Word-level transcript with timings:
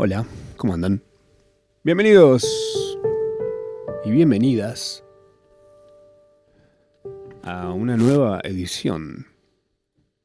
Hola, 0.00 0.24
¿cómo 0.56 0.74
andan? 0.74 1.02
Bienvenidos 1.82 2.46
y 4.04 4.12
bienvenidas 4.12 5.02
a 7.42 7.72
una 7.72 7.96
nueva 7.96 8.40
edición 8.44 9.26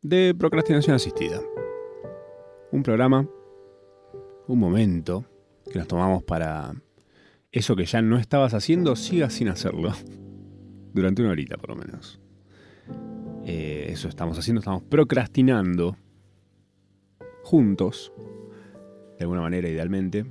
de 0.04 0.36
Procrastinación 0.38 0.96
Asistida. 0.96 1.42
Un 2.72 2.83
programa, 2.83 3.28
un 4.46 4.60
momento 4.60 5.26
que 5.72 5.79
nos 5.79 5.87
tomamos 5.87 6.21
para 6.21 6.76
eso 7.51 7.76
que 7.76 7.85
ya 7.85 8.03
no 8.03 8.19
estabas 8.19 8.53
haciendo, 8.53 8.96
sigas 8.96 9.33
sin 9.33 9.47
hacerlo. 9.47 9.92
Durante 10.94 11.24
una 11.24 11.31
horita 11.31 11.58
por 11.58 11.71
lo 11.71 11.78
menos. 11.78 12.21
Eh, 13.44 13.87
eso 13.90 14.08
estamos 14.08 14.37
haciendo, 14.37 14.60
estamos 14.60 14.83
procrastinando 14.83 15.97
juntos, 17.41 18.13
de 19.17 19.23
alguna 19.23 19.41
manera 19.41 19.67
idealmente, 19.70 20.26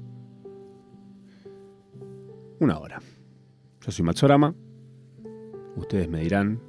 una 2.61 2.79
hora. 2.79 3.01
Yo 3.81 3.93
soy 3.93 4.05
Matsorama, 4.05 4.55
ustedes 5.77 6.09
me 6.09 6.21
dirán 6.21 6.61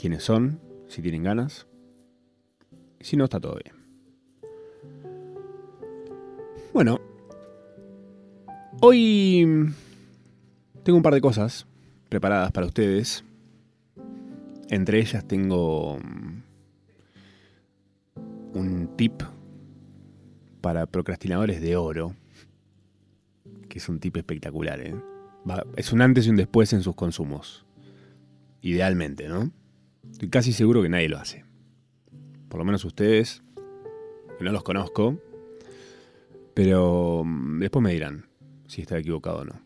quiénes 0.00 0.24
son, 0.24 0.60
si 0.88 1.02
tienen 1.02 1.22
ganas, 1.22 1.66
si 3.00 3.16
no 3.16 3.24
está 3.24 3.38
todo 3.40 3.58
bien. 3.62 3.76
Bueno, 6.72 7.00
hoy 8.80 9.72
tengo 10.82 10.96
un 10.98 11.02
par 11.02 11.14
de 11.14 11.20
cosas 11.20 11.66
preparadas 12.08 12.52
para 12.52 12.66
ustedes. 12.66 13.24
Entre 14.68 14.98
ellas 14.98 15.24
tengo 15.26 15.98
un 18.52 18.90
tip 18.96 19.22
para 20.66 20.86
procrastinadores 20.86 21.60
de 21.60 21.76
oro, 21.76 22.16
que 23.68 23.78
es 23.78 23.88
un 23.88 24.00
tip 24.00 24.16
espectacular. 24.16 24.80
¿eh? 24.80 24.96
es 25.76 25.92
un 25.92 26.02
antes 26.02 26.26
y 26.26 26.30
un 26.30 26.34
después 26.34 26.72
en 26.72 26.82
sus 26.82 26.96
consumos. 26.96 27.64
Idealmente, 28.62 29.28
¿no? 29.28 29.52
Estoy 30.10 30.28
casi 30.28 30.52
seguro 30.52 30.82
que 30.82 30.88
nadie 30.88 31.08
lo 31.08 31.18
hace. 31.18 31.44
Por 32.48 32.58
lo 32.58 32.64
menos 32.64 32.84
ustedes, 32.84 33.44
que 34.38 34.44
no 34.44 34.50
los 34.50 34.64
conozco, 34.64 35.20
pero 36.52 37.22
mm, 37.24 37.60
después 37.60 37.84
me 37.84 37.92
dirán 37.92 38.26
si 38.66 38.82
está 38.82 38.98
equivocado 38.98 39.42
o 39.42 39.44
no. 39.44 39.60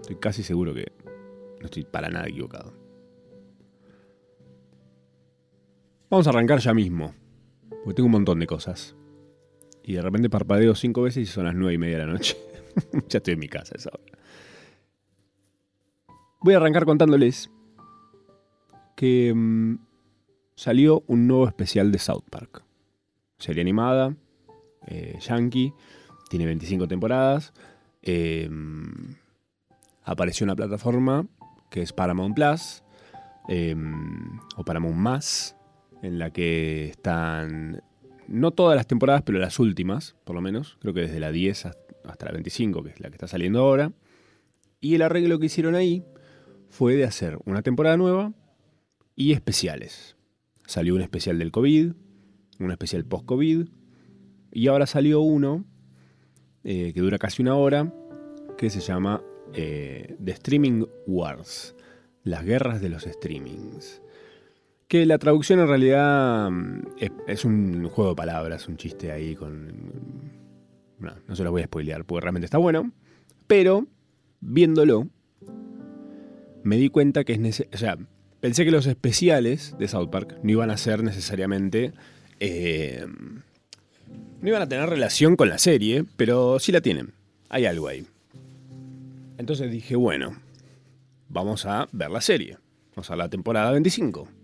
Estoy 0.00 0.16
casi 0.16 0.42
seguro 0.42 0.72
que 0.72 0.90
no 1.60 1.66
estoy 1.66 1.84
para 1.84 2.08
nada 2.08 2.28
equivocado. 2.28 2.72
Vamos 6.08 6.26
a 6.26 6.30
arrancar 6.30 6.60
ya 6.60 6.72
mismo, 6.72 7.14
porque 7.84 7.96
tengo 7.96 8.06
un 8.06 8.12
montón 8.12 8.38
de 8.38 8.46
cosas. 8.46 8.96
Y 9.88 9.94
de 9.94 10.02
repente 10.02 10.28
parpadeo 10.28 10.74
cinco 10.74 11.00
veces 11.00 11.22
y 11.22 11.32
son 11.32 11.46
las 11.46 11.54
nueve 11.54 11.72
y 11.72 11.78
media 11.78 11.96
de 11.96 12.04
la 12.04 12.12
noche. 12.12 12.36
ya 13.08 13.16
estoy 13.16 13.32
en 13.32 13.40
mi 13.40 13.48
casa 13.48 13.74
esa 13.74 13.88
hora. 13.88 14.18
Voy 16.42 16.52
a 16.52 16.58
arrancar 16.58 16.84
contándoles 16.84 17.50
que 18.96 19.32
mm, 19.34 19.78
salió 20.56 21.04
un 21.06 21.26
nuevo 21.26 21.48
especial 21.48 21.90
de 21.90 21.98
South 22.00 22.24
Park. 22.28 22.64
Serie 23.38 23.62
animada, 23.62 24.14
eh, 24.88 25.16
yankee, 25.22 25.72
tiene 26.28 26.44
25 26.44 26.86
temporadas. 26.86 27.54
Eh, 28.02 28.50
apareció 30.04 30.44
una 30.44 30.54
plataforma 30.54 31.26
que 31.70 31.80
es 31.80 31.94
Paramount 31.94 32.34
Plus, 32.34 32.82
eh, 33.48 33.74
o 34.54 34.64
Paramount 34.66 34.96
Más, 34.96 35.56
en 36.02 36.18
la 36.18 36.30
que 36.30 36.90
están 36.90 37.82
no 38.28 38.52
todas 38.52 38.76
las 38.76 38.86
temporadas, 38.86 39.22
pero 39.22 39.38
las 39.38 39.58
últimas, 39.58 40.14
por 40.24 40.36
lo 40.36 40.42
menos. 40.42 40.76
Creo 40.80 40.94
que 40.94 41.00
desde 41.00 41.18
la 41.18 41.32
10 41.32 41.66
hasta 42.04 42.26
la 42.26 42.32
25, 42.32 42.82
que 42.84 42.90
es 42.90 43.00
la 43.00 43.08
que 43.08 43.14
está 43.14 43.26
saliendo 43.26 43.60
ahora. 43.60 43.92
Y 44.80 44.94
el 44.94 45.02
arreglo 45.02 45.38
que 45.38 45.46
hicieron 45.46 45.74
ahí 45.74 46.04
fue 46.70 46.94
de 46.94 47.04
hacer 47.04 47.38
una 47.46 47.62
temporada 47.62 47.96
nueva 47.96 48.32
y 49.16 49.32
especiales. 49.32 50.16
Salió 50.66 50.94
un 50.94 51.00
especial 51.00 51.38
del 51.38 51.50
COVID, 51.50 51.92
un 52.60 52.70
especial 52.70 53.04
post-COVID, 53.04 53.68
y 54.52 54.68
ahora 54.68 54.86
salió 54.86 55.20
uno 55.20 55.64
eh, 56.64 56.92
que 56.92 57.00
dura 57.00 57.18
casi 57.18 57.42
una 57.42 57.54
hora, 57.54 57.92
que 58.56 58.70
se 58.70 58.80
llama 58.80 59.22
eh, 59.54 60.16
The 60.22 60.32
Streaming 60.32 60.84
Wars, 61.06 61.74
las 62.22 62.44
guerras 62.44 62.80
de 62.80 62.90
los 62.90 63.04
streamings. 63.04 64.02
Que 64.88 65.04
la 65.04 65.18
traducción 65.18 65.60
en 65.60 65.68
realidad 65.68 66.50
mm, 66.50 66.80
es, 67.26 67.44
un 67.44 67.88
juego 67.90 68.10
de 68.10 68.16
palabras, 68.16 68.68
un 68.68 68.78
chiste 68.78 69.12
ahí 69.12 69.34
con... 69.34 69.68
No, 70.98 71.12
no 71.28 71.36
se 71.36 71.44
lo 71.44 71.50
voy 71.50 71.62
a 71.62 71.66
spoilear 71.66 72.04
porque 72.04 72.22
realmente 72.22 72.46
está 72.46 72.58
bueno. 72.58 72.90
Pero, 73.46 73.86
viéndolo, 74.40 75.06
me 76.62 76.76
di 76.76 76.88
cuenta 76.88 77.24
que 77.24 77.34
es 77.34 77.38
necesario... 77.38 77.74
O 77.74 77.78
sea, 77.78 77.98
pensé 78.40 78.64
que 78.64 78.70
los 78.70 78.86
especiales 78.86 79.76
de 79.78 79.88
South 79.88 80.08
Park 80.08 80.38
no 80.42 80.50
iban 80.50 80.70
a 80.70 80.76
ser 80.78 81.04
necesariamente... 81.04 81.92
Eh, 82.40 83.06
no 84.40 84.48
iban 84.48 84.62
a 84.62 84.68
tener 84.68 84.88
relación 84.88 85.36
con 85.36 85.48
la 85.48 85.58
serie, 85.58 86.04
pero 86.16 86.58
sí 86.60 86.72
la 86.72 86.80
tienen. 86.80 87.12
Hay 87.48 87.66
algo 87.66 87.88
ahí. 87.88 88.06
Entonces 89.36 89.70
dije, 89.70 89.96
bueno, 89.96 90.36
vamos 91.28 91.66
a 91.66 91.88
ver 91.92 92.10
la 92.10 92.20
serie. 92.20 92.58
Vamos 92.94 93.10
a 93.10 93.16
la 93.16 93.28
temporada 93.28 93.72
25. 93.72 94.37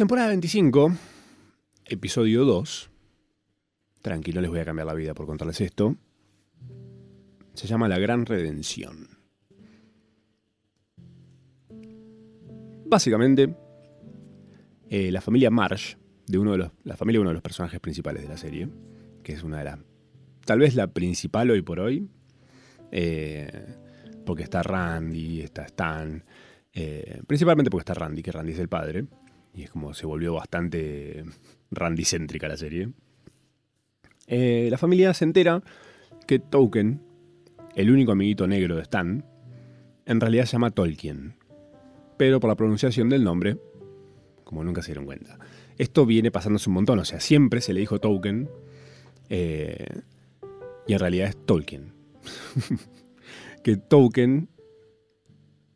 Temporada 0.00 0.28
25, 0.28 0.92
episodio 1.84 2.46
2. 2.46 2.90
Tranquilo, 4.00 4.40
les 4.40 4.48
voy 4.48 4.60
a 4.60 4.64
cambiar 4.64 4.86
la 4.86 4.94
vida 4.94 5.12
por 5.12 5.26
contarles 5.26 5.60
esto. 5.60 5.94
Se 7.52 7.66
llama 7.66 7.86
La 7.86 7.98
Gran 7.98 8.24
Redención. 8.24 9.08
Básicamente, 12.86 13.54
eh, 14.88 15.12
la 15.12 15.20
familia 15.20 15.50
Marsh, 15.50 15.96
de 16.26 16.38
uno 16.38 16.52
de 16.52 16.56
los, 16.56 16.72
la 16.84 16.96
familia 16.96 17.18
de 17.18 17.20
uno 17.20 17.30
de 17.30 17.34
los 17.34 17.42
personajes 17.42 17.78
principales 17.78 18.22
de 18.22 18.28
la 18.30 18.38
serie, 18.38 18.70
que 19.22 19.34
es 19.34 19.42
una 19.42 19.58
de 19.58 19.64
las, 19.64 19.80
tal 20.46 20.60
vez 20.60 20.76
la 20.76 20.86
principal 20.86 21.50
hoy 21.50 21.60
por 21.60 21.78
hoy, 21.78 22.08
eh, 22.90 23.66
porque 24.24 24.44
está 24.44 24.62
Randy, 24.62 25.42
está 25.42 25.66
Stan, 25.66 26.24
eh, 26.72 27.20
principalmente 27.26 27.70
porque 27.70 27.82
está 27.82 27.92
Randy, 27.92 28.22
que 28.22 28.32
Randy 28.32 28.52
es 28.52 28.60
el 28.60 28.70
padre, 28.70 29.04
y 29.54 29.64
es 29.64 29.70
como 29.70 29.94
se 29.94 30.06
volvió 30.06 30.34
bastante 30.34 31.24
Randy-céntrica 31.70 32.48
la 32.48 32.56
serie. 32.56 32.90
Eh, 34.26 34.68
la 34.70 34.78
familia 34.78 35.12
se 35.14 35.24
entera 35.24 35.62
que 36.26 36.38
Token, 36.38 37.02
el 37.74 37.90
único 37.90 38.12
amiguito 38.12 38.46
negro 38.46 38.76
de 38.76 38.82
Stan, 38.82 39.24
en 40.06 40.20
realidad 40.20 40.44
se 40.44 40.52
llama 40.52 40.70
Tolkien, 40.70 41.34
pero 42.16 42.40
por 42.40 42.48
la 42.48 42.56
pronunciación 42.56 43.08
del 43.08 43.24
nombre, 43.24 43.58
como 44.44 44.62
nunca 44.64 44.82
se 44.82 44.88
dieron 44.88 45.06
cuenta. 45.06 45.38
Esto 45.78 46.06
viene 46.06 46.30
pasándose 46.30 46.68
un 46.68 46.74
montón, 46.74 46.98
o 46.98 47.04
sea, 47.04 47.20
siempre 47.20 47.60
se 47.60 47.72
le 47.72 47.80
dijo 47.80 47.98
Token, 47.98 48.48
eh, 49.28 50.02
y 50.86 50.92
en 50.92 50.98
realidad 50.98 51.28
es 51.28 51.46
Tolkien. 51.46 51.94
que 53.64 53.76
Token 53.76 54.48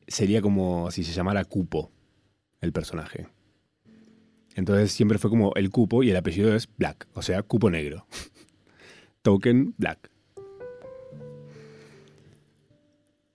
sería 0.06 0.42
como 0.42 0.90
si 0.90 1.04
se 1.04 1.12
llamara 1.12 1.44
Cupo, 1.44 1.90
el 2.60 2.72
personaje. 2.72 3.28
Entonces 4.54 4.92
siempre 4.92 5.18
fue 5.18 5.30
como 5.30 5.52
el 5.54 5.70
cupo 5.70 6.02
y 6.02 6.10
el 6.10 6.16
apellido 6.16 6.54
es 6.54 6.68
Black, 6.76 7.08
o 7.14 7.22
sea, 7.22 7.42
cupo 7.42 7.70
negro. 7.70 8.06
Token 9.22 9.74
Black. 9.78 10.10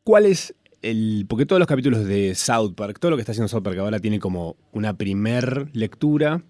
¿Cuál 0.03 0.25
es 0.25 0.56
el...? 0.81 1.25
Porque 1.28 1.46
todos 1.46 1.59
los 1.59 1.68
capítulos 1.68 2.06
de 2.06 2.34
South 2.35 2.74
Park, 2.75 3.00
todo 3.00 3.12
lo 3.12 3.18
que 3.18 3.22
está 3.22 3.34
haciendo 3.34 3.47
South 3.47 3.63
Park 3.63 3.78
ahora 3.80 4.00
tiene 4.00 4.19
como 4.19 4.56
una 4.72 4.97
primer 4.97 5.69
lectura 5.74 6.44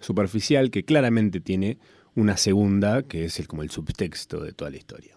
superficial 0.00 0.70
que 0.70 0.84
claramente 0.84 1.40
tiene 1.40 1.78
una 2.14 2.36
segunda, 2.36 3.02
que 3.02 3.24
es 3.24 3.46
como 3.46 3.62
el 3.62 3.70
subtexto 3.70 4.40
de 4.40 4.52
toda 4.52 4.70
la 4.70 4.76
historia. 4.76 5.16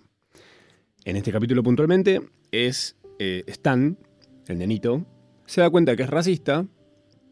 En 1.05 1.15
este 1.15 1.31
capítulo 1.31 1.63
puntualmente 1.63 2.21
es 2.51 2.95
eh, 3.19 3.43
Stan, 3.47 3.97
el 4.47 4.57
nenito, 4.57 5.05
se 5.45 5.61
da 5.61 5.69
cuenta 5.69 5.95
que 5.95 6.03
es 6.03 6.09
racista 6.09 6.65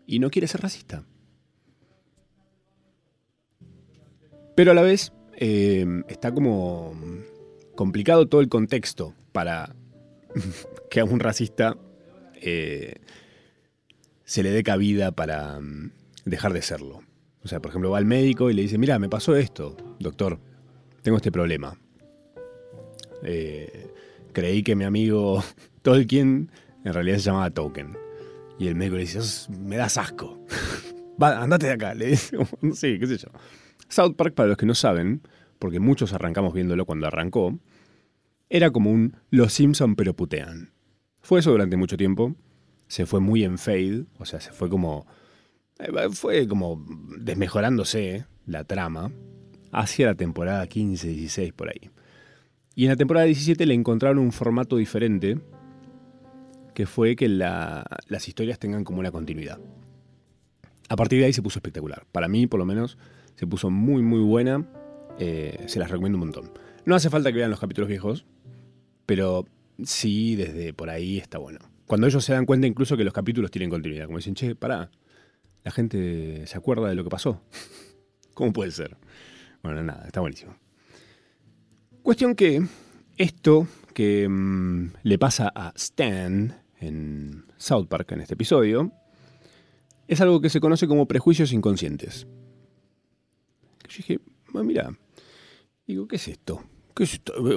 y 0.05 0.19
no 0.19 0.29
quiere 0.29 0.47
ser 0.47 0.61
racista. 0.61 1.05
Pero 4.55 4.71
a 4.71 4.73
la 4.73 4.81
vez 4.81 5.13
eh, 5.37 5.85
está 6.07 6.33
como 6.33 6.93
complicado 7.75 8.27
todo 8.27 8.41
el 8.41 8.49
contexto 8.49 9.15
para 9.31 9.75
que 10.89 10.99
a 10.99 11.05
un 11.05 11.19
racista 11.19 11.77
eh, 12.35 12.95
se 14.23 14.43
le 14.43 14.51
dé 14.51 14.63
cabida 14.63 15.11
para 15.11 15.59
mm, 15.59 15.91
dejar 16.25 16.53
de 16.53 16.61
serlo. 16.61 17.01
O 17.43 17.47
sea, 17.47 17.59
por 17.59 17.69
ejemplo, 17.69 17.91
va 17.91 17.97
al 17.97 18.05
médico 18.05 18.49
y 18.49 18.53
le 18.53 18.61
dice, 18.61 18.77
mira, 18.77 18.99
me 18.99 19.09
pasó 19.09 19.35
esto, 19.35 19.75
doctor, 19.99 20.39
tengo 21.01 21.17
este 21.17 21.31
problema. 21.31 21.79
Eh, 23.23 23.87
creí 24.33 24.63
que 24.63 24.75
mi 24.75 24.83
amigo 24.83 25.43
Tolkien 25.81 26.51
en 26.83 26.93
realidad 26.93 27.17
se 27.17 27.23
llamaba 27.23 27.49
Token. 27.49 27.97
Y 28.59 28.67
el 28.67 28.75
médico 28.75 28.95
le 28.97 29.01
dice, 29.01 29.19
me 29.49 29.77
das 29.77 29.97
asco. 29.97 30.45
Va, 31.21 31.41
andate 31.41 31.67
de 31.67 31.73
acá. 31.73 31.93
Le 31.95 32.07
dice, 32.07 32.37
sí, 32.73 32.99
qué 32.99 33.07
sé 33.07 33.17
yo. 33.17 33.29
South 33.91 34.15
Park, 34.15 34.33
para 34.33 34.47
los 34.47 34.57
que 34.57 34.65
no 34.65 34.73
saben, 34.73 35.21
porque 35.59 35.79
muchos 35.79 36.13
arrancamos 36.13 36.53
viéndolo 36.53 36.85
cuando 36.85 37.07
arrancó, 37.07 37.59
era 38.49 38.71
como 38.71 38.89
un 38.89 39.17
Los 39.29 39.53
Simpson 39.53 39.95
pero 39.95 40.15
putean. 40.15 40.71
Fue 41.19 41.41
eso 41.41 41.51
durante 41.51 41.75
mucho 41.75 41.97
tiempo, 41.97 42.35
se 42.87 43.05
fue 43.05 43.19
muy 43.19 43.43
en 43.43 43.57
fade, 43.57 44.05
o 44.17 44.25
sea, 44.25 44.39
se 44.39 44.51
fue 44.51 44.69
como... 44.69 45.05
Eh, 45.79 45.91
fue 46.11 46.47
como 46.47 46.83
desmejorándose 47.19 48.25
la 48.45 48.63
trama 48.63 49.11
hacia 49.71 50.07
la 50.07 50.15
temporada 50.15 50.65
15, 50.67 51.07
16 51.09 51.53
por 51.53 51.69
ahí. 51.69 51.89
Y 52.75 52.85
en 52.85 52.91
la 52.91 52.95
temporada 52.95 53.25
17 53.25 53.65
le 53.65 53.73
encontraron 53.73 54.19
un 54.19 54.31
formato 54.31 54.77
diferente, 54.77 55.37
que 56.73 56.85
fue 56.85 57.17
que 57.17 57.27
las 57.27 58.27
historias 58.27 58.57
tengan 58.57 58.85
como 58.85 58.99
una 58.99 59.11
continuidad. 59.11 59.59
A 60.87 60.95
partir 60.95 61.19
de 61.19 61.25
ahí 61.25 61.33
se 61.33 61.41
puso 61.41 61.59
espectacular. 61.59 62.05
Para 62.11 62.29
mí, 62.29 62.47
por 62.47 62.59
lo 62.59 62.65
menos, 62.65 62.97
se 63.41 63.47
puso 63.47 63.71
muy, 63.71 64.03
muy 64.03 64.19
buena. 64.19 64.67
Eh, 65.17 65.63
se 65.65 65.79
las 65.79 65.89
recomiendo 65.89 66.17
un 66.17 66.25
montón. 66.25 66.51
No 66.85 66.93
hace 66.93 67.09
falta 67.09 67.31
que 67.31 67.39
vean 67.39 67.49
los 67.49 67.59
capítulos 67.59 67.87
viejos, 67.87 68.27
pero 69.07 69.47
sí, 69.83 70.35
desde 70.35 70.73
por 70.73 70.91
ahí 70.91 71.17
está 71.17 71.39
bueno. 71.39 71.57
Cuando 71.87 72.05
ellos 72.05 72.23
se 72.23 72.33
dan 72.33 72.45
cuenta 72.45 72.67
incluso 72.67 72.95
que 72.95 73.03
los 73.03 73.15
capítulos 73.15 73.49
tienen 73.49 73.71
continuidad, 73.71 74.05
como 74.05 74.19
dicen, 74.19 74.35
che, 74.35 74.53
pará, 74.53 74.91
la 75.63 75.71
gente 75.71 76.45
se 76.45 76.55
acuerda 76.55 76.87
de 76.87 76.93
lo 76.93 77.03
que 77.03 77.09
pasó. 77.09 77.41
¿Cómo 78.35 78.53
puede 78.53 78.69
ser? 78.69 78.95
Bueno, 79.63 79.81
nada, 79.81 80.03
está 80.05 80.21
buenísimo. 80.21 80.55
Cuestión 82.03 82.35
que 82.35 82.63
esto 83.17 83.67
que 83.95 84.29
mm, 84.29 84.91
le 85.01 85.17
pasa 85.17 85.51
a 85.55 85.73
Stan 85.75 86.61
en 86.79 87.45
South 87.57 87.87
Park 87.87 88.11
en 88.11 88.21
este 88.21 88.35
episodio 88.35 88.91
es 90.07 90.21
algo 90.21 90.41
que 90.41 90.49
se 90.49 90.59
conoce 90.59 90.87
como 90.87 91.07
prejuicios 91.07 91.51
inconscientes. 91.53 92.27
Yo 93.91 93.97
dije, 93.97 94.19
mira, 94.53 94.97
digo, 95.85 96.07
¿qué 96.07 96.15
es 96.15 96.29
esto? 96.29 96.63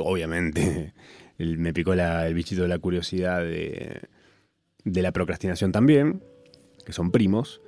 Obviamente, 0.03 0.93
me 1.39 1.73
picó 1.73 1.93
el 1.93 2.35
bichito 2.35 2.63
de 2.63 2.69
la 2.69 2.79
curiosidad 2.81 3.41
de, 3.41 4.01
de 4.83 5.03
la 5.03 5.13
procrastinación 5.13 5.71
también, 5.71 6.25
que 6.85 6.93
son 6.93 7.13
primos. 7.13 7.61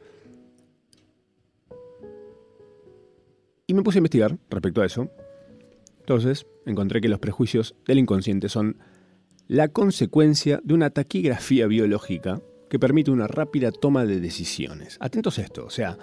Y 3.69 3.75
me 3.75 3.83
puse 3.85 3.99
a 3.99 4.01
investigar 4.01 4.37
respecto 4.51 4.83
a 4.83 4.87
eso. 4.87 5.11
Entonces, 6.01 6.47
encontré 6.67 7.01
que 7.01 7.09
los 7.09 7.21
prejuicios 7.21 7.77
del 7.87 8.01
inconsciente 8.01 8.49
son 8.49 8.79
la 9.47 9.69
consecuencia 9.69 10.61
de 10.65 10.75
una 10.75 10.91
taquigrafía 10.91 11.69
biológica 11.69 12.43
que 12.69 12.81
permite 12.81 13.13
una 13.13 13.29
rápida 13.29 13.71
toma 13.71 14.05
de 14.05 14.19
decisiones. 14.19 14.97
Atentos 15.01 15.39
a 15.39 15.43
esto, 15.43 15.65
o 15.65 15.71
sea, 15.71 15.97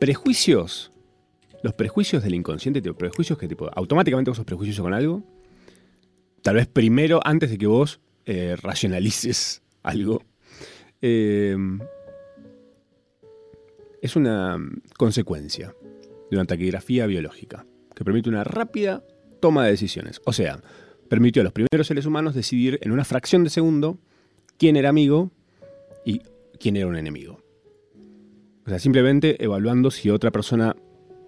prejuicios, 0.00 0.92
los 1.64 1.72
prejuicios 1.72 2.22
del 2.22 2.34
inconsciente, 2.34 2.82
tipo, 2.82 2.94
prejuicios 2.94 3.38
que 3.38 3.48
tipo, 3.48 3.70
automáticamente 3.74 4.30
vos 4.30 4.36
sos 4.36 4.44
prejuicioso 4.44 4.82
con 4.82 4.92
algo, 4.92 5.24
tal 6.42 6.56
vez 6.56 6.66
primero, 6.66 7.22
antes 7.24 7.48
de 7.48 7.56
que 7.56 7.66
vos 7.66 8.00
eh, 8.26 8.54
racionalices 8.60 9.62
algo, 9.82 10.22
eh, 11.00 11.56
es 14.02 14.14
una 14.14 14.58
consecuencia 14.98 15.74
de 16.30 16.36
una 16.36 16.44
taquigrafía 16.44 17.06
biológica 17.06 17.64
que 17.94 18.04
permite 18.04 18.28
una 18.28 18.44
rápida 18.44 19.02
toma 19.40 19.64
de 19.64 19.70
decisiones. 19.70 20.20
O 20.26 20.34
sea, 20.34 20.60
permitió 21.08 21.40
a 21.40 21.44
los 21.44 21.54
primeros 21.54 21.86
seres 21.86 22.04
humanos 22.04 22.34
decidir 22.34 22.78
en 22.82 22.92
una 22.92 23.06
fracción 23.06 23.42
de 23.42 23.48
segundo 23.48 23.98
quién 24.58 24.76
era 24.76 24.90
amigo 24.90 25.30
y 26.04 26.20
quién 26.60 26.76
era 26.76 26.88
un 26.88 26.96
enemigo. 26.96 27.42
O 28.66 28.68
sea, 28.68 28.78
simplemente 28.78 29.42
evaluando 29.42 29.90
si 29.90 30.10
otra 30.10 30.30
persona, 30.30 30.76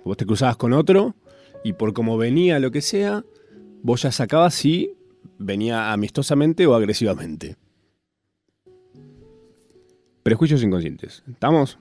vos 0.06 0.16
te 0.16 0.26
cruzabas 0.26 0.56
con 0.56 0.72
otro 0.72 1.14
y 1.64 1.72
por 1.72 1.92
cómo 1.92 2.16
venía 2.16 2.58
lo 2.58 2.70
que 2.70 2.80
sea, 2.80 3.24
vos 3.82 4.02
ya 4.02 4.12
sacabas 4.12 4.54
si 4.54 4.92
venía 5.38 5.92
amistosamente 5.92 6.66
o 6.66 6.74
agresivamente. 6.74 7.56
Prejuicios 10.22 10.62
inconscientes. 10.62 11.22
¿Estamos? 11.30 11.78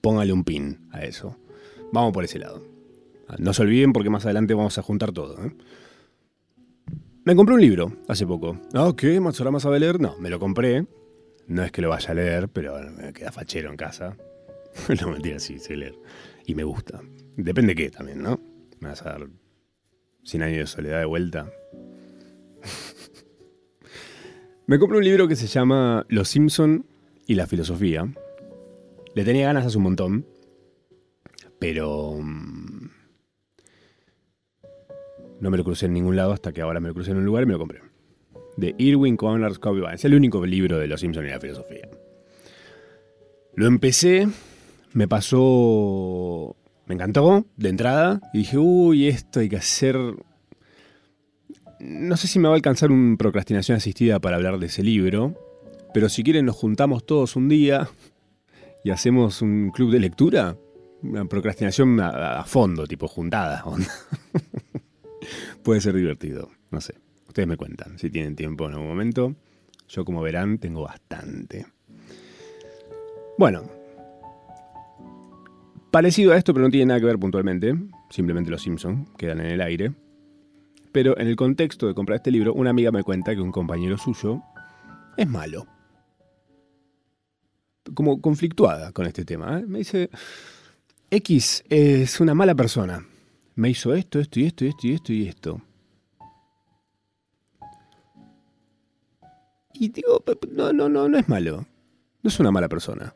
Póngale 0.00 0.32
un 0.32 0.44
pin 0.44 0.88
a 0.90 1.04
eso. 1.04 1.36
Vamos 1.92 2.12
por 2.12 2.24
ese 2.24 2.38
lado. 2.38 2.62
No 3.38 3.52
se 3.52 3.62
olviden 3.62 3.92
porque 3.92 4.10
más 4.10 4.24
adelante 4.24 4.54
vamos 4.54 4.78
a 4.78 4.82
juntar 4.82 5.12
todo. 5.12 5.44
¿eh? 5.44 5.54
Me 7.24 7.34
compré 7.34 7.54
un 7.54 7.60
libro 7.60 7.92
hace 8.08 8.26
poco. 8.26 8.60
Ah, 8.74 8.92
¿qué? 8.96 9.18
¿Matsurama 9.20 9.60
sabe 9.60 9.80
leer? 9.80 10.00
No, 10.00 10.16
me 10.18 10.30
lo 10.30 10.38
compré. 10.38 10.86
No 11.46 11.62
es 11.62 11.72
que 11.72 11.82
lo 11.82 11.88
vaya 11.88 12.10
a 12.10 12.14
leer, 12.14 12.48
pero 12.48 12.78
me 12.90 13.12
queda 13.12 13.32
fachero 13.32 13.70
en 13.70 13.76
casa. 13.76 14.16
no 15.00 15.10
mentira, 15.10 15.38
sí, 15.38 15.58
sé 15.58 15.76
leer. 15.76 15.94
Y 16.46 16.54
me 16.54 16.64
gusta. 16.64 17.00
Depende 17.36 17.74
qué 17.74 17.90
también, 17.90 18.22
¿no? 18.22 18.40
Me 18.80 18.88
vas 18.88 19.02
a 19.02 19.10
dar 19.10 19.28
100 20.24 20.42
años 20.42 20.58
de 20.58 20.66
soledad 20.66 21.00
de 21.00 21.06
vuelta. 21.06 21.50
me 24.66 24.78
compré 24.78 24.98
un 24.98 25.04
libro 25.04 25.28
que 25.28 25.36
se 25.36 25.46
llama 25.46 26.04
Los 26.08 26.28
Simpson 26.28 26.86
y 27.26 27.34
la 27.34 27.46
filosofía. 27.46 28.12
Le 29.14 29.24
tenía 29.24 29.46
ganas 29.46 29.66
hace 29.66 29.78
un 29.78 29.84
montón. 29.84 30.26
Pero... 31.58 32.18
Mm, 32.20 32.90
no 35.40 35.50
me 35.50 35.58
lo 35.58 35.64
crucé 35.64 35.86
en 35.86 35.92
ningún 35.92 36.16
lado 36.16 36.32
hasta 36.32 36.52
que 36.52 36.62
ahora 36.62 36.80
me 36.80 36.88
lo 36.88 36.94
crucé 36.94 37.10
en 37.10 37.18
un 37.18 37.26
lugar 37.26 37.42
y 37.42 37.46
me 37.46 37.52
lo 37.52 37.58
compré. 37.58 37.82
De 38.56 38.74
Irwin 38.78 39.16
Connors 39.16 39.58
Cobblepot. 39.58 39.94
Es 39.94 40.04
el 40.04 40.14
único 40.14 40.44
libro 40.46 40.78
de 40.78 40.86
Los 40.86 41.00
Simpsons 41.00 41.26
y 41.26 41.30
la 41.30 41.40
filosofía. 41.40 41.88
Lo 43.54 43.66
empecé, 43.66 44.28
me 44.94 45.08
pasó. 45.08 46.56
Me 46.86 46.94
encantó 46.94 47.44
de 47.56 47.68
entrada 47.68 48.20
y 48.32 48.38
dije, 48.38 48.56
uy, 48.58 49.08
esto 49.08 49.40
hay 49.40 49.48
que 49.48 49.56
hacer. 49.56 49.98
No 51.80 52.16
sé 52.16 52.28
si 52.28 52.38
me 52.38 52.48
va 52.48 52.54
a 52.54 52.56
alcanzar 52.56 52.90
una 52.90 53.16
procrastinación 53.16 53.76
asistida 53.76 54.20
para 54.20 54.36
hablar 54.36 54.58
de 54.58 54.66
ese 54.66 54.82
libro, 54.82 55.34
pero 55.92 56.08
si 56.08 56.22
quieren 56.22 56.46
nos 56.46 56.56
juntamos 56.56 57.04
todos 57.04 57.36
un 57.36 57.48
día 57.48 57.88
y 58.84 58.90
hacemos 58.90 59.42
un 59.42 59.70
club 59.70 59.90
de 59.90 60.00
lectura. 60.00 60.56
Una 61.02 61.26
procrastinación 61.26 62.00
a, 62.00 62.44
fondo, 62.44 62.86
tipo 62.86 63.08
juntada. 63.08 63.62
puede 65.62 65.82
ser 65.82 65.94
divertido. 65.94 66.50
No 66.70 66.80
sé. 66.80 66.94
Ustedes 67.28 67.46
me 67.46 67.58
cuentan 67.58 67.98
si 67.98 68.08
tienen 68.08 68.36
tiempo 68.36 68.66
en 68.66 68.72
algún 68.72 68.88
momento. 68.88 69.34
Yo, 69.88 70.04
como 70.04 70.22
verán, 70.22 70.58
tengo 70.58 70.82
bastante. 70.82 71.66
Bueno. 73.36 73.83
Parecido 75.94 76.32
a 76.32 76.36
esto, 76.36 76.52
pero 76.52 76.66
no 76.66 76.70
tiene 76.70 76.86
nada 76.86 76.98
que 76.98 77.06
ver 77.06 77.18
puntualmente. 77.20 77.72
Simplemente 78.10 78.50
los 78.50 78.62
Simpsons 78.62 79.08
quedan 79.16 79.40
en 79.40 79.46
el 79.46 79.60
aire. 79.60 79.92
Pero 80.90 81.16
en 81.18 81.28
el 81.28 81.36
contexto 81.36 81.86
de 81.86 81.94
comprar 81.94 82.16
este 82.16 82.32
libro, 82.32 82.52
una 82.52 82.70
amiga 82.70 82.90
me 82.90 83.04
cuenta 83.04 83.32
que 83.32 83.40
un 83.40 83.52
compañero 83.52 83.96
suyo 83.96 84.42
es 85.16 85.28
malo. 85.28 85.68
Como 87.94 88.20
conflictuada 88.20 88.90
con 88.90 89.06
este 89.06 89.24
tema. 89.24 89.60
¿eh? 89.60 89.64
Me 89.68 89.78
dice, 89.78 90.10
X 91.10 91.62
es 91.68 92.20
una 92.20 92.34
mala 92.34 92.56
persona 92.56 93.06
me 93.56 93.70
hizo 93.70 93.94
esto, 93.94 94.18
esto 94.18 94.40
y 94.40 94.46
esto 94.46 94.64
y 94.64 94.68
esto 94.68 94.86
y 94.86 94.92
esto 94.94 95.12
y 95.12 95.28
esto. 95.28 95.60
Y 99.74 99.88
digo, 99.88 100.24
no, 100.52 100.72
no, 100.72 100.88
no, 100.88 101.08
no 101.08 101.18
es 101.18 101.28
malo. 101.28 101.66
No 102.22 102.28
es 102.28 102.40
una 102.40 102.50
mala 102.50 102.68
persona. 102.68 103.14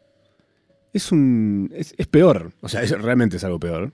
Es 0.93 1.13
un. 1.13 1.71
Es, 1.75 1.95
peor. 2.09 2.53
O 2.61 2.69
sea, 2.69 2.83
realmente 2.83 3.37
es 3.37 3.45
algo 3.45 3.61
peor. 3.61 3.93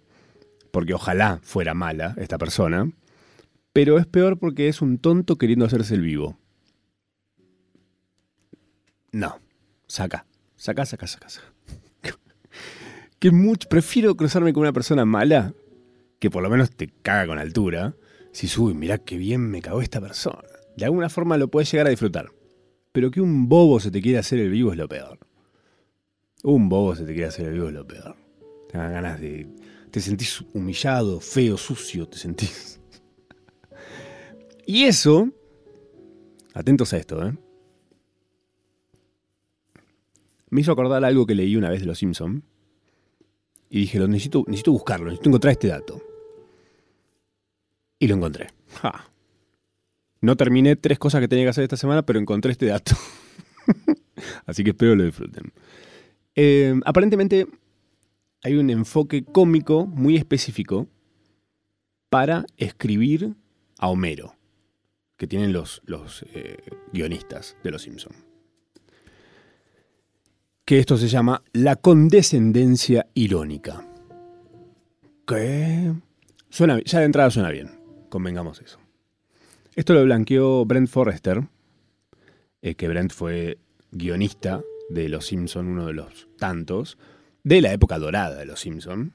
Porque 0.71 0.95
ojalá 0.95 1.41
fuera 1.43 1.75
mala 1.75 2.15
esta 2.19 2.39
persona. 2.39 2.91
Pero 3.73 3.99
es 3.99 4.07
peor 4.07 4.39
porque 4.39 4.69
es 4.69 4.83
un 4.83 4.99
tonto 4.99 5.37
queriendo 5.37 5.65
hacerse 5.65 5.95
el 5.95 6.03
vivo. 6.03 6.39
No. 9.13 9.39
Saca. 9.87 10.27
Saca, 10.57 10.87
saca, 10.87 11.07
saca, 11.07 11.29
saca. 11.29 11.53
que 13.19 13.31
mucho, 13.31 13.69
prefiero 13.69 14.17
cruzarme 14.17 14.53
con 14.53 14.63
una 14.63 14.73
persona 14.73 15.05
mala 15.05 15.53
que 16.19 16.31
por 16.31 16.43
lo 16.43 16.51
menos 16.51 16.71
te 16.71 16.89
caga 16.89 17.27
con 17.27 17.39
altura, 17.39 17.95
si 18.33 18.49
uy, 18.59 18.75
mirá 18.75 18.99
qué 18.99 19.19
bien 19.19 19.43
me 19.51 19.61
cagó 19.61 19.83
esta 19.83 20.01
persona. 20.01 20.43
De 20.77 20.87
alguna 20.87 21.09
forma 21.09 21.37
lo 21.37 21.49
puedes 21.49 21.71
llegar 21.71 21.87
a 21.87 21.91
disfrutar. 21.91 22.31
Pero 22.93 23.11
que 23.11 23.21
un 23.21 23.49
bobo 23.49 23.79
se 23.79 23.91
te 23.91 24.01
quiera 24.01 24.21
hacer 24.21 24.39
el 24.39 24.51
vivo 24.51 24.73
es 24.73 24.79
lo 24.79 24.89
peor. 24.89 25.19
Un 26.45 26.69
bobo 26.69 26.95
se 26.95 27.05
te 27.05 27.13
quiere 27.15 27.29
hacer 27.29 27.47
el 27.47 27.55
vivo 27.55 27.69
es 27.69 27.75
lo 27.75 27.87
peor. 27.87 28.15
Te 28.69 28.77
dan 28.77 28.93
ganas 28.93 29.19
de. 29.19 29.49
Te 29.91 29.99
sentís 29.99 30.43
humillado, 30.53 31.19
feo, 31.19 31.57
sucio, 31.57 32.07
te 32.07 32.19
sentís. 32.19 32.79
y 34.67 34.85
eso. 34.85 35.31
Atentos 36.53 36.93
a 36.93 36.99
esto, 36.99 37.27
¿eh? 37.27 37.35
Me 40.51 40.61
hizo 40.61 40.71
acordar 40.71 41.03
algo 41.03 41.25
que 41.25 41.35
leí 41.35 41.57
una 41.57 41.71
vez 41.71 41.81
de 41.81 41.87
Los 41.87 41.99
Simpson 41.99 42.45
Y 43.71 43.81
dije, 43.81 43.99
lo 43.99 44.07
necesito, 44.07 44.45
necesito 44.47 44.71
buscarlo, 44.71 45.07
necesito 45.07 45.31
encontrar 45.31 45.53
este 45.53 45.69
dato. 45.69 46.01
Y 47.99 48.07
lo 48.07 48.17
encontré. 48.17 48.49
No 50.21 50.37
terminé 50.37 50.77
tres 50.77 50.99
cosas 50.99 51.23
que 51.23 51.29
tenía 51.29 51.47
que 51.47 51.51
hacer 51.51 51.65
esta 51.65 51.77
semana, 51.77 52.05
pero 52.05 52.19
encontré 52.19 52.53
este 52.53 52.67
dato. 52.67 52.95
Así 54.47 54.63
que 54.63 54.71
espero 54.71 54.95
lo 54.95 55.05
disfruten. 55.05 55.53
Eh, 56.37 56.75
aparentemente 56.85 57.47
hay 58.43 58.57
un 58.57 58.71
enfoque 58.71 59.25
cómico 59.25 59.87
muy 59.87 60.17
específico 60.17 60.89
para 62.11 62.45
escribir 62.57 63.35
a 63.79 63.89
Homero, 63.89 64.37
que 65.17 65.27
tienen 65.27 65.53
los, 65.53 65.83
los 65.85 66.25
eh, 66.35 66.59
guionistas 66.93 67.57
de 67.63 67.71
Los 67.71 67.83
Simpson. 67.83 68.13
Que 70.65 70.79
esto 70.79 70.97
se 70.97 71.09
llama 71.09 71.43
la 71.53 71.77
condescendencia 71.77 73.07
irónica. 73.15 73.87
¿Qué? 75.27 75.93
Suena, 76.49 76.81
ya 76.85 77.01
de 77.01 77.07
entrada 77.07 77.31
suena 77.31 77.51
bien, 77.51 77.71
convengamos 78.09 78.61
eso. 78.61 78.79
Esto 79.75 79.95
lo 79.95 80.05
blanqueó 80.05 80.65
Brent 80.65 80.89
Forrester, 80.89 81.43
eh, 82.63 82.75
que 82.75 82.89
Brent 82.89 83.13
fue 83.13 83.59
guionista 83.91 84.63
de 84.95 85.09
Los 85.09 85.27
Simpson, 85.27 85.67
uno 85.67 85.87
de 85.87 85.93
los 85.93 86.29
tantos, 86.39 86.97
de 87.43 87.61
la 87.61 87.73
época 87.73 87.99
dorada 87.99 88.37
de 88.37 88.47
Los 88.47 88.61
Simpson. 88.61 89.13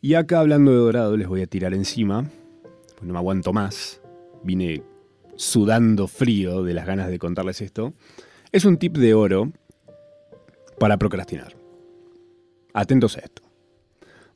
Y 0.00 0.14
acá 0.14 0.40
hablando 0.40 0.70
de 0.72 0.78
dorado 0.78 1.16
les 1.16 1.28
voy 1.28 1.42
a 1.42 1.46
tirar 1.46 1.74
encima, 1.74 2.28
pues 2.94 3.02
no 3.02 3.12
me 3.12 3.18
aguanto 3.18 3.52
más, 3.52 4.00
vine 4.42 4.82
sudando 5.36 6.08
frío 6.08 6.62
de 6.64 6.74
las 6.74 6.86
ganas 6.86 7.08
de 7.08 7.18
contarles 7.18 7.60
esto. 7.60 7.92
Es 8.50 8.64
un 8.64 8.78
tip 8.78 8.96
de 8.96 9.14
oro 9.14 9.52
para 10.78 10.96
procrastinar. 10.96 11.54
Atentos 12.72 13.16
a 13.16 13.20
esto. 13.20 13.42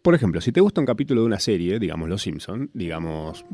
Por 0.03 0.15
ejemplo, 0.15 0.43
si 0.43 0.53
te 0.53 0.61
gusta 0.61 0.81
un 0.83 0.87
capítulo 0.87 1.23
de 1.23 1.27
una 1.27 1.41
serie, 1.41 1.79
digamos 1.79 2.11
Los 2.11 2.23
Simpson, 2.23 2.71
digamos 2.75 3.47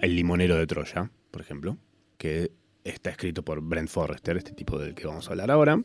El 0.00 0.16
limonero 0.16 0.56
de 0.56 0.66
Troya, 0.66 1.10
por 1.30 1.42
ejemplo, 1.42 1.76
que 2.16 2.50
está 2.82 3.10
escrito 3.10 3.44
por 3.44 3.60
Brent 3.60 3.90
Forrester, 3.90 4.38
este 4.38 4.52
tipo 4.52 4.78
del 4.78 4.94
que 4.94 5.06
vamos 5.06 5.28
a 5.28 5.32
hablar 5.32 5.50
ahora. 5.50 5.82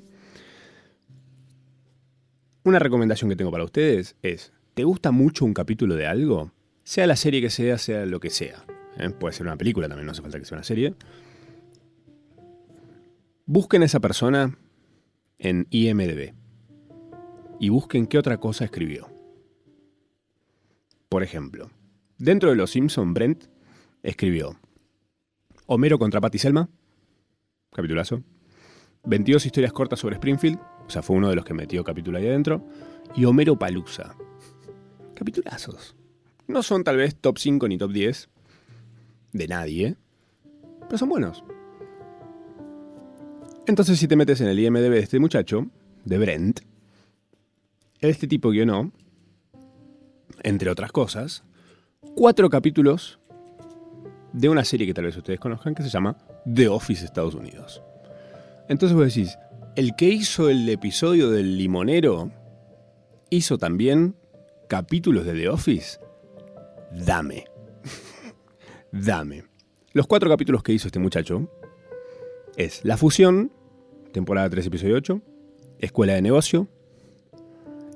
Una 2.65 2.79
recomendación 2.79 3.29
que 3.29 3.35
tengo 3.35 3.51
para 3.51 3.65
ustedes 3.65 4.15
es, 4.21 4.53
¿te 4.73 4.85
gusta 4.85 5.11
mucho 5.11 5.43
un 5.43 5.53
capítulo 5.53 5.95
de 5.95 6.07
algo? 6.07 6.51
Sea 6.85 7.07
la 7.07 7.17
serie 7.17 7.41
que 7.41 7.49
sea, 7.49 7.77
sea 7.77 8.05
lo 8.05 8.21
que 8.21 8.29
sea. 8.29 8.63
¿eh? 8.97 9.09
Puede 9.09 9.33
ser 9.33 9.45
una 9.47 9.57
película 9.57 9.89
también, 9.89 10.05
no 10.05 10.13
hace 10.13 10.21
falta 10.21 10.39
que 10.39 10.45
sea 10.45 10.57
una 10.57 10.63
serie. 10.63 10.93
Busquen 13.45 13.81
a 13.81 13.85
esa 13.85 13.99
persona 13.99 14.57
en 15.39 15.67
IMDB 15.71 16.33
y 17.59 17.67
busquen 17.67 18.07
qué 18.07 18.17
otra 18.17 18.37
cosa 18.37 18.63
escribió. 18.63 19.09
Por 21.09 21.21
ejemplo, 21.21 21.69
dentro 22.17 22.49
de 22.49 22.55
Los 22.55 22.71
Simpson, 22.71 23.13
Brent 23.13 23.43
escribió 24.03 24.57
Homero 25.65 25.99
contra 25.99 26.21
Patty 26.21 26.37
Selma, 26.37 26.69
capitulazo. 27.73 28.23
22 29.05 29.45
historias 29.45 29.73
cortas 29.73 29.99
sobre 29.99 30.15
Springfield, 30.15 30.59
o 30.87 30.89
sea, 30.89 31.01
fue 31.01 31.15
uno 31.15 31.29
de 31.29 31.35
los 31.35 31.45
que 31.45 31.53
metió 31.53 31.83
capítulo 31.83 32.17
ahí 32.17 32.27
adentro. 32.27 32.65
Y 33.15 33.25
Homero 33.25 33.57
Palusa. 33.57 34.15
Capitulazos. 35.15 35.95
No 36.47 36.63
son 36.63 36.83
tal 36.83 36.97
vez 36.97 37.15
top 37.15 37.37
5 37.37 37.67
ni 37.67 37.77
top 37.77 37.91
10 37.91 38.29
de 39.31 39.47
nadie, 39.47 39.95
pero 40.81 40.97
son 40.97 41.09
buenos. 41.09 41.43
Entonces, 43.65 43.97
si 43.97 44.07
te 44.07 44.15
metes 44.15 44.41
en 44.41 44.47
el 44.47 44.59
IMDB 44.59 44.89
de 44.89 44.99
este 44.99 45.19
muchacho, 45.19 45.67
de 46.03 46.17
Brent, 46.17 46.59
este 48.01 48.27
tipo 48.27 48.49
guionó, 48.49 48.91
entre 50.43 50.69
otras 50.69 50.91
cosas, 50.91 51.43
cuatro 52.15 52.49
capítulos 52.49 53.19
de 54.33 54.49
una 54.49 54.65
serie 54.65 54.85
que 54.85 54.93
tal 54.93 55.05
vez 55.05 55.15
ustedes 55.15 55.39
conozcan 55.39 55.75
que 55.75 55.83
se 55.83 55.89
llama 55.89 56.17
The 56.51 56.67
Office 56.67 57.05
Estados 57.05 57.35
Unidos. 57.35 57.81
Entonces 58.67 58.95
vos 58.95 59.05
decís, 59.05 59.37
el 59.75 59.95
que 59.95 60.05
hizo 60.05 60.49
el 60.49 60.69
episodio 60.69 61.31
del 61.31 61.57
limonero 61.57 62.31
hizo 63.29 63.57
también 63.57 64.15
capítulos 64.69 65.25
de 65.25 65.33
The 65.33 65.49
Office. 65.49 65.99
Dame. 66.91 67.45
Dame. 68.91 69.45
Los 69.93 70.05
cuatro 70.05 70.29
capítulos 70.29 70.61
que 70.61 70.73
hizo 70.73 70.87
este 70.87 70.99
muchacho 70.99 71.49
es 72.55 72.85
La 72.85 72.97
Fusión, 72.97 73.51
temporada 74.11 74.49
3, 74.49 74.67
episodio 74.67 74.95
8, 74.95 75.21
Escuela 75.79 76.13
de 76.13 76.21
Negocio, 76.21 76.67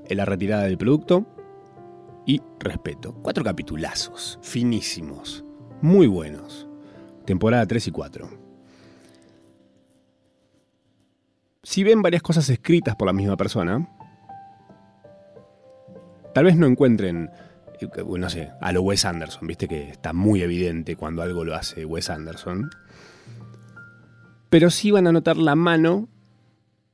La 0.09 0.25
Retirada 0.25 0.63
del 0.63 0.79
Producto 0.79 1.27
y 2.25 2.41
Respeto. 2.59 3.13
Cuatro 3.21 3.43
capitulazos, 3.43 4.39
finísimos, 4.41 5.45
muy 5.81 6.07
buenos. 6.07 6.67
Temporada 7.25 7.67
3 7.67 7.87
y 7.87 7.91
4. 7.91 8.46
Si 11.67 11.83
ven 11.83 12.01
varias 12.01 12.21
cosas 12.21 12.49
escritas 12.49 12.95
por 12.95 13.07
la 13.07 13.13
misma 13.13 13.35
persona, 13.35 13.89
tal 16.33 16.45
vez 16.45 16.55
no 16.55 16.65
encuentren, 16.65 17.29
eh, 17.81 17.89
no 18.07 18.29
sé, 18.29 18.51
a 18.61 18.71
lo 18.71 18.83
Wes 18.83 19.03
Anderson, 19.03 19.45
viste 19.45 19.67
que 19.67 19.89
está 19.89 20.13
muy 20.13 20.41
evidente 20.41 20.95
cuando 20.95 21.23
algo 21.23 21.43
lo 21.43 21.55
hace 21.55 21.83
Wes 21.83 22.09
Anderson, 22.09 22.69
pero 24.49 24.69
sí 24.69 24.91
van 24.91 25.07
a 25.07 25.11
notar 25.11 25.35
la 25.35 25.55
mano 25.55 26.07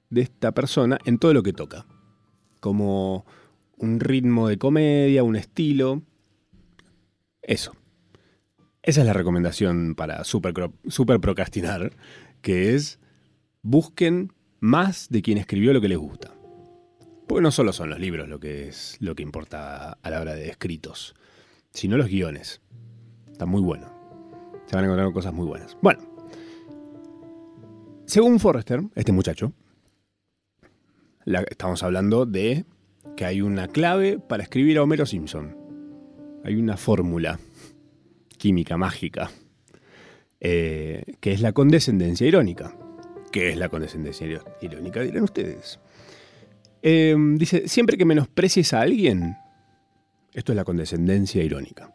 de 0.10 0.22
esta 0.22 0.54
persona 0.54 0.98
en 1.06 1.20
todo 1.20 1.36
lo 1.36 1.44
que 1.44 1.54
toca, 1.54 1.86
como 2.60 3.28
un 3.78 4.00
ritmo 4.00 4.48
de 4.48 4.58
comedia, 4.58 5.22
un 5.22 5.36
estilo, 5.36 6.02
eso. 7.44 7.76
Esa 8.82 9.02
es 9.02 9.06
la 9.06 9.14
recomendación 9.14 9.94
para 9.94 10.24
super, 10.24 10.52
super 10.88 11.20
procrastinar, 11.20 11.92
que 12.42 12.74
es 12.74 13.00
busquen 13.62 14.34
más 14.64 15.10
de 15.10 15.22
quien 15.22 15.38
escribió 15.38 15.74
lo 15.74 15.82
que 15.82 15.90
les 15.90 15.98
gusta. 15.98 16.34
Porque 17.28 17.42
no 17.42 17.52
solo 17.52 17.74
son 17.74 17.90
los 17.90 18.00
libros 18.00 18.30
lo 18.30 18.40
que 18.40 18.70
es 18.70 18.96
lo 19.02 19.14
que 19.14 19.22
importa 19.22 19.98
a 20.02 20.10
la 20.10 20.22
hora 20.22 20.36
de 20.36 20.48
escritos, 20.48 21.16
sino 21.74 21.98
los 21.98 22.08
guiones. 22.08 22.62
Está 23.30 23.46
muy 23.46 23.62
bueno. 23.62 23.92
Se 24.66 24.76
van 24.78 24.86
a 24.86 24.88
encontrar 24.88 25.12
cosas 25.12 25.34
muy 25.34 25.46
buenas. 25.46 25.78
Bueno, 25.82 26.00
según 28.06 28.40
Forrester, 28.40 28.82
este 28.96 29.12
muchacho, 29.12 29.52
estamos 31.26 31.84
hablando 31.84 32.26
de 32.26 32.64
que 33.18 33.26
hay 33.26 33.42
una 33.42 33.68
clave 33.68 34.18
para 34.18 34.44
escribir 34.44 34.78
a 34.78 34.84
Homero 34.84 35.06
Simpson. 35.06 35.58
Hay 36.46 36.56
una 36.56 36.78
fórmula 36.78 37.38
química 38.38 38.78
mágica, 38.78 39.30
eh, 40.40 41.04
que 41.20 41.34
es 41.34 41.42
la 41.42 41.52
condescendencia 41.52 42.26
irónica. 42.26 42.78
¿Qué 43.34 43.50
es 43.50 43.58
la 43.58 43.68
condescendencia 43.68 44.28
irónica? 44.62 45.02
Dirán 45.02 45.24
ustedes. 45.24 45.80
Em, 46.84 47.36
dice, 47.36 47.68
siempre 47.68 47.98
que 47.98 48.06
menosprecies 48.06 48.74
a 48.74 48.82
alguien, 48.82 49.36
esto 50.36 50.52
es 50.52 50.56
la 50.56 50.64
condescendencia 50.64 51.44
irónica, 51.44 51.92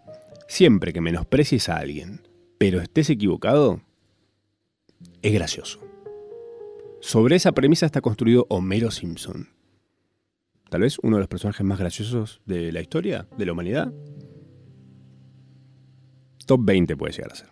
siempre 0.49 0.93
que 0.93 1.01
menosprecies 1.01 1.69
a 1.69 1.77
alguien, 1.77 2.27
pero 2.59 2.81
estés 2.81 3.09
equivocado, 3.11 3.81
es 5.23 5.33
gracioso. 5.33 5.81
Sobre 7.01 7.37
esa 7.37 7.53
premisa 7.53 7.87
está 7.87 8.01
construido 8.01 8.45
Homero 8.51 8.91
Simpson. 8.91 9.49
Tal 10.71 10.81
vez 10.81 10.99
uno 11.05 11.19
de 11.19 11.21
los 11.21 11.29
personajes 11.29 11.65
más 11.65 11.79
graciosos 11.79 12.41
de 12.47 12.73
la 12.73 12.81
historia, 12.81 13.29
de 13.39 13.47
la 13.47 13.53
humanidad. 13.53 13.93
Top 16.47 16.63
20 16.65 16.97
puede 16.97 17.13
llegar 17.13 17.31
a 17.31 17.37
ser. 17.37 17.49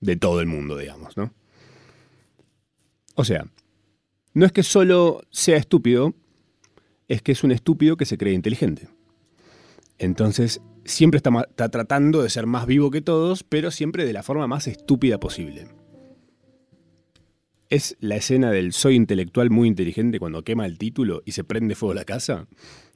De 0.00 0.16
todo 0.16 0.42
el 0.42 0.48
mundo, 0.48 0.76
digamos, 0.76 1.16
¿no? 1.16 1.32
O 3.14 3.24
sea, 3.24 3.46
no 4.34 4.46
es 4.46 4.52
que 4.52 4.62
solo 4.62 5.22
sea 5.30 5.56
estúpido, 5.56 6.14
es 7.08 7.22
que 7.22 7.32
es 7.32 7.44
un 7.44 7.52
estúpido 7.52 7.96
que 7.96 8.06
se 8.06 8.16
cree 8.16 8.32
inteligente. 8.32 8.88
Entonces, 9.98 10.60
siempre 10.84 11.18
está, 11.18 11.30
tratando 11.68 12.22
de 12.22 12.30
ser 12.30 12.46
más 12.46 12.66
vivo 12.66 12.90
que 12.90 13.02
todos, 13.02 13.44
pero 13.44 13.70
siempre 13.70 14.06
de 14.06 14.12
la 14.12 14.22
forma 14.22 14.46
más 14.46 14.66
estúpida 14.66 15.18
posible. 15.18 15.68
¿Es 17.68 17.96
la 18.00 18.16
escena 18.16 18.50
del 18.50 18.72
soy 18.72 18.96
intelectual 18.96 19.50
muy 19.50 19.68
inteligente 19.68 20.18
cuando 20.18 20.44
quema 20.44 20.66
el 20.66 20.78
título 20.78 21.22
y 21.24 21.32
se 21.32 21.44
prende 21.44 21.74
fuego 21.74 21.94
la 21.94 22.04
casa? 22.04 22.46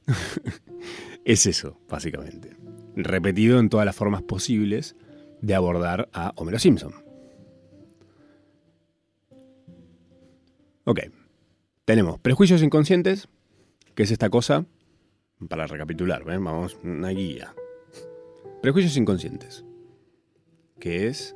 es 1.25 1.45
eso, 1.45 1.79
básicamente. 1.89 2.55
Repetido 2.95 3.59
en 3.59 3.69
todas 3.69 3.85
las 3.85 3.95
formas 3.95 4.23
posibles 4.23 4.95
de 5.41 5.55
abordar 5.55 6.09
a 6.13 6.33
Homero 6.35 6.59
Simpson. 6.59 7.06
Ok. 10.89 11.01
Tenemos 11.83 12.17
prejuicios 12.17 12.63
inconscientes, 12.63 13.27
que 13.93 14.03
es 14.03 14.11
esta 14.11 14.29
cosa, 14.29 14.65
para 15.49 15.67
recapitular, 15.67 16.23
¿ven? 16.23 16.41
vamos, 16.41 16.77
una 16.81 17.09
guía. 17.09 17.53
Prejuicios 18.61 18.95
inconscientes, 18.95 19.65
que 20.79 21.07
es 21.07 21.35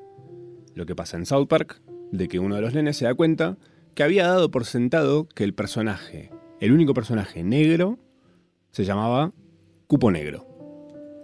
lo 0.73 0.85
que 0.85 0.95
pasa 0.95 1.17
en 1.17 1.25
South 1.25 1.47
Park, 1.47 1.81
de 2.13 2.29
que 2.29 2.39
uno 2.39 2.55
de 2.55 2.61
los 2.61 2.73
nenes 2.73 2.95
se 2.95 3.03
da 3.03 3.13
cuenta 3.13 3.57
que 3.93 4.03
había 4.03 4.25
dado 4.25 4.51
por 4.51 4.63
sentado 4.63 5.27
que 5.27 5.43
el 5.43 5.53
personaje, 5.53 6.31
el 6.61 6.71
único 6.71 6.93
personaje 6.93 7.43
negro, 7.43 7.99
se 8.71 8.85
llamaba 8.85 9.33
Cupo 9.87 10.11
Negro. 10.11 10.47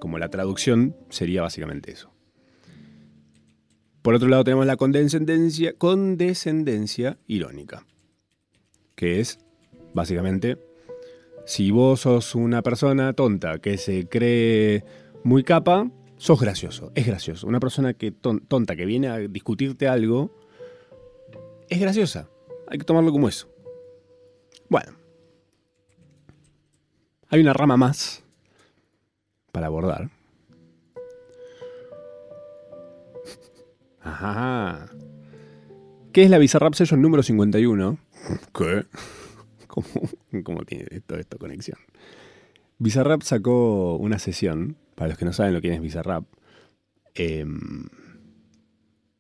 Como 0.01 0.19
la 0.19 0.27
traducción 0.27 0.98
sería 1.10 1.43
básicamente 1.43 1.93
eso. 1.93 2.12
Por 4.01 4.15
otro 4.15 4.27
lado 4.27 4.43
tenemos 4.43 4.65
la 4.65 4.75
condescendencia, 4.75 5.77
condescendencia 5.77 7.17
irónica 7.25 7.86
que 8.98 9.20
es, 9.20 9.39
básicamente, 9.94 10.58
si 11.46 11.72
vos 11.72 12.01
sos 12.01 12.36
una 12.36 12.63
persona 12.63 13.13
tonta 13.13 13.60
que 13.60 13.77
se 13.77 14.10
cree 14.10 14.84
muy 15.24 15.44
capa, 15.44 15.89
sos 16.18 16.42
gracioso, 16.42 16.92
es 16.96 17.06
gracioso. 17.06 17.48
Una 17.48 17.60
persona 17.60 17.94
que 17.94 18.12
tonta 18.12 18.75
que 18.75 18.86
viene 18.86 19.08
a 19.08 19.20
discutirte 19.20 19.88
algo 19.88 20.36
es 21.70 21.80
graciosa. 21.80 22.27
Hay 22.68 22.80
que 22.80 22.86
tomarlo 22.86 23.12
como 23.12 23.30
eso. 23.30 23.48
Bueno. 24.68 24.94
Hay 27.30 27.39
una 27.39 27.54
rama 27.54 27.77
más 27.77 28.24
para 29.51 29.68
abordar. 29.68 30.10
Ajá. 34.01 34.89
¿Qué 36.12 36.24
es 36.24 36.32
la 36.32 36.39
Bizarrap 36.39 36.74
Session 36.74 37.00
número 37.00 37.22
51? 37.22 38.07
¿Qué? 38.54 38.86
¿Cómo, 39.68 39.88
cómo 40.44 40.64
tiene 40.64 40.86
todo 41.02 41.20
esto 41.20 41.38
conexión? 41.38 41.78
Bizarrap 42.80 43.22
sacó 43.24 43.96
una 43.98 44.20
sesión, 44.20 44.78
para 44.96 45.10
los 45.10 45.18
que 45.18 45.26
no 45.26 45.34
saben 45.34 45.54
lo 45.54 45.62
que 45.62 45.74
es 45.74 45.82
Bizarrap. 45.82 46.26
Em, 47.16 47.86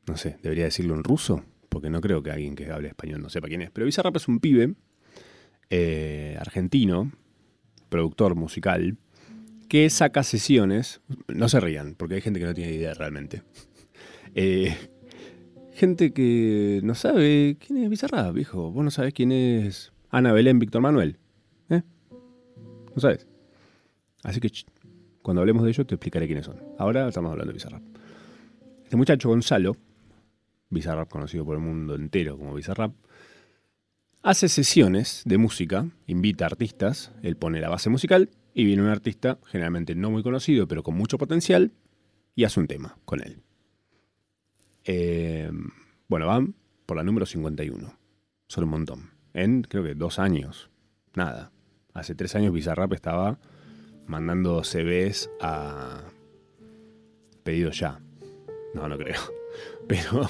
no 0.05 0.17
sé, 0.17 0.37
debería 0.43 0.65
decirlo 0.65 0.95
en 0.95 1.03
ruso, 1.03 1.43
porque 1.69 1.89
no 1.89 2.01
creo 2.01 2.21
que 2.21 2.31
alguien 2.31 2.55
que 2.55 2.71
hable 2.71 2.89
español 2.89 3.21
no 3.21 3.29
sepa 3.29 3.47
quién 3.47 3.61
es. 3.61 3.71
Pero 3.71 3.85
Bizarrap 3.85 4.15
es 4.15 4.27
un 4.27 4.39
pibe 4.39 4.75
eh, 5.69 6.37
argentino, 6.39 7.11
productor 7.89 8.35
musical, 8.35 8.97
que 9.67 9.89
saca 9.89 10.23
sesiones. 10.23 11.01
No 11.27 11.49
se 11.49 11.59
rían, 11.59 11.95
porque 11.95 12.15
hay 12.15 12.21
gente 12.21 12.39
que 12.39 12.45
no 12.45 12.53
tiene 12.53 12.73
idea 12.73 12.93
realmente. 12.93 13.43
Eh, 14.39 14.75
gente 15.77 16.11
que 16.11 16.81
no 16.83 16.95
sabe 16.95 17.57
quién 17.59 17.83
es 17.83 17.89
Bizarrap, 17.89 18.33
viejo. 18.33 18.71
Vos 18.71 18.83
no 18.83 18.89
sabés 18.89 19.13
quién 19.13 19.31
es 19.31 19.93
Ana 20.09 20.33
Belén 20.33 20.57
Víctor 20.57 20.81
Manuel. 20.81 21.17
¿Eh? 21.69 21.83
¿No 22.95 22.99
sabes? 22.99 23.27
Así 24.23 24.39
que 24.39 24.51
cuando 25.21 25.41
hablemos 25.41 25.63
de 25.63 25.69
ello 25.69 25.85
te 25.85 25.93
explicaré 25.93 26.25
quiénes 26.25 26.45
son. 26.45 26.57
Ahora 26.79 27.07
estamos 27.07 27.31
hablando 27.31 27.51
de 27.51 27.57
Bizarrap. 27.57 27.83
Este 28.83 28.97
muchacho 28.97 29.29
Gonzalo, 29.29 29.77
Bizarrap 30.71 31.09
conocido 31.09 31.45
por 31.45 31.55
el 31.55 31.61
mundo 31.61 31.93
entero 31.93 32.37
como 32.37 32.55
Bizarrap, 32.55 32.93
hace 34.23 34.49
sesiones 34.49 35.21
de 35.25 35.37
música, 35.37 35.87
invita 36.07 36.45
a 36.45 36.47
artistas, 36.47 37.11
él 37.21 37.37
pone 37.37 37.61
la 37.61 37.69
base 37.69 37.91
musical 37.91 38.31
y 38.55 38.65
viene 38.65 38.81
un 38.81 38.89
artista, 38.89 39.37
generalmente 39.45 39.93
no 39.93 40.09
muy 40.09 40.23
conocido, 40.23 40.67
pero 40.67 40.81
con 40.81 40.95
mucho 40.95 41.19
potencial, 41.19 41.71
y 42.35 42.45
hace 42.45 42.59
un 42.59 42.67
tema 42.67 42.97
con 43.05 43.21
él. 43.21 43.41
Eh, 44.87 45.51
bueno, 46.07 46.27
van 46.27 46.55
por 46.85 46.97
la 46.97 47.03
número 47.03 47.25
51. 47.25 47.93
Son 48.47 48.63
un 48.63 48.69
montón. 48.69 49.11
En 49.33 49.61
creo 49.61 49.83
que 49.83 49.93
dos 49.93 50.17
años. 50.17 50.69
Nada. 51.13 51.51
Hace 51.93 52.15
tres 52.15 52.35
años 52.35 52.53
Bizarrap 52.53 52.93
estaba 52.93 53.37
mandando 54.07 54.63
CVs 54.63 55.29
a 55.41 56.03
pedido 57.43 57.71
ya. 57.71 57.99
No, 58.73 58.87
no 58.87 58.97
creo. 58.97 59.19
Pero, 59.87 60.27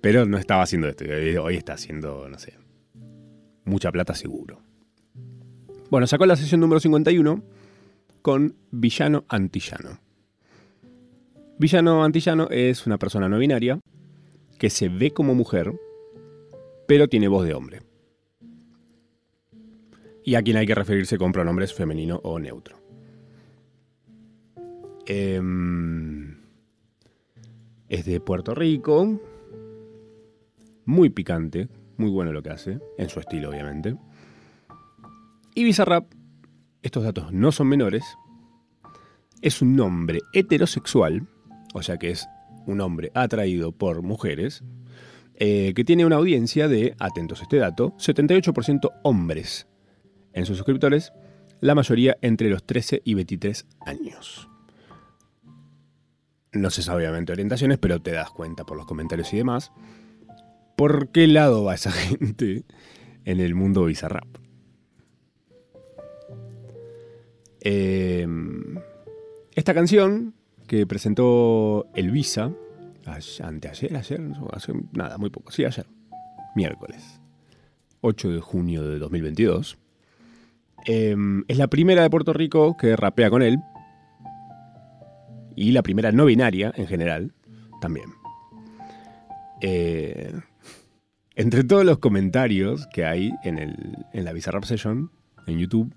pero 0.00 0.24
no 0.24 0.38
estaba 0.38 0.62
haciendo 0.62 0.88
esto. 0.88 1.04
Hoy 1.42 1.56
está 1.56 1.72
haciendo, 1.72 2.28
no 2.28 2.38
sé, 2.38 2.56
mucha 3.64 3.90
plata 3.90 4.14
seguro. 4.14 4.62
Bueno, 5.90 6.06
sacó 6.06 6.26
la 6.26 6.36
sesión 6.36 6.60
número 6.60 6.78
51 6.78 7.42
con 8.22 8.54
Villano 8.70 9.24
Antillano. 9.28 9.98
Villano 11.62 12.02
Antillano 12.02 12.48
es 12.50 12.88
una 12.88 12.98
persona 12.98 13.28
no 13.28 13.38
binaria 13.38 13.78
que 14.58 14.68
se 14.68 14.88
ve 14.88 15.12
como 15.12 15.36
mujer, 15.36 15.72
pero 16.88 17.06
tiene 17.06 17.28
voz 17.28 17.46
de 17.46 17.54
hombre. 17.54 17.82
Y 20.24 20.34
a 20.34 20.42
quien 20.42 20.56
hay 20.56 20.66
que 20.66 20.74
referirse 20.74 21.18
con 21.18 21.30
pronombres 21.30 21.72
femenino 21.72 22.20
o 22.24 22.40
neutro. 22.40 22.80
Em, 25.06 26.36
es 27.88 28.06
de 28.06 28.18
Puerto 28.18 28.56
Rico. 28.56 29.20
Muy 30.84 31.10
picante, 31.10 31.68
muy 31.96 32.10
bueno 32.10 32.32
lo 32.32 32.42
que 32.42 32.50
hace, 32.50 32.80
en 32.98 33.08
su 33.08 33.20
estilo 33.20 33.50
obviamente. 33.50 33.94
Y 35.54 35.62
Bizarrap, 35.62 36.12
estos 36.82 37.04
datos 37.04 37.32
no 37.32 37.52
son 37.52 37.68
menores, 37.68 38.02
es 39.42 39.62
un 39.62 39.78
hombre 39.78 40.18
heterosexual, 40.32 41.28
o 41.72 41.82
sea 41.82 41.96
que 41.98 42.10
es 42.10 42.28
un 42.66 42.80
hombre 42.80 43.10
atraído 43.14 43.72
por 43.72 44.02
mujeres, 44.02 44.62
eh, 45.34 45.72
que 45.74 45.84
tiene 45.84 46.06
una 46.06 46.16
audiencia 46.16 46.68
de, 46.68 46.94
atentos 46.98 47.40
a 47.40 47.44
este 47.44 47.56
dato, 47.56 47.94
78% 47.98 48.90
hombres 49.02 49.66
en 50.32 50.46
sus 50.46 50.56
suscriptores, 50.56 51.12
la 51.60 51.74
mayoría 51.74 52.16
entre 52.22 52.50
los 52.50 52.64
13 52.64 53.02
y 53.04 53.14
23 53.14 53.66
años. 53.86 54.48
No 56.52 56.70
se 56.70 56.82
sabe 56.82 57.02
obviamente 57.02 57.32
orientaciones, 57.32 57.78
pero 57.78 58.00
te 58.00 58.12
das 58.12 58.30
cuenta 58.30 58.64
por 58.64 58.76
los 58.76 58.86
comentarios 58.86 59.32
y 59.32 59.38
demás 59.38 59.72
por 60.76 61.10
qué 61.10 61.26
lado 61.26 61.64
va 61.64 61.74
esa 61.74 61.92
gente 61.92 62.64
en 63.24 63.40
el 63.40 63.54
mundo 63.54 63.84
bizarrap. 63.84 64.26
Em, 67.60 68.80
esta 69.54 69.74
canción 69.74 70.34
que 70.72 70.86
presentó 70.86 71.90
Elvisa, 71.94 72.50
anteayer, 73.42 73.94
ayer, 73.94 74.22
hace 74.52 74.72
nada, 74.92 75.18
muy 75.18 75.28
poco, 75.28 75.52
sí, 75.52 75.66
ayer, 75.66 75.84
miércoles, 76.56 77.20
8 78.00 78.30
de 78.30 78.40
junio 78.40 78.82
de 78.82 78.98
2022, 78.98 79.76
em, 80.86 81.44
es 81.46 81.58
la 81.58 81.66
primera 81.66 82.00
de 82.00 82.08
Puerto 82.08 82.32
Rico 82.32 82.74
que 82.78 82.96
rapea 82.96 83.28
con 83.28 83.42
él, 83.42 83.58
y 85.54 85.72
la 85.72 85.82
primera 85.82 86.10
no 86.10 86.24
binaria 86.24 86.72
en 86.74 86.86
general 86.86 87.34
también. 87.82 88.06
Eh, 89.60 90.32
entre 91.34 91.64
todos 91.64 91.84
los 91.84 91.98
comentarios 91.98 92.86
que 92.94 93.04
hay 93.04 93.30
en, 93.44 93.58
el, 93.58 94.06
en 94.14 94.24
la 94.24 94.32
Bizarrap 94.32 94.64
Session 94.64 95.10
en 95.46 95.58
YouTube, 95.58 95.94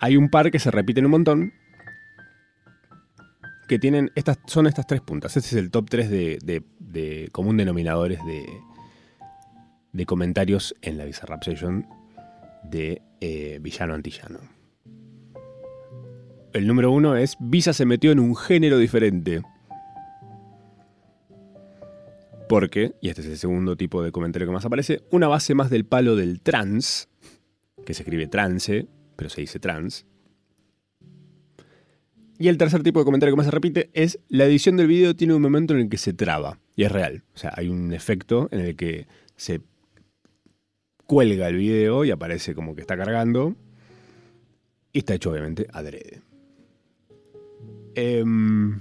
hay 0.00 0.16
un 0.16 0.30
par 0.30 0.50
que 0.50 0.58
se 0.58 0.70
repiten 0.70 1.04
un 1.04 1.10
montón. 1.10 1.52
Que 3.68 3.78
tienen. 3.78 4.10
Estas, 4.14 4.38
son 4.46 4.66
estas 4.66 4.86
tres 4.86 5.02
puntas. 5.02 5.36
Este 5.36 5.48
es 5.48 5.54
el 5.54 5.70
top 5.70 5.88
3 5.90 6.10
de, 6.10 7.28
común 7.30 7.56
denominadores 7.56 8.18
de, 8.24 8.46
de 9.92 10.06
comentarios 10.06 10.74
en 10.82 10.98
la 10.98 11.04
Bizarrap 11.04 11.44
Session 11.44 11.86
de 12.64 13.02
eh, 13.20 13.58
Villano 13.60 13.94
Antillano. 13.94 14.40
El 16.52 16.66
número 16.66 16.90
uno 16.90 17.16
es 17.16 17.36
Visa 17.40 17.72
se 17.72 17.84
metió 17.84 18.10
en 18.10 18.20
un 18.20 18.34
género 18.34 18.78
diferente. 18.78 19.42
Porque, 22.48 22.94
y 23.02 23.10
este 23.10 23.20
es 23.20 23.28
el 23.28 23.36
segundo 23.36 23.76
tipo 23.76 24.02
de 24.02 24.10
comentario 24.10 24.48
que 24.48 24.52
más 24.52 24.64
aparece, 24.64 25.02
una 25.10 25.28
base 25.28 25.54
más 25.54 25.68
del 25.68 25.84
palo 25.84 26.16
del 26.16 26.40
trans, 26.40 27.10
que 27.84 27.92
se 27.92 28.02
escribe 28.02 28.26
trance, 28.26 28.88
pero 29.16 29.28
se 29.28 29.42
dice 29.42 29.60
trans. 29.60 30.06
Y 32.38 32.48
el 32.48 32.56
tercer 32.56 32.82
tipo 32.82 33.00
de 33.00 33.04
comentario 33.04 33.32
que 33.32 33.36
más 33.36 33.46
se 33.46 33.52
repite 33.52 33.90
es 33.94 34.20
la 34.28 34.44
edición 34.44 34.76
del 34.76 34.86
video 34.86 35.16
tiene 35.16 35.34
un 35.34 35.42
momento 35.42 35.74
en 35.74 35.80
el 35.80 35.88
que 35.88 35.98
se 35.98 36.12
traba. 36.12 36.58
Y 36.76 36.84
es 36.84 36.92
real. 36.92 37.24
O 37.34 37.38
sea, 37.38 37.52
hay 37.56 37.68
un 37.68 37.92
efecto 37.92 38.48
en 38.52 38.60
el 38.60 38.76
que 38.76 39.08
se 39.34 39.60
cuelga 41.06 41.48
el 41.48 41.56
video 41.56 42.04
y 42.04 42.12
aparece 42.12 42.54
como 42.54 42.76
que 42.76 42.82
está 42.82 42.96
cargando. 42.96 43.56
Y 44.92 44.98
está 44.98 45.14
hecho 45.14 45.30
obviamente 45.30 45.66
adrede. 45.72 46.22
Em, 47.96 48.80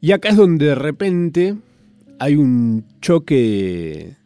y 0.00 0.10
acá 0.10 0.30
es 0.30 0.36
donde 0.36 0.66
de 0.66 0.74
repente 0.74 1.56
hay 2.18 2.34
un 2.34 2.84
choque 3.00 4.16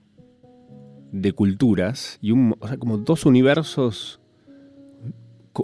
de 1.13 1.33
culturas 1.33 2.19
y 2.23 2.31
un, 2.31 2.55
o 2.59 2.69
sea, 2.69 2.79
como 2.79 2.97
dos 2.97 3.27
universos, 3.27 4.21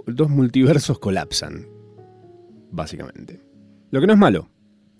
dos 0.07 0.29
multiversos 0.29 0.99
colapsan, 0.99 1.67
básicamente. 2.71 3.41
Lo 3.91 4.01
que 4.01 4.07
no 4.07 4.13
es 4.13 4.19
malo, 4.19 4.49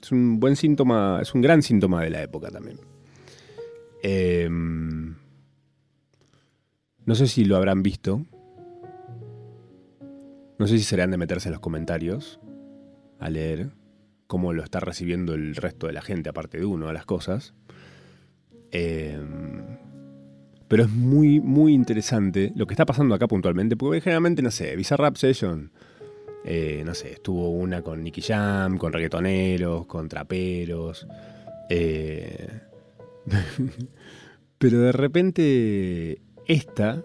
es 0.02 0.12
un 0.12 0.40
buen 0.40 0.56
síntoma, 0.56 1.20
es 1.22 1.34
un 1.34 1.42
gran 1.42 1.62
síntoma 1.62 2.04
de 2.04 2.10
la 2.10 2.22
época 2.22 2.50
también. 2.50 2.80
Em, 4.04 5.16
no 7.06 7.16
sé 7.16 7.28
si 7.28 7.46
lo 7.46 7.58
habrán 7.58 7.82
visto. 7.84 8.26
No 10.58 10.68
sé 10.68 10.78
si 10.78 10.84
serán 10.84 11.12
de 11.12 11.18
meterse 11.18 11.50
en 11.50 11.54
los 11.54 11.60
comentarios 11.60 12.40
a 13.20 13.30
leer 13.30 13.72
cómo 14.28 14.54
lo 14.54 14.64
está 14.64 14.80
recibiendo 14.80 15.34
el 15.34 15.56
resto 15.56 15.88
de 15.88 15.94
la 15.94 16.02
gente, 16.02 16.30
aparte 16.30 16.60
de 16.60 16.66
uno, 16.66 16.88
a 16.88 16.94
las 16.94 17.06
cosas. 17.06 17.54
Em, 18.72 19.75
pero 20.68 20.84
es 20.84 20.90
muy, 20.90 21.40
muy 21.40 21.74
interesante 21.74 22.52
lo 22.56 22.66
que 22.66 22.74
está 22.74 22.86
pasando 22.86 23.14
acá 23.16 23.28
puntualmente, 23.28 23.76
porque 23.76 24.02
generalmente, 24.02 24.42
no 24.42 24.52
sé, 24.52 24.76
Bizarrap 24.76 25.16
Session, 25.16 25.72
eh, 26.44 26.84
no 26.86 26.94
sé, 26.94 27.14
estuvo 27.14 27.50
una 27.50 27.82
con 27.82 28.04
Nicky 28.04 28.22
Jam, 28.22 28.78
con 28.78 28.94
reggaetoneros, 28.94 29.86
con 29.86 30.08
traperos. 30.08 31.08
Eh, 31.70 32.48
pero 34.58 34.80
de 34.80 34.92
repente, 34.92 36.22
esta 36.48 37.04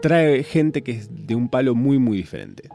trae 0.00 0.42
gente 0.42 0.82
que 0.82 0.92
es 0.92 1.08
de 1.10 1.34
un 1.34 1.48
palo 1.48 1.74
muy, 1.74 1.98
muy 1.98 2.16
diferente. 2.16 2.68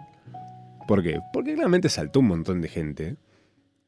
¿Por 0.88 1.04
qué? 1.04 1.20
Porque 1.34 1.54
claramente 1.54 1.90
saltó 1.90 2.22
un 2.22 2.28
montón 2.28 2.62
de 2.62 2.70
gente 2.70 3.18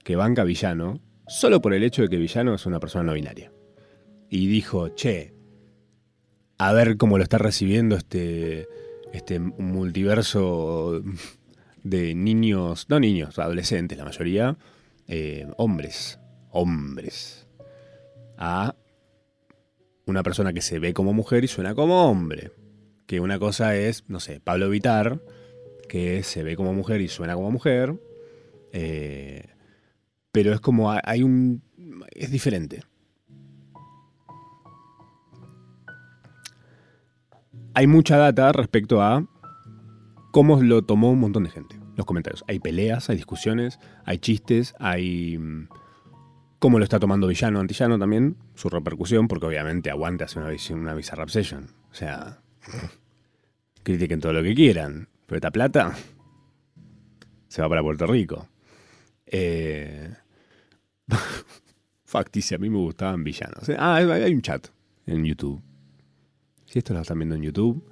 que 0.04 0.16
banca 0.16 0.44
Villano 0.44 1.00
solo 1.28 1.62
por 1.62 1.74
el 1.74 1.84
hecho 1.84 2.02
de 2.02 2.10
que 2.10 2.18
Villano 2.18 2.56
es 2.56 2.66
una 2.66 2.80
persona 2.80 3.06
no 3.06 3.14
binaria. 3.14 3.52
Y 4.30 4.48
dijo, 4.48 4.90
che, 4.90 5.34
a 6.58 6.74
ver 6.74 6.98
cómo 6.98 7.18
lo 7.18 7.24
está 7.24 7.38
recibiendo 7.38 7.96
este, 7.96 8.68
este 9.14 9.40
multiverso 9.40 11.02
de 11.84 12.14
niños, 12.16 12.88
no 12.90 13.00
niños, 13.00 13.40
adolescentes, 13.40 13.98
la 13.98 14.06
mayoría, 14.06 14.58
eh, 15.08 15.48
hombres, 15.58 16.20
hombres, 16.52 17.48
a 18.38 18.76
una 20.06 20.24
persona 20.24 20.54
que 20.54 20.62
se 20.62 20.80
ve 20.80 20.94
como 20.94 21.14
mujer 21.14 21.44
y 21.44 21.48
suena 21.48 21.76
como 21.76 22.10
hombre. 22.10 22.52
Que 23.06 23.20
una 23.20 23.40
cosa 23.40 23.76
es, 23.76 24.04
no 24.08 24.20
sé, 24.20 24.40
Pablo 24.40 24.70
Vitar, 24.70 25.20
que 25.88 26.24
se 26.24 26.44
ve 26.44 26.56
como 26.56 26.74
mujer 26.74 27.02
y 27.02 27.08
suena 27.08 27.36
como 27.36 27.52
mujer. 27.52 27.96
Eh, 28.72 29.46
pero 30.32 30.54
es 30.54 30.60
como 30.60 30.92
hay 30.92 31.24
un... 31.24 31.64
es 32.12 32.32
diferente. 32.32 32.84
Hay 37.80 37.88
mucha 37.88 38.18
data 38.18 38.52
respecto 38.52 39.02
a 39.02 39.26
cómo 40.32 40.62
lo 40.62 40.82
tomó 40.82 41.12
un 41.12 41.22
montón 41.22 41.46
de 41.46 41.50
gente. 41.50 41.80
Los 41.96 42.06
comentarios. 42.06 42.44
Hay 42.50 42.60
peleas, 42.60 43.10
hay 43.10 43.16
discusiones, 43.16 43.80
hay 44.04 44.18
chistes, 44.18 44.76
hay 44.80 45.38
mm, 45.38 45.70
cómo 46.60 46.78
lo 46.78 46.84
está 46.84 47.00
tomando 47.00 47.26
villano, 47.26 47.62
antillano 47.62 47.98
también, 47.98 48.36
su 48.54 48.68
repercusión, 48.68 49.30
porque 49.30 49.46
obviamente 49.46 49.90
aguante 49.90 50.26
hace 50.26 50.40
una, 50.40 50.52
una 50.72 50.94
bizarra 50.94 51.24
obsession. 51.24 51.70
O 51.90 51.96
sea, 51.96 52.42
critiquen 53.84 54.20
todo 54.20 54.34
lo 54.34 54.44
que 54.44 54.54
quieran, 54.56 55.08
pero 55.26 55.38
esta 55.38 55.52
plata 55.52 55.96
se 57.48 57.62
va 57.62 57.70
para 57.70 57.82
Puerto 57.82 58.08
Rico. 58.08 58.50
Eh, 59.26 60.14
Facticia, 62.04 62.58
a 62.58 62.60
mí 62.60 62.70
me 62.70 62.80
gustaban 62.80 63.24
villanos. 63.24 63.72
Ah, 63.78 63.96
hay 63.96 64.34
un 64.34 64.42
chat 64.42 64.68
en 65.06 65.24
YouTube. 65.24 65.62
Si 66.70 66.78
esto 66.78 66.94
lo 66.94 67.02
están 67.02 67.18
viendo 67.18 67.34
en 67.34 67.42
YouTube, 67.42 67.84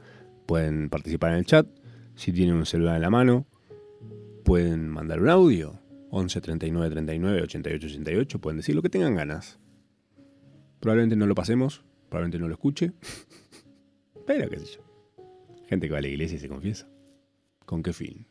pueden 0.45 0.89
participar 0.89 1.31
en 1.31 1.39
el 1.39 1.45
chat. 1.45 1.67
Si 2.13 2.31
tienen 2.31 2.53
un 2.53 2.65
celular 2.67 2.97
en 2.97 3.01
la 3.01 3.09
mano, 3.09 3.47
pueden 4.45 4.87
mandar 4.87 5.19
un 5.19 5.29
audio 5.29 5.81
11 6.11 6.41
39 6.41 6.91
39 6.91 7.41
88 7.41 7.87
88, 7.87 8.39
pueden 8.39 8.57
decir 8.57 8.75
lo 8.75 8.83
que 8.83 8.89
tengan 8.89 9.15
ganas. 9.15 9.59
Probablemente 10.79 11.15
no 11.15 11.25
lo 11.25 11.33
pasemos, 11.33 11.83
probablemente 12.09 12.37
no 12.37 12.47
lo 12.47 12.53
escuche, 12.53 12.93
pero 14.27 14.47
qué 14.47 14.59
sé 14.59 14.75
yo. 14.75 15.25
Gente 15.65 15.87
que 15.87 15.93
va 15.93 15.97
a 15.97 16.01
la 16.01 16.09
iglesia 16.09 16.35
y 16.35 16.39
se 16.39 16.47
confiesa. 16.47 16.87
¿Con 17.65 17.81
qué 17.81 17.93
fin? 17.93 18.27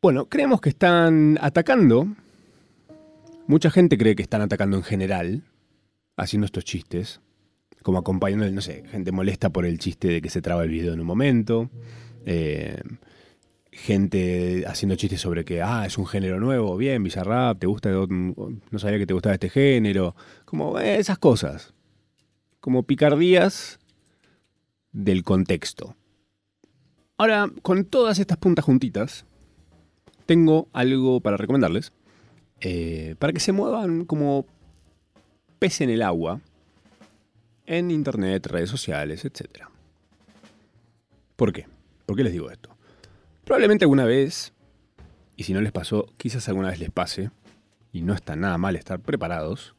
Bueno, 0.00 0.30
creemos 0.30 0.62
que 0.62 0.70
están 0.70 1.36
atacando. 1.42 2.08
Mucha 3.46 3.70
gente 3.70 3.98
cree 3.98 4.16
que 4.16 4.22
están 4.22 4.40
atacando 4.40 4.78
en 4.78 4.82
general, 4.82 5.42
haciendo 6.16 6.46
estos 6.46 6.64
chistes, 6.64 7.20
como 7.82 7.98
acompañando, 7.98 8.50
no 8.50 8.60
sé, 8.60 8.84
gente 8.90 9.12
molesta 9.12 9.50
por 9.50 9.64
el 9.64 9.78
chiste 9.78 10.08
de 10.08 10.22
que 10.22 10.30
se 10.30 10.42
traba 10.42 10.64
el 10.64 10.70
video 10.70 10.92
en 10.92 11.00
un 11.00 11.06
momento. 11.06 11.70
Eh, 12.24 12.80
gente 13.70 14.64
haciendo 14.66 14.96
chistes 14.96 15.20
sobre 15.20 15.44
que, 15.44 15.62
ah, 15.62 15.84
es 15.86 15.98
un 15.98 16.06
género 16.06 16.40
nuevo, 16.40 16.76
bien, 16.76 17.02
Bizarrap, 17.02 17.58
te 17.58 17.66
gusta, 17.66 17.90
no 17.90 18.78
sabía 18.78 18.98
que 18.98 19.06
te 19.06 19.14
gustaba 19.14 19.34
este 19.34 19.50
género, 19.50 20.16
como 20.46 20.80
eh, 20.80 20.98
esas 20.98 21.18
cosas, 21.18 21.74
como 22.60 22.84
picardías 22.84 23.78
del 24.92 25.22
contexto. 25.22 25.94
Ahora, 27.18 27.50
con 27.62 27.84
todas 27.84 28.18
estas 28.18 28.38
puntas 28.38 28.64
juntitas, 28.64 29.26
tengo 30.24 30.68
algo 30.72 31.20
para 31.20 31.36
recomendarles, 31.36 31.92
eh, 32.60 33.14
para 33.18 33.32
que 33.32 33.40
se 33.40 33.52
muevan 33.52 34.06
como 34.06 34.46
pez 35.58 35.80
en 35.80 35.90
el 35.90 36.02
agua, 36.02 36.40
en 37.66 37.90
internet, 37.90 38.46
redes 38.46 38.70
sociales, 38.70 39.24
etc. 39.24 39.64
¿Por 41.36 41.52
qué? 41.52 41.66
¿Por 42.06 42.16
qué 42.16 42.24
les 42.24 42.32
digo 42.32 42.50
esto? 42.50 42.76
Probablemente 43.44 43.84
alguna 43.84 44.04
vez, 44.04 44.52
y 45.36 45.44
si 45.44 45.52
no 45.52 45.60
les 45.60 45.72
pasó, 45.72 46.06
quizás 46.16 46.48
alguna 46.48 46.70
vez 46.70 46.78
les 46.78 46.90
pase, 46.90 47.30
y 47.92 48.02
no 48.02 48.14
está 48.14 48.36
nada 48.36 48.58
mal 48.58 48.76
estar 48.76 49.00
preparados, 49.00 49.74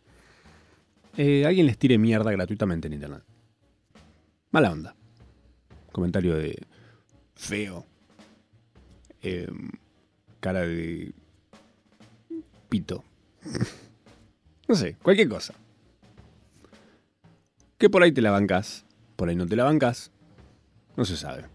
eh, 1.17 1.45
alguien 1.45 1.65
les 1.65 1.77
tire 1.77 1.97
mierda 1.97 2.31
gratuitamente 2.31 2.87
en 2.87 2.93
internet. 2.93 3.23
Mala 4.51 4.71
onda. 4.71 4.95
Comentario 5.91 6.35
de 6.35 6.57
feo. 7.35 7.85
Em, 9.21 9.69
cara 10.39 10.61
de 10.61 11.11
pito. 12.69 13.03
no 14.67 14.75
sé, 14.75 14.95
cualquier 15.01 15.27
cosa. 15.27 15.53
Que 17.77 17.89
por 17.89 18.03
ahí 18.03 18.11
te 18.11 18.21
la 18.21 18.31
bancas, 18.31 18.85
por 19.15 19.29
ahí 19.29 19.35
no 19.35 19.45
te 19.45 19.55
la 19.55 19.63
bancas, 19.63 20.11
no 20.95 21.05
se 21.05 21.17
sabe 21.17 21.45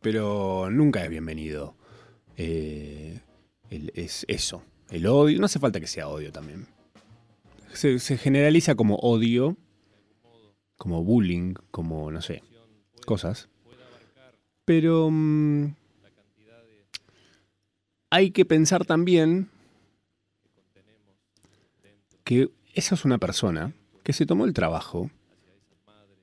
pero 0.00 0.70
nunca 0.70 1.04
es 1.04 1.10
bienvenido. 1.10 1.74
Eh, 2.36 3.20
es 3.70 4.24
eso, 4.28 4.62
el 4.90 5.06
odio. 5.06 5.38
No 5.38 5.46
hace 5.46 5.58
falta 5.58 5.80
que 5.80 5.86
sea 5.86 6.08
odio 6.08 6.32
también. 6.32 6.66
Se, 7.72 7.98
generaliza 7.98 8.74
como 8.74 8.96
odio, 8.96 9.56
como 10.76 11.04
bullying, 11.04 11.54
como, 11.70 12.10
no 12.10 12.22
sé, 12.22 12.42
cosas. 13.04 13.48
Pero 14.64 15.08
mm, 15.10 15.74
hay 18.10 18.30
que 18.30 18.44
pensar 18.44 18.84
también 18.84 19.50
que 22.24 22.50
esa 22.74 22.94
es 22.94 23.04
una 23.04 23.18
persona 23.18 23.72
que 24.02 24.12
se 24.12 24.26
tomó 24.26 24.44
el 24.44 24.52
trabajo 24.52 25.10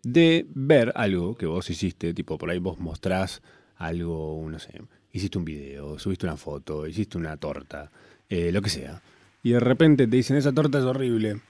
de 0.06 0.46
ver 0.54 0.94
algo 0.96 1.36
que 1.36 1.48
vos 1.48 1.68
hiciste, 1.70 2.14
tipo 2.14 2.38
por 2.38 2.52
ahí 2.52 2.60
vos 2.60 2.78
mostrás 2.80 3.42
algo, 3.76 4.46
no 4.48 4.60
sé, 4.60 4.82
hiciste 5.12 5.38
un 5.38 5.46
video, 5.46 5.98
subiste 5.98 6.28
una 6.28 6.38
foto, 6.38 6.86
hiciste 6.86 7.18
una 7.18 7.38
torta, 7.38 7.92
eh, 8.30 8.52
lo 8.52 8.62
que 8.62 8.70
sea. 8.70 9.02
Y 9.42 9.52
de 9.52 9.60
repente 9.60 10.08
te 10.08 10.16
dicen, 10.16 10.38
esa 10.38 10.54
torta 10.54 10.78
es 10.78 10.84
horrible. 10.86 11.42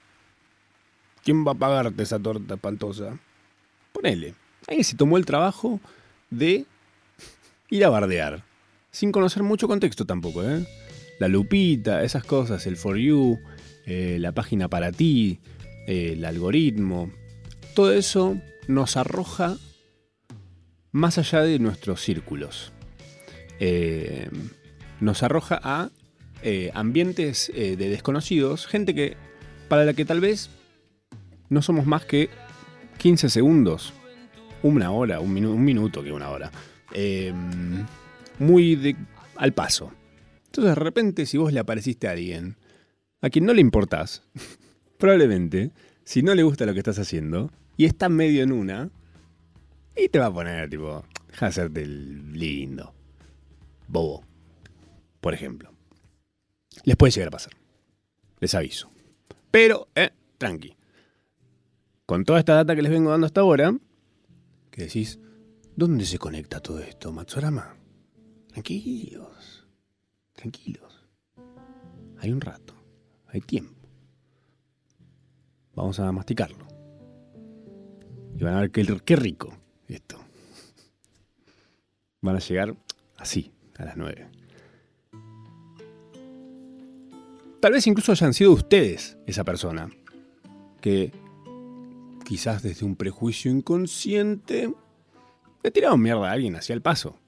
¿Quién 1.22 1.46
va 1.46 1.52
a 1.52 1.54
pagarte 1.54 2.02
esa 2.02 2.18
torta 2.18 2.54
espantosa? 2.54 3.18
Ponele. 3.92 4.34
Alguien 4.66 4.84
se 4.84 4.96
tomó 4.96 5.18
el 5.18 5.26
trabajo 5.26 5.80
de 6.30 6.64
ir 7.68 7.84
a 7.84 7.90
bardear. 7.90 8.42
Sin 8.90 9.12
conocer 9.12 9.42
mucho 9.42 9.68
contexto 9.68 10.06
tampoco, 10.06 10.42
¿eh? 10.42 10.66
La 11.18 11.28
lupita, 11.28 12.02
esas 12.02 12.24
cosas, 12.24 12.66
el 12.66 12.76
for 12.76 12.96
you, 12.96 13.38
eh, 13.84 14.16
la 14.18 14.32
página 14.32 14.68
para 14.68 14.92
ti, 14.92 15.40
el 15.86 16.24
algoritmo. 16.24 17.10
Todo 17.76 17.92
eso 17.92 18.40
nos 18.68 18.96
arroja 18.96 19.58
más 20.92 21.18
allá 21.18 21.42
de 21.42 21.58
nuestros 21.58 22.00
círculos. 22.00 22.72
Eh, 23.60 24.30
nos 24.98 25.22
arroja 25.22 25.60
a 25.62 25.90
eh, 26.42 26.70
ambientes 26.72 27.52
eh, 27.54 27.76
de 27.76 27.90
desconocidos, 27.90 28.66
gente 28.66 28.94
que 28.94 29.18
para 29.68 29.84
la 29.84 29.92
que 29.92 30.06
tal 30.06 30.22
vez 30.22 30.48
no 31.50 31.60
somos 31.60 31.84
más 31.84 32.06
que 32.06 32.30
15 32.96 33.28
segundos, 33.28 33.92
una 34.62 34.90
hora, 34.90 35.20
un, 35.20 35.44
un 35.44 35.62
minuto 35.62 36.02
que 36.02 36.12
una 36.12 36.30
hora, 36.30 36.50
muy 38.38 38.96
al 39.34 39.52
paso. 39.52 39.92
Entonces 40.46 40.74
de 40.76 40.80
repente 40.82 41.26
si 41.26 41.36
vos 41.36 41.52
le 41.52 41.60
apareciste 41.60 42.08
a 42.08 42.12
alguien 42.12 42.56
a 43.20 43.28
quien 43.28 43.44
no 43.44 43.52
le 43.52 43.60
importás, 43.60 44.22
probablemente, 44.96 45.72
si 46.04 46.22
no 46.22 46.34
le 46.34 46.42
gusta 46.42 46.64
lo 46.64 46.72
que 46.72 46.80
estás 46.80 46.98
haciendo, 46.98 47.50
y 47.76 47.84
está 47.84 48.08
medio 48.08 48.42
en 48.42 48.52
una, 48.52 48.90
y 49.96 50.08
te 50.08 50.18
va 50.18 50.26
a 50.26 50.32
poner, 50.32 50.68
tipo, 50.68 51.04
deja 51.28 51.46
de 51.46 51.50
hacerte 51.50 51.82
el 51.82 52.32
lindo. 52.32 52.94
Bobo. 53.88 54.24
Por 55.20 55.34
ejemplo. 55.34 55.72
Les 56.84 56.96
puede 56.96 57.10
llegar 57.12 57.28
a 57.28 57.32
pasar. 57.32 57.54
Les 58.40 58.54
aviso. 58.54 58.90
Pero, 59.50 59.88
eh, 59.94 60.10
tranqui. 60.38 60.76
Con 62.04 62.24
toda 62.24 62.38
esta 62.38 62.54
data 62.54 62.76
que 62.76 62.82
les 62.82 62.92
vengo 62.92 63.10
dando 63.10 63.26
hasta 63.26 63.40
ahora, 63.40 63.74
que 64.70 64.82
decís, 64.82 65.18
¿dónde 65.74 66.04
se 66.04 66.18
conecta 66.18 66.60
todo 66.60 66.80
esto, 66.80 67.10
Matsurama? 67.12 67.76
Tranquilos. 68.48 69.66
Tranquilos. 70.32 71.06
Hay 72.18 72.30
un 72.32 72.40
rato. 72.40 72.74
Hay 73.26 73.40
tiempo. 73.40 73.74
Vamos 75.74 75.98
a 76.00 76.12
masticarlo. 76.12 76.75
Y 78.38 78.44
van 78.44 78.54
a 78.54 78.60
ver 78.60 78.70
qué, 78.70 78.84
qué 79.04 79.16
rico. 79.16 79.52
Esto. 79.88 80.18
Van 82.20 82.36
a 82.36 82.40
llegar 82.40 82.76
así, 83.16 83.52
a 83.78 83.84
las 83.84 83.96
9. 83.96 84.28
Tal 87.60 87.72
vez 87.72 87.86
incluso 87.86 88.12
hayan 88.12 88.34
sido 88.34 88.52
ustedes 88.52 89.16
esa 89.26 89.44
persona 89.44 89.90
que 90.80 91.12
quizás 92.24 92.62
desde 92.62 92.84
un 92.84 92.96
prejuicio 92.96 93.50
inconsciente 93.50 94.72
le 95.62 95.70
tiraron 95.70 96.00
mierda 96.00 96.28
a 96.28 96.32
alguien 96.32 96.56
hacia 96.56 96.74
el 96.74 96.82
paso. 96.82 97.18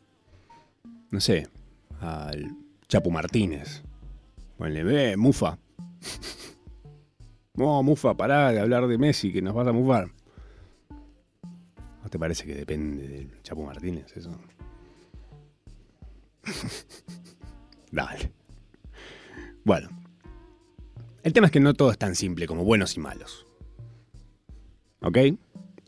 no 1.11 1.21
sé, 1.21 1.49
al 2.01 2.55
Chapu 2.88 3.11
Martínez. 3.11 3.83
Ponle, 4.57 4.85
ve, 4.85 5.16
mufa. 5.16 5.59
No, 7.55 7.83
mufa, 7.83 8.16
pará 8.16 8.53
de 8.53 8.61
hablar 8.61 8.87
de 8.87 8.99
Messi, 8.99 9.33
que 9.33 9.42
nos 9.42 9.53
vas 9.53 9.66
a 9.66 9.73
mufar. 9.73 10.12
¿No 12.09 12.11
te 12.11 12.18
parece 12.18 12.47
que 12.47 12.55
depende 12.55 13.07
del 13.07 13.42
Chapu 13.42 13.62
Martínez 13.64 14.16
eso? 14.16 14.31
Dale. 17.92 18.33
Bueno. 19.62 19.90
El 21.23 21.35
tema 21.35 21.49
es 21.49 21.53
que 21.53 21.61
no 21.61 21.75
todo 21.75 21.90
es 21.90 21.99
tan 21.99 22.14
simple 22.14 22.47
como 22.47 22.64
buenos 22.64 22.97
y 22.97 23.01
malos. 23.01 23.47
¿Ok? 25.03 25.18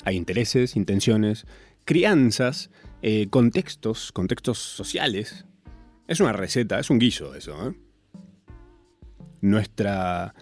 Hay 0.04 0.16
intereses, 0.16 0.76
intenciones, 0.76 1.46
crianzas, 1.86 2.68
eh, 3.00 3.28
contextos, 3.30 4.12
contextos 4.12 4.58
sociales. 4.58 5.46
Es 6.06 6.20
una 6.20 6.34
receta, 6.34 6.78
es 6.78 6.90
un 6.90 6.98
guiso 6.98 7.34
eso. 7.34 7.70
¿eh? 7.70 7.74
Nuestra 9.40 10.34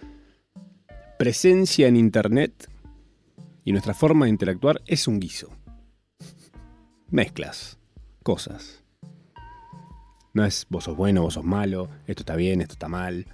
presencia 1.17 1.87
en 1.87 1.95
Internet 1.95 2.69
y 3.69 3.71
nuestra 3.71 3.93
forma 3.93 4.25
de 4.25 4.31
interactuar 4.31 4.81
es 4.87 5.07
un 5.07 5.19
guiso. 5.19 5.51
Mezclas, 7.11 7.79
cosas. 8.23 8.83
No 10.33 10.45
es 10.45 10.67
vos 10.69 10.83
sos 10.83 10.95
bueno, 10.95 11.23
vos 11.23 11.33
sos 11.33 11.43
malo, 11.43 11.89
esto 12.05 12.21
está 12.21 12.35
bien, 12.35 12.61
esto 12.61 12.73
está 12.73 12.87
mal. 12.87 13.25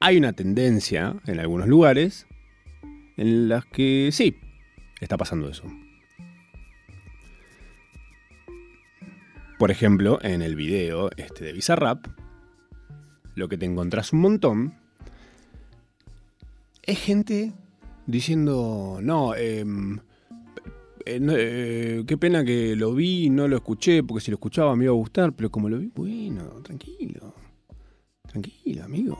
Hay 0.00 0.16
una 0.16 0.32
tendencia 0.32 1.16
en 1.26 1.38
algunos 1.38 1.68
lugares 1.68 2.26
en 3.16 3.48
las 3.48 3.66
que 3.66 4.10
sí, 4.12 4.36
está 5.00 5.16
pasando 5.16 5.48
eso. 5.48 5.64
Por 9.58 9.70
ejemplo, 9.70 10.18
en 10.22 10.42
el 10.42 10.54
video 10.54 11.10
este 11.16 11.44
de 11.44 11.52
Bizarrap, 11.52 12.06
lo 13.34 13.48
que 13.48 13.56
te 13.58 13.66
encontrás 13.66 14.12
un 14.12 14.20
montón 14.20 14.74
es 16.82 16.98
gente 16.98 17.52
diciendo, 18.06 19.00
no, 19.02 19.34
em, 19.34 19.98
eh, 21.06 21.20
eh, 21.30 22.04
qué 22.06 22.16
pena 22.18 22.44
que 22.44 22.76
lo 22.76 22.94
vi 22.94 23.30
no 23.30 23.48
lo 23.48 23.56
escuché, 23.56 24.02
porque 24.02 24.24
si 24.24 24.30
lo 24.30 24.36
escuchaba 24.36 24.76
me 24.76 24.84
iba 24.84 24.92
a 24.92 24.96
gustar, 24.96 25.32
pero 25.34 25.50
como 25.50 25.68
lo 25.68 25.78
vi, 25.78 25.90
bueno, 25.94 26.44
tranquilo. 26.62 27.34
Tranquilo, 28.26 28.84
amigo. 28.84 29.16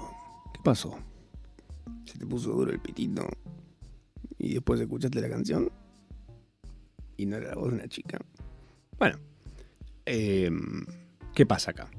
¿Qué 0.53 0.61
pasó? 0.62 0.99
¿Se 2.05 2.18
te 2.18 2.27
puso 2.27 2.53
duro 2.53 2.72
el 2.72 2.81
pitito? 2.81 3.27
¿Y 4.38 4.55
después 4.55 4.81
escuchaste 4.81 5.20
la 5.20 5.29
canción? 5.29 5.70
¿Y 7.16 7.27
no 7.27 7.37
era 7.37 7.49
la 7.49 7.55
voz 7.55 7.70
de 7.70 7.77
una 7.77 7.88
chica? 7.88 8.18
Bueno, 8.99 9.18
Em, 10.07 10.87
¿qué 11.35 11.44
pasa 11.44 11.72
acá? 11.72 11.90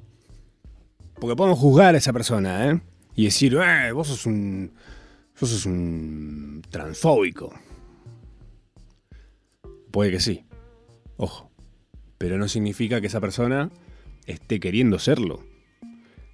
Porque 1.20 1.36
podemos 1.36 1.60
juzgar 1.60 1.94
a 1.94 1.98
esa 1.98 2.14
persona, 2.14 2.70
¿eh? 2.70 2.82
Y 3.16 3.26
decir, 3.26 3.58
eh, 3.62 3.92
vos 3.92 4.08
sos 4.08 4.26
un. 4.26 4.72
Vos 5.40 5.50
sos 5.50 5.66
un. 5.66 6.62
transfóbico. 6.70 7.54
Puede 9.98 10.12
que 10.12 10.20
sí. 10.20 10.46
Ojo. 11.16 11.50
Pero 12.20 12.38
no 12.38 12.48
significa 12.48 13.02
que 13.02 13.08
esa 13.08 13.20
persona 13.20 13.72
esté 14.28 14.60
queriendo 14.60 15.00
serlo. 15.00 15.44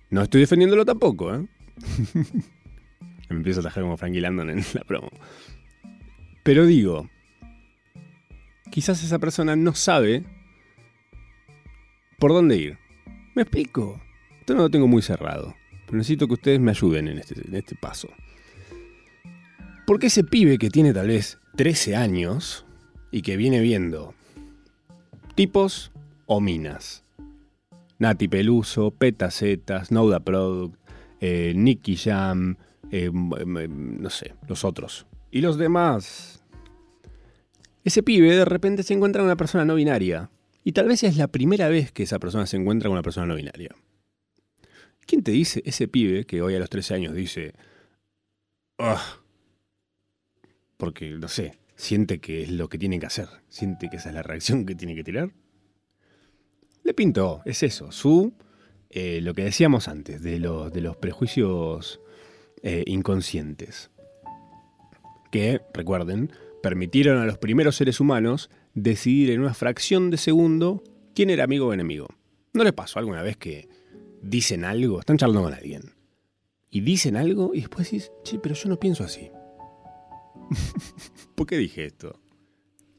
No 0.10 0.22
estoy 0.22 0.42
defendiéndolo 0.42 0.84
tampoco, 0.84 1.34
¿eh? 1.34 1.48
Me 3.30 3.38
empiezo 3.38 3.62
a 3.62 3.64
tajar 3.64 3.84
como 3.84 3.96
Frankie 3.96 4.20
Landon 4.20 4.50
en 4.50 4.66
la 4.74 4.82
promo. 4.82 5.10
Pero 6.44 6.66
digo, 6.66 7.10
quizás 8.70 9.02
esa 9.02 9.18
persona 9.20 9.56
no 9.56 9.74
sabe 9.74 10.26
por 12.20 12.34
dónde 12.34 12.58
ir. 12.58 12.78
¿Me 13.34 13.44
explico? 13.44 14.02
Esto 14.42 14.56
no 14.56 14.64
lo 14.64 14.72
tengo 14.72 14.90
muy 14.90 15.02
cerrado, 15.02 15.56
pero 15.86 16.00
necesito 16.00 16.28
que 16.28 16.34
ustedes 16.34 16.60
me 16.60 16.72
ayuden 16.72 17.08
en 17.08 17.20
este, 17.20 17.36
en 17.40 17.56
este 17.56 17.76
paso. 17.76 18.10
Porque 19.88 20.08
ese 20.08 20.26
pibe 20.26 20.58
que 20.58 20.70
tiene 20.70 20.92
tal 20.92 21.08
vez 21.08 21.40
13 21.56 21.96
años 21.96 22.63
y 23.14 23.22
que 23.22 23.38
viene 23.38 23.62
viendo 23.62 24.16
tipos 25.36 25.92
o 26.26 26.42
minas. 26.42 27.04
Nati 28.00 28.28
Peluso, 28.28 28.90
Peta 28.92 29.30
Zetas, 29.30 29.92
Nouda 29.92 30.20
Product, 30.20 30.76
eh, 31.22 31.54
Nicky 31.56 31.96
Jam, 31.96 32.58
eh, 32.92 33.12
no 33.14 34.10
sé, 34.10 34.34
los 34.48 34.66
otros. 34.66 35.06
Y 35.30 35.42
los 35.42 35.58
demás. 35.58 36.44
Ese 37.84 38.02
pibe 38.02 38.36
de 38.36 38.46
repente 38.46 38.82
se 38.82 38.96
encuentra 38.96 39.22
en 39.22 39.28
una 39.28 39.38
persona 39.38 39.64
no 39.64 39.76
binaria 39.76 40.32
y 40.64 40.72
tal 40.72 40.88
vez 40.88 41.04
es 41.04 41.16
la 41.16 41.28
primera 41.28 41.70
vez 41.70 41.92
que 41.92 42.04
esa 42.04 42.18
persona 42.18 42.48
se 42.48 42.58
encuentra 42.58 42.88
con 42.88 42.94
una 42.94 43.04
persona 43.04 43.28
no 43.28 43.36
binaria. 43.36 43.76
¿Quién 45.06 45.22
te 45.22 45.32
dice 45.32 45.62
ese 45.66 45.88
pibe 45.88 46.26
que 46.26 46.42
hoy 46.42 46.56
a 46.56 46.60
los 46.60 46.70
13 46.70 46.96
años 46.96 47.14
dice, 47.14 47.54
ah", 48.80 49.20
porque, 50.78 51.12
no 51.12 51.28
sé, 51.28 51.60
siente 51.76 52.20
que 52.20 52.44
es 52.44 52.52
lo 52.52 52.70
que 52.70 52.78
tiene 52.78 53.00
que 53.00 53.06
hacer, 53.06 53.28
siente 53.50 53.90
que 53.90 53.98
esa 53.98 54.10
es 54.10 54.16
la 54.16 54.24
reacción 54.24 54.66
que 54.66 54.76
tiene 54.76 54.96
que 54.96 55.04
tirar? 55.04 55.32
Le 56.84 56.94
pintó, 56.94 57.42
es 57.46 57.64
eso, 57.64 57.92
su, 57.92 58.34
eh, 58.90 59.22
lo 59.22 59.34
que 59.34 59.44
decíamos 59.44 59.88
antes, 59.88 60.22
de, 60.22 60.40
de 60.40 60.82
los 60.82 60.98
prejuicios 60.98 62.02
eh, 62.62 62.84
inconscientes, 62.86 63.90
que, 65.32 65.62
recuerden, 65.74 66.32
permitieron 66.62 67.18
a 67.18 67.26
los 67.26 67.38
primeros 67.38 67.76
seres 67.76 68.00
humanos 68.00 68.50
decidir 68.74 69.32
en 69.32 69.42
una 69.42 69.54
fracción 69.54 70.12
de 70.12 70.18
segundo 70.18 70.84
quién 71.16 71.30
era 71.30 71.44
amigo 71.44 71.68
o 71.68 71.74
enemigo. 71.74 72.08
¿No 72.54 72.64
les 72.64 72.74
pasó 72.74 73.00
alguna 73.00 73.24
vez 73.24 73.38
que 73.38 73.68
dicen 74.22 74.64
algo, 74.64 75.00
están 75.00 75.18
charlando 75.18 75.44
con 75.44 75.54
alguien, 75.54 75.82
y 76.70 76.82
dicen 76.82 77.16
algo 77.16 77.52
y 77.54 77.62
después 77.62 77.92
dices, 77.92 78.12
che, 78.24 78.40
pero 78.40 78.56
yo 78.56 78.70
no 78.70 78.80
pienso 78.80 79.04
así? 79.04 79.30
¿Por 81.36 81.48
qué 81.48 81.58
dije 81.58 81.86
esto? 81.86 82.20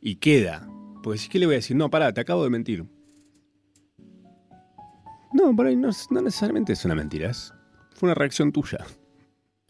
Y 0.00 0.16
queda. 0.16 0.68
Porque 1.02 1.18
si 1.18 1.28
¿qué 1.28 1.38
le 1.38 1.46
voy 1.46 1.54
a 1.54 1.58
decir? 1.58 1.76
No, 1.76 1.90
pará, 1.90 2.12
te 2.12 2.20
acabo 2.20 2.44
de 2.44 2.50
mentir. 2.50 2.84
No, 5.32 5.54
por 5.54 5.66
ahí 5.66 5.76
no, 5.76 5.90
no 6.10 6.22
necesariamente 6.22 6.72
es 6.72 6.84
una 6.84 6.94
mentira, 6.94 7.32
fue 7.94 8.06
una 8.06 8.14
reacción 8.14 8.52
tuya 8.52 8.78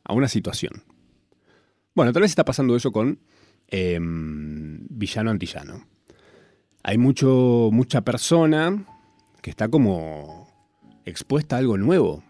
a 0.04 0.12
una 0.12 0.28
situación. 0.28 0.82
Bueno, 1.94 2.12
tal 2.12 2.22
vez 2.22 2.32
está 2.32 2.44
pasando 2.44 2.76
eso 2.76 2.92
con 2.92 3.18
em, 3.68 4.86
villano 4.90 5.30
antillano 5.30 5.86
hay 6.86 6.98
mucho, 6.98 7.70
mucha 7.72 8.02
persona 8.02 8.84
que 9.40 9.48
está 9.48 9.68
como 9.68 10.46
expuesta 11.06 11.56
a 11.56 11.58
algo 11.58 11.78
nuevo. 11.78 12.22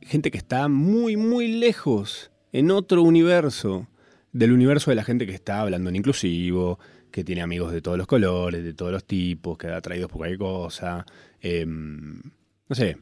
Gente 0.00 0.32
que 0.32 0.38
está 0.38 0.68
muy, 0.68 1.16
muy 1.16 1.46
lejos, 1.46 2.32
en 2.52 2.70
otro 2.70 3.02
universo, 3.02 3.88
del 4.32 4.52
universo 4.52 4.90
de 4.90 4.96
la 4.96 5.04
gente 5.04 5.26
que 5.26 5.34
está 5.34 5.60
hablando 5.60 5.90
en 5.90 5.96
inclusivo, 5.96 6.78
que 7.10 7.24
tiene 7.24 7.42
amigos 7.42 7.72
de 7.72 7.80
todos 7.80 7.98
los 7.98 8.06
colores, 8.06 8.62
de 8.62 8.74
todos 8.74 8.92
los 8.92 9.04
tipos, 9.04 9.56
que 9.56 9.68
ha 9.68 9.76
atraídos 9.76 10.08
por 10.08 10.18
cualquier 10.18 10.38
cosa. 10.38 11.06
Em, 11.40 12.20
no 12.68 12.76
sé. 12.76 12.98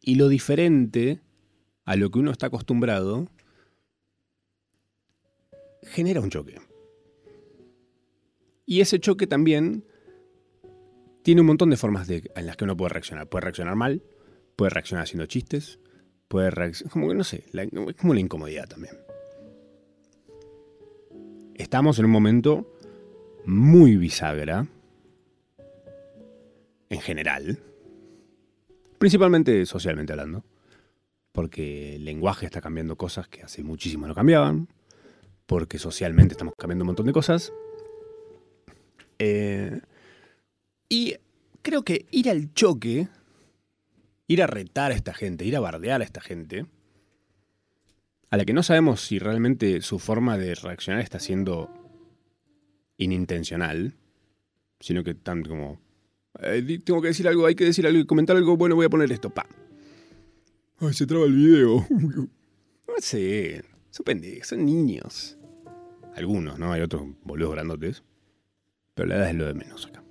Y 0.00 0.16
lo 0.16 0.28
diferente 0.28 1.20
a 1.84 1.96
lo 1.96 2.10
que 2.10 2.18
uno 2.18 2.30
está 2.30 2.46
acostumbrado 2.46 3.28
genera 5.82 6.20
un 6.20 6.30
choque. 6.30 6.58
Y 8.66 8.80
ese 8.80 8.98
choque 8.98 9.26
también 9.26 9.84
tiene 11.22 11.42
un 11.42 11.46
montón 11.46 11.70
de 11.70 11.76
formas 11.76 12.08
en 12.08 12.46
las 12.46 12.56
que 12.56 12.64
uno 12.64 12.76
puede 12.76 12.90
reaccionar. 12.90 13.28
Puede 13.28 13.42
reaccionar 13.42 13.76
mal, 13.76 14.02
puede 14.56 14.70
reaccionar 14.70 15.04
haciendo 15.04 15.26
chistes, 15.26 15.78
puede 16.34 16.50
reaccionar, 16.50 16.92
como 16.92 17.06
que 17.06 17.14
no 17.14 17.22
sé, 17.22 17.44
es 17.52 17.94
como 17.94 18.12
la 18.12 18.18
incomodidad 18.18 18.68
también. 18.68 18.98
Estamos 21.54 21.96
en 22.00 22.06
un 22.06 22.10
momento 22.10 22.76
muy 23.46 23.96
bisagra, 23.96 24.66
en 26.90 27.00
general, 27.00 27.60
principalmente 28.98 29.64
socialmente 29.64 30.12
hablando, 30.12 30.44
porque 31.30 31.94
el 31.94 32.04
lenguaje 32.04 32.46
está 32.46 32.60
cambiando 32.60 32.96
cosas 32.96 33.28
que 33.28 33.44
hace 33.44 33.62
muchísimo 33.62 34.08
no 34.08 34.14
cambiaban, 34.16 34.66
porque 35.46 35.78
socialmente 35.78 36.34
estamos 36.34 36.54
cambiando 36.58 36.82
un 36.82 36.88
montón 36.88 37.06
de 37.06 37.12
cosas, 37.12 37.52
eh, 39.20 39.80
y 40.88 41.14
creo 41.62 41.84
que 41.84 42.06
ir 42.10 42.28
al 42.28 42.52
choque, 42.54 43.06
ir 44.26 44.42
a 44.42 44.46
retar 44.46 44.92
a 44.92 44.94
esta 44.94 45.14
gente, 45.14 45.44
ir 45.44 45.56
a 45.56 45.60
bardear 45.60 46.00
a 46.00 46.04
esta 46.04 46.20
gente, 46.20 46.66
a 48.30 48.36
la 48.36 48.44
que 48.44 48.52
no 48.52 48.62
sabemos 48.62 49.00
si 49.00 49.18
realmente 49.18 49.80
su 49.80 49.98
forma 49.98 50.38
de 50.38 50.54
reaccionar 50.54 51.02
está 51.02 51.18
siendo 51.18 51.70
inintencional, 52.96 53.94
sino 54.80 55.04
que 55.04 55.12
están 55.12 55.44
como... 55.44 55.80
Eh, 56.40 56.80
tengo 56.84 57.00
que 57.00 57.08
decir 57.08 57.28
algo, 57.28 57.46
hay 57.46 57.54
que 57.54 57.64
decir 57.64 57.86
algo 57.86 58.06
comentar 58.06 58.36
algo, 58.36 58.56
bueno, 58.56 58.74
voy 58.74 58.86
a 58.86 58.90
poner 58.90 59.12
esto, 59.12 59.30
pa. 59.30 59.46
Ay, 60.78 60.92
se 60.92 61.06
traba 61.06 61.26
el 61.26 61.32
video. 61.32 61.86
no 61.90 62.94
sé, 62.98 63.62
son 63.90 64.04
pendejos, 64.04 64.48
son 64.48 64.64
niños. 64.64 65.38
Algunos, 66.16 66.58
¿no? 66.58 66.72
Hay 66.72 66.80
otros 66.80 67.02
boludos 67.22 67.52
grandotes. 67.52 68.02
Pero 68.94 69.08
la 69.08 69.16
edad 69.16 69.30
es 69.30 69.34
lo 69.34 69.46
de 69.46 69.54
menos 69.54 69.86
acá. 69.86 70.02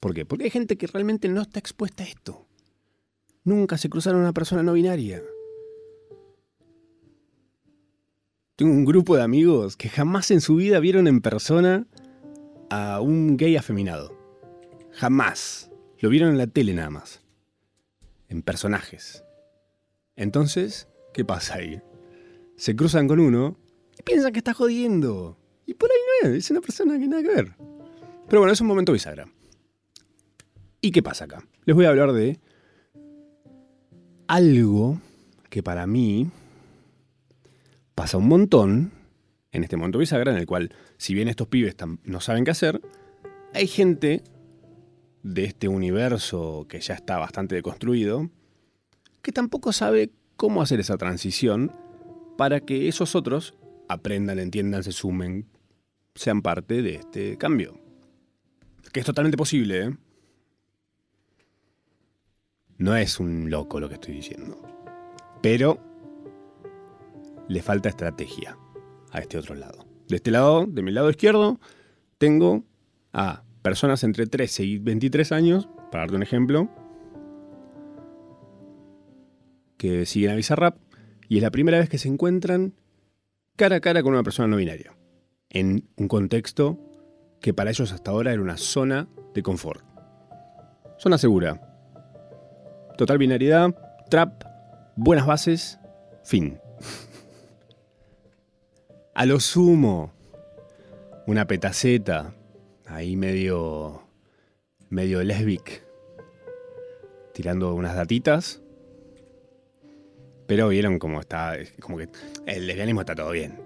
¿Por 0.00 0.14
qué? 0.14 0.24
Porque 0.24 0.44
hay 0.44 0.50
gente 0.50 0.76
que 0.76 0.86
realmente 0.86 1.28
no 1.28 1.42
está 1.42 1.58
expuesta 1.58 2.04
a 2.04 2.06
esto. 2.06 2.45
Nunca 3.46 3.78
se 3.78 3.88
cruzaron 3.88 4.22
una 4.22 4.32
persona 4.32 4.64
no 4.64 4.72
binaria. 4.72 5.22
Tengo 8.56 8.72
un 8.72 8.84
grupo 8.84 9.14
de 9.14 9.22
amigos 9.22 9.76
que 9.76 9.88
jamás 9.88 10.32
en 10.32 10.40
su 10.40 10.56
vida 10.56 10.80
vieron 10.80 11.06
en 11.06 11.20
persona 11.20 11.86
a 12.70 13.00
un 13.00 13.36
gay 13.36 13.56
afeminado. 13.56 14.18
Jamás. 14.90 15.70
Lo 16.00 16.08
vieron 16.08 16.30
en 16.30 16.38
la 16.38 16.48
tele 16.48 16.74
nada 16.74 16.90
más. 16.90 17.22
En 18.28 18.42
personajes. 18.42 19.22
Entonces, 20.16 20.88
¿qué 21.14 21.24
pasa 21.24 21.54
ahí? 21.54 21.80
Se 22.56 22.74
cruzan 22.74 23.06
con 23.06 23.20
uno 23.20 23.56
y 23.96 24.02
piensan 24.02 24.32
que 24.32 24.40
está 24.40 24.54
jodiendo. 24.54 25.38
Y 25.66 25.74
por 25.74 25.88
ahí 25.92 25.98
no 26.24 26.30
es, 26.30 26.36
es 26.36 26.50
una 26.50 26.62
persona 26.62 26.98
que 26.98 27.06
nada 27.06 27.22
que 27.22 27.28
ver. 27.28 27.54
Pero 28.28 28.40
bueno, 28.40 28.52
es 28.52 28.60
un 28.60 28.66
momento 28.66 28.92
bisagra. 28.92 29.28
¿Y 30.80 30.90
qué 30.90 31.00
pasa 31.00 31.26
acá? 31.26 31.46
Les 31.64 31.76
voy 31.76 31.84
a 31.84 31.90
hablar 31.90 32.12
de 32.12 32.40
algo 34.28 35.00
que 35.50 35.62
para 35.62 35.86
mí 35.86 36.30
pasa 37.94 38.18
un 38.18 38.28
montón 38.28 38.92
en 39.52 39.64
este 39.64 39.76
momento 39.76 39.98
bisagra, 39.98 40.32
en 40.32 40.38
el 40.38 40.46
cual, 40.46 40.72
si 40.98 41.14
bien 41.14 41.28
estos 41.28 41.48
pibes 41.48 41.76
no 42.04 42.20
saben 42.20 42.44
qué 42.44 42.50
hacer, 42.50 42.80
hay 43.54 43.66
gente 43.66 44.22
de 45.22 45.44
este 45.44 45.68
universo 45.68 46.66
que 46.68 46.80
ya 46.80 46.94
está 46.94 47.18
bastante 47.18 47.54
deconstruido, 47.54 48.30
que 49.22 49.32
tampoco 49.32 49.72
sabe 49.72 50.10
cómo 50.36 50.62
hacer 50.62 50.78
esa 50.80 50.98
transición 50.98 51.72
para 52.36 52.60
que 52.60 52.88
esos 52.88 53.14
otros 53.14 53.54
aprendan, 53.88 54.38
entiendan, 54.38 54.84
se 54.84 54.92
sumen, 54.92 55.46
sean 56.14 56.42
parte 56.42 56.82
de 56.82 56.96
este 56.96 57.38
cambio. 57.38 57.80
Que 58.92 59.00
es 59.00 59.06
totalmente 59.06 59.36
posible, 59.36 59.84
¿eh? 59.84 59.96
No 62.78 62.94
es 62.96 63.20
un 63.20 63.50
loco 63.50 63.80
lo 63.80 63.88
que 63.88 63.94
estoy 63.94 64.14
diciendo. 64.14 64.60
Pero 65.42 65.78
le 67.48 67.62
falta 67.62 67.88
estrategia 67.88 68.56
a 69.12 69.20
este 69.20 69.38
otro 69.38 69.54
lado. 69.54 69.86
De 70.08 70.16
este 70.16 70.30
lado, 70.30 70.66
de 70.66 70.82
mi 70.82 70.92
lado 70.92 71.10
izquierdo, 71.10 71.58
tengo 72.18 72.64
a 73.12 73.42
personas 73.62 74.04
entre 74.04 74.26
13 74.26 74.64
y 74.64 74.78
23 74.78 75.32
años, 75.32 75.68
para 75.90 76.02
darte 76.02 76.16
un 76.16 76.22
ejemplo, 76.22 76.68
que 79.76 80.06
siguen 80.06 80.30
a 80.30 80.34
Bizarrap 80.34 80.78
y 81.28 81.36
es 81.36 81.42
la 81.42 81.50
primera 81.50 81.78
vez 81.78 81.88
que 81.88 81.98
se 81.98 82.08
encuentran 82.08 82.74
cara 83.56 83.76
a 83.76 83.80
cara 83.80 84.02
con 84.02 84.12
una 84.12 84.22
persona 84.22 84.48
no 84.48 84.56
binaria, 84.56 84.96
en 85.50 85.88
un 85.96 86.08
contexto 86.08 86.78
que 87.40 87.54
para 87.54 87.70
ellos 87.70 87.92
hasta 87.92 88.10
ahora 88.10 88.32
era 88.32 88.42
una 88.42 88.56
zona 88.56 89.08
de 89.34 89.42
confort. 89.42 89.84
Zona 90.98 91.18
segura. 91.18 91.65
Total 92.96 93.18
binariedad, 93.18 93.74
trap, 94.08 94.42
buenas 94.96 95.26
bases, 95.26 95.78
fin. 96.24 96.58
A 99.14 99.26
lo 99.26 99.38
sumo, 99.38 100.14
una 101.26 101.46
petaceta, 101.46 102.32
ahí 102.86 103.14
medio, 103.14 104.02
medio 104.88 105.22
lesbic, 105.22 105.84
tirando 107.34 107.74
unas 107.74 107.94
datitas. 107.94 108.62
Pero 110.46 110.68
vieron 110.68 110.98
cómo 110.98 111.20
está, 111.20 111.54
como 111.80 111.98
que 111.98 112.08
el 112.46 112.66
lesbianismo 112.66 113.00
está 113.00 113.14
todo 113.14 113.32
bien. 113.32 113.60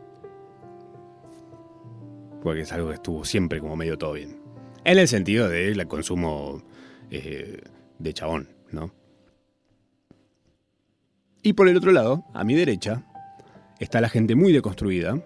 Porque 2.43 2.62
es 2.62 2.73
algo 2.73 2.88
que 2.88 2.95
estuvo 2.95 3.25
siempre 3.25 3.61
como 3.61 3.77
medio 3.77 3.97
todo 3.97 4.14
bien. 4.14 4.40
En 4.83 4.99
el 4.99 5.07
sentido 5.07 5.49
del 5.49 5.87
consumo 5.87 6.64
eh, 7.11 7.61
de 7.99 8.12
chabón, 8.12 8.49
¿no? 8.73 8.99
Y 11.42 11.55
por 11.55 11.68
el 11.68 11.76
otro 11.76 11.92
lado, 11.92 12.24
a 12.35 12.44
mi 12.44 12.55
derecha, 12.55 13.03
está 13.79 14.00
la 14.00 14.09
gente 14.09 14.35
muy 14.35 14.53
deconstruida, 14.53 15.22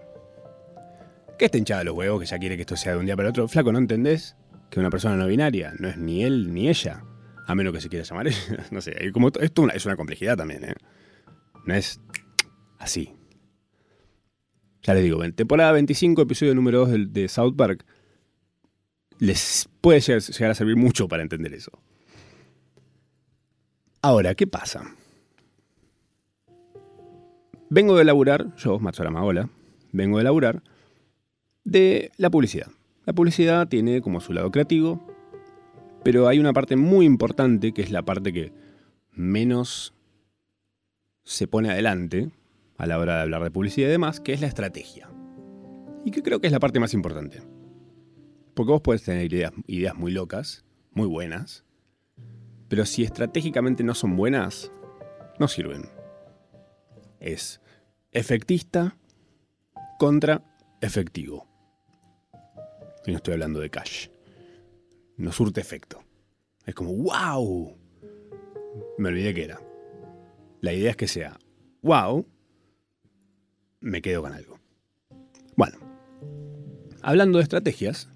que 1.37 1.45
está 1.45 1.57
hinchada 1.57 1.83
los 1.83 1.95
huevos, 1.95 2.21
que 2.21 2.25
ya 2.25 2.39
quiere 2.39 2.55
que 2.55 2.61
esto 2.61 2.77
sea 2.77 2.93
de 2.93 2.99
un 2.99 3.05
día 3.05 3.17
para 3.17 3.29
otro. 3.29 3.47
Flaco, 3.47 3.71
¿no 3.71 3.79
entendés? 3.79 4.35
Que 4.69 4.79
una 4.79 4.89
persona 4.89 5.17
no 5.17 5.27
binaria 5.27 5.73
no 5.77 5.87
es 5.89 5.97
ni 5.97 6.23
él 6.23 6.53
ni 6.53 6.69
ella. 6.69 7.03
A 7.47 7.53
menos 7.53 7.73
que 7.73 7.81
se 7.81 7.89
quiera 7.89 8.05
llamar 8.05 8.27
ella. 8.29 8.65
no 8.71 8.81
sé, 8.81 8.95
esto 9.41 9.69
es 9.69 9.85
una 9.85 9.95
complejidad 9.95 10.37
también, 10.37 10.63
¿eh? 10.63 10.75
No 11.65 11.73
es 11.73 11.99
así. 12.79 13.13
Ya 14.83 14.93
les 14.93 15.03
digo, 15.03 15.23
en 15.23 15.33
temporada 15.33 15.71
25, 15.71 16.21
episodio 16.21 16.53
número 16.53 16.85
2 16.85 17.11
de, 17.11 17.27
South 17.27 17.55
Park, 17.57 17.83
les 19.17 19.67
puede 19.81 19.99
llegar, 19.99 20.51
a 20.51 20.53
servir 20.53 20.75
mucho 20.75 21.07
para 21.07 21.23
entender 21.23 21.53
eso. 21.55 21.71
Ahora, 24.03 24.35
¿qué 24.35 24.45
pasa? 24.45 24.95
Vengo 27.69 27.97
de 27.97 28.05
laburar, 28.05 28.55
yo, 28.57 28.79
Matsuara 28.79 29.49
vengo 29.91 30.17
de 30.17 30.23
laburar 30.23 30.61
de 31.63 32.11
la 32.17 32.29
publicidad. 32.29 32.67
La 33.05 33.13
publicidad 33.13 33.67
tiene 33.67 34.01
como 34.01 34.19
su 34.19 34.33
lado 34.33 34.51
creativo, 34.51 35.05
pero 36.03 36.27
hay 36.27 36.39
una 36.39 36.53
parte 36.53 36.75
muy 36.75 37.05
importante 37.05 37.71
que 37.71 37.81
es 37.81 37.91
la 37.91 38.03
parte 38.03 38.31
que 38.31 38.53
menos 39.11 39.93
se 41.23 41.47
pone 41.47 41.71
adelante 41.71 42.29
a 42.77 42.85
la 42.85 42.99
hora 42.99 43.15
de 43.15 43.21
hablar 43.23 43.43
de 43.43 43.51
publicidad 43.51 43.87
y 43.87 43.91
demás, 43.91 44.19
que 44.19 44.33
es 44.33 44.41
la 44.41 44.47
estrategia. 44.47 45.09
Y 46.03 46.11
que 46.11 46.21
creo 46.21 46.39
que 46.39 46.47
es 46.47 46.53
la 46.53 46.59
parte 46.59 46.79
más 46.79 46.93
importante. 46.93 47.41
Porque 48.53 48.71
vos 48.71 48.81
puedes 48.81 49.03
tener 49.03 49.25
ideas 49.67 49.95
muy 49.95 50.11
locas, 50.11 50.65
muy 50.93 51.07
buenas, 51.07 51.65
pero 52.67 52.85
si 52.85 53.03
estratégicamente 53.03 53.83
no 53.83 53.95
son 53.95 54.15
buenas, 54.15 54.71
no 55.39 55.47
sirven. 55.47 55.94
Es 57.25 57.59
efectista 58.11 58.95
contra 59.97 60.43
efectivo. 60.79 61.47
Y 63.07 63.11
no 63.11 63.17
estoy 63.17 63.33
hablando 63.33 63.59
de 63.59 63.71
cash. 63.71 64.09
No 65.17 65.31
surte 65.31 65.59
efecto. 65.59 66.03
Es 66.67 66.75
como, 66.75 66.93
wow. 66.93 67.75
Me 68.99 69.09
olvidé 69.09 69.33
que 69.33 69.43
era. 69.43 69.59
La 70.61 70.71
idea 70.71 70.91
es 70.91 70.97
que 70.97 71.07
sea, 71.07 71.39
wow, 71.81 72.27
me 73.79 74.03
quedo 74.03 74.21
con 74.21 74.31
algo. 74.31 74.59
Bueno, 75.55 75.79
hablando 77.01 77.39
de 77.39 77.43
estrategias, 77.43 78.07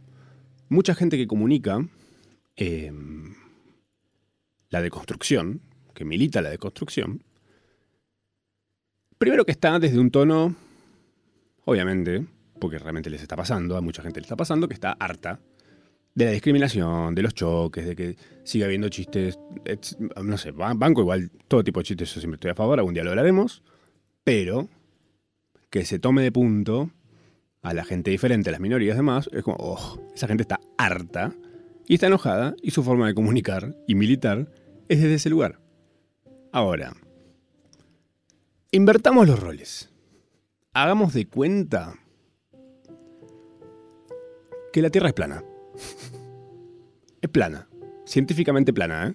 mucha 0.67 0.93
gente 0.93 1.17
que 1.17 1.25
comunica 1.25 1.83
em, 2.55 3.33
la 4.69 4.83
deconstrucción, 4.83 5.61
que 5.95 6.05
milita 6.05 6.43
la 6.43 6.51
deconstrucción, 6.51 7.23
primero 9.19 9.45
que 9.45 9.51
está 9.51 9.77
desde 9.77 9.99
un 9.99 10.09
tono, 10.09 10.55
obviamente, 11.65 12.25
porque 12.59 12.79
realmente 12.79 13.11
les 13.11 13.21
está 13.21 13.35
pasando, 13.35 13.77
a 13.77 13.81
mucha 13.81 14.01
gente 14.01 14.19
le 14.19 14.25
está 14.25 14.35
pasando, 14.35 14.67
que 14.67 14.73
está 14.73 14.93
harta 14.93 15.39
de 16.15 16.25
la 16.25 16.31
discriminación, 16.31 17.13
de 17.13 17.21
los 17.21 17.33
choques, 17.35 17.85
de 17.85 17.95
que 17.95 18.15
siga 18.43 18.65
habiendo 18.65 18.89
chistes, 18.89 19.37
no 20.23 20.37
sé, 20.37 20.51
banco 20.51 21.01
igual, 21.01 21.29
todo 21.47 21.63
tipo 21.63 21.81
de 21.81 21.83
chistes, 21.83 22.15
yo 22.15 22.21
siempre 22.21 22.37
estoy 22.37 22.51
a 22.51 22.55
favor, 22.55 22.79
algún 22.79 22.93
día 22.93 23.03
lo 23.03 23.11
hablaremos, 23.11 23.61
pero 24.23 24.67
que 25.69 25.85
se 25.85 25.99
tome 25.99 26.23
de 26.23 26.31
punto 26.31 26.89
a 27.61 27.73
la 27.73 27.83
gente 27.83 28.11
diferente, 28.11 28.49
a 28.49 28.51
las 28.53 28.61
minorías 28.61 28.97
demás, 28.97 29.29
es 29.33 29.43
como, 29.43 29.57
oh, 29.59 29.99
esa 30.15 30.27
gente 30.27 30.43
está 30.43 30.59
harta 30.77 31.35
y 31.87 31.95
está 31.95 32.07
enojada 32.07 32.55
y 32.61 32.71
su 32.71 32.83
forma 32.83 33.07
de 33.07 33.13
comunicar 33.13 33.75
y 33.85 33.95
militar 33.95 34.49
es 34.87 35.01
desde 35.01 35.15
ese 35.15 35.29
lugar. 35.29 35.59
Ahora, 36.51 36.93
invertamos 38.71 39.27
los 39.27 39.39
roles. 39.39 39.89
Hagamos 40.73 41.13
de 41.13 41.27
cuenta 41.27 41.95
que 44.71 44.81
la 44.81 44.89
Tierra 44.89 45.09
es 45.09 45.13
plana. 45.13 45.43
es 47.21 47.29
plana. 47.29 47.67
Científicamente 48.05 48.73
plana, 48.73 49.07
¿eh? 49.07 49.13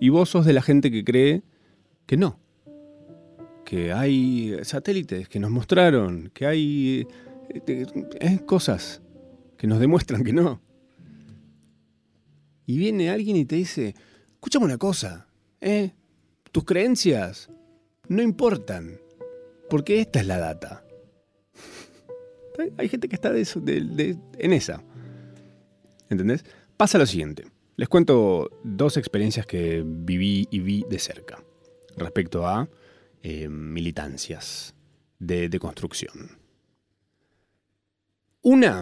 Y 0.00 0.10
vos 0.10 0.28
sos 0.28 0.44
de 0.44 0.52
la 0.52 0.62
gente 0.62 0.90
que 0.90 1.04
cree 1.04 1.42
que 2.06 2.16
no. 2.16 2.38
Que 3.64 3.92
hay 3.92 4.56
satélites 4.62 5.28
que 5.28 5.40
nos 5.40 5.50
mostraron, 5.50 6.30
que 6.34 6.46
hay 6.46 7.08
eh, 7.48 7.86
eh, 8.20 8.38
cosas 8.44 9.00
que 9.56 9.66
nos 9.66 9.80
demuestran 9.80 10.22
que 10.22 10.32
no. 10.32 10.60
Y 12.66 12.78
viene 12.78 13.10
alguien 13.10 13.36
y 13.36 13.44
te 13.44 13.56
dice, 13.56 13.94
escúchame 14.34 14.66
una 14.66 14.78
cosa, 14.78 15.28
¿eh? 15.60 15.92
Tus 16.56 16.64
creencias 16.64 17.50
no 18.08 18.22
importan, 18.22 18.98
porque 19.68 20.00
esta 20.00 20.20
es 20.20 20.26
la 20.26 20.38
data. 20.38 20.86
Hay 22.78 22.88
gente 22.88 23.10
que 23.10 23.14
está 23.14 23.30
en 23.36 24.52
esa. 24.54 24.82
¿Entendés? 26.08 26.46
Pasa 26.78 26.96
lo 26.96 27.04
siguiente. 27.04 27.44
Les 27.76 27.90
cuento 27.90 28.48
dos 28.64 28.96
experiencias 28.96 29.44
que 29.44 29.84
viví 29.84 30.48
y 30.50 30.60
vi 30.60 30.86
de 30.88 30.98
cerca 30.98 31.44
respecto 31.94 32.46
a 32.46 32.70
eh, 33.22 33.50
militancias 33.50 34.74
de, 35.18 35.50
de 35.50 35.58
construcción. 35.58 36.38
Una 38.40 38.80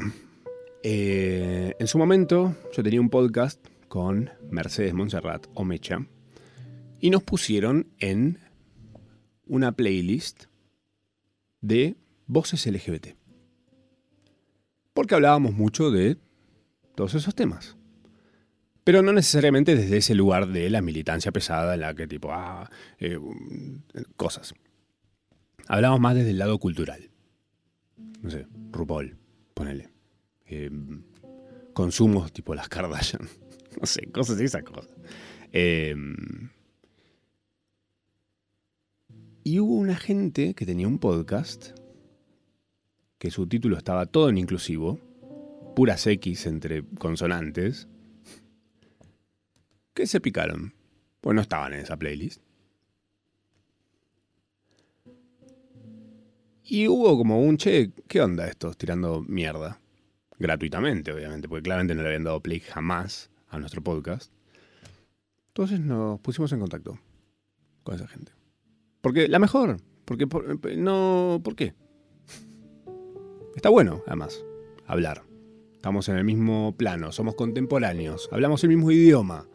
Eh, 0.85 1.75
en 1.77 1.87
su 1.89 1.99
momento 1.99 2.55
yo 2.73 2.85
tenía 2.85 3.01
un 3.01 3.11
podcast 3.11 3.59
con 3.89 4.31
Mercedes 4.49 4.95
Montserrat 4.95 5.49
o 5.55 5.65
Mecha 5.65 6.07
y 7.05 7.11
nos 7.11 7.23
pusieron 7.23 7.87
en 7.99 8.39
una 9.45 9.73
playlist 9.73 10.45
de 11.61 11.97
voces 12.27 12.67
LGBT. 12.67 13.09
Porque 14.95 15.15
hablábamos 15.15 15.53
mucho 15.53 15.91
de 15.91 16.17
todos 16.95 17.13
esos 17.15 17.35
temas. 17.35 17.77
Pero 18.85 19.03
no 19.03 19.13
necesariamente 19.13 19.77
desde 19.77 19.99
ese 19.99 20.15
lugar 20.15 20.49
de 20.49 20.71
la 20.71 20.81
militancia 20.81 21.31
pesada 21.31 21.75
en 21.75 21.81
la 21.81 21.95
que 21.95 22.07
tipo, 22.07 22.33
ah, 22.33 22.71
eh, 22.99 23.19
cosas. 24.17 24.55
Hablamos 25.69 26.01
más 26.01 26.15
desde 26.15 26.31
el 26.31 26.39
lado 26.39 26.59
cultural. 26.59 27.11
No 28.23 28.31
sé, 28.31 28.47
RuPaul, 28.73 29.19
ponele. 29.53 29.91
Eh, 30.47 30.71
consumos 31.75 32.33
tipo 32.33 32.55
las 32.55 32.71
Kardashian. 32.71 33.29
No 33.79 33.87
sé, 33.87 34.11
cosas 34.11 34.41
y 34.41 34.45
esas 34.45 34.63
cosas. 34.63 34.89
Eh, 35.53 35.95
y 39.45 39.61
hubo 39.61 39.75
una 39.75 39.95
gente 39.95 40.55
que 40.55 40.65
tenía 40.65 40.89
un 40.89 40.99
podcast 40.99 41.79
que 43.19 43.31
su 43.31 43.47
título 43.47 43.77
estaba 43.77 44.07
todo 44.07 44.31
en 44.31 44.39
inclusivo, 44.39 44.99
puras 45.77 46.07
X 46.07 46.47
entre 46.47 46.83
consonantes, 46.99 47.87
que 49.93 50.07
se 50.07 50.21
picaron. 50.21 50.73
Pues 51.21 51.35
no 51.35 51.43
estaban 51.43 51.75
en 51.75 51.81
esa 51.81 51.97
playlist. 51.99 52.43
Y 56.65 56.89
hubo 56.89 57.17
como 57.17 57.41
un, 57.41 57.59
che, 57.59 57.93
¿qué 58.09 58.23
onda 58.23 58.49
estos 58.49 58.79
tirando 58.79 59.21
mierda? 59.23 59.79
Gratuitamente, 60.39 61.13
obviamente, 61.13 61.49
porque 61.49 61.65
claramente 61.65 61.95
no 61.95 62.01
le 62.01 62.09
habían 62.09 62.25
dado 62.25 62.41
play 62.41 62.61
jamás 62.61 63.31
a 63.49 63.59
nuestro 63.59 63.83
podcast. 63.83 64.33
Entonces 65.49 65.81
nos 65.81 66.19
pusimos 66.21 66.51
en 66.53 66.61
contacto 66.61 66.99
con 67.83 67.95
esa 67.95 68.09
gente. 68.09 68.33
Porque 69.05 69.29
la 69.29 69.39
mejor, 69.39 69.77
porque 70.07 70.27
no, 70.79 71.43
¿por 71.45 71.55
qué? 71.55 71.75
Está 73.55 73.69
bueno, 73.69 74.03
además, 74.07 74.43
hablar. 74.87 75.25
Estamos 75.75 76.09
en 76.09 76.17
el 76.17 76.25
mismo 76.25 76.75
plano, 76.79 77.13
somos 77.13 77.35
contemporáneos, 77.35 78.31
hablamos 78.33 78.65
el 78.65 78.71
mismo 78.71 78.91
idioma. 78.91 79.47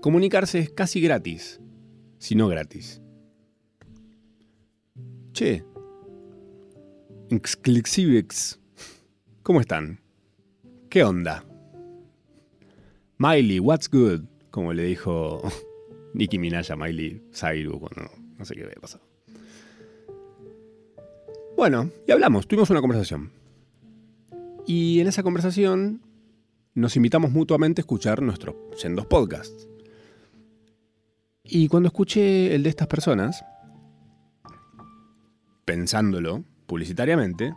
Comunicarse 0.00 0.58
es 0.58 0.70
casi 0.70 1.00
gratis, 1.00 1.60
si 2.18 2.34
no 2.34 2.48
gratis. 2.48 3.00
Che, 5.34 5.64
Exclusivex. 7.28 8.58
¿Cómo 9.44 9.60
están? 9.60 10.00
¿Qué 10.88 11.04
onda? 11.04 11.44
Miley, 13.18 13.60
what's 13.60 13.88
good? 13.88 14.24
Como 14.50 14.72
le 14.72 14.82
dijo 14.82 15.40
Nicki 16.14 16.40
Minaj 16.40 16.72
a 16.72 16.76
Miley 16.76 17.22
Cyrus 17.32 17.78
cuando 17.78 18.19
no 18.40 18.46
sé 18.46 18.54
qué 18.54 18.64
había 18.64 18.80
pasado. 18.80 19.04
Bueno, 21.56 21.90
y 22.08 22.12
hablamos, 22.12 22.48
tuvimos 22.48 22.70
una 22.70 22.80
conversación. 22.80 23.30
Y 24.66 25.00
en 25.00 25.08
esa 25.08 25.22
conversación 25.22 26.00
nos 26.74 26.96
invitamos 26.96 27.30
mutuamente 27.32 27.80
a 27.80 27.82
escuchar 27.82 28.22
nuestros 28.22 28.56
sendos 28.76 29.04
podcasts. 29.04 29.68
Y 31.44 31.68
cuando 31.68 31.88
escuché 31.88 32.54
el 32.54 32.62
de 32.62 32.70
estas 32.70 32.88
personas, 32.88 33.44
pensándolo, 35.66 36.44
publicitariamente, 36.66 37.54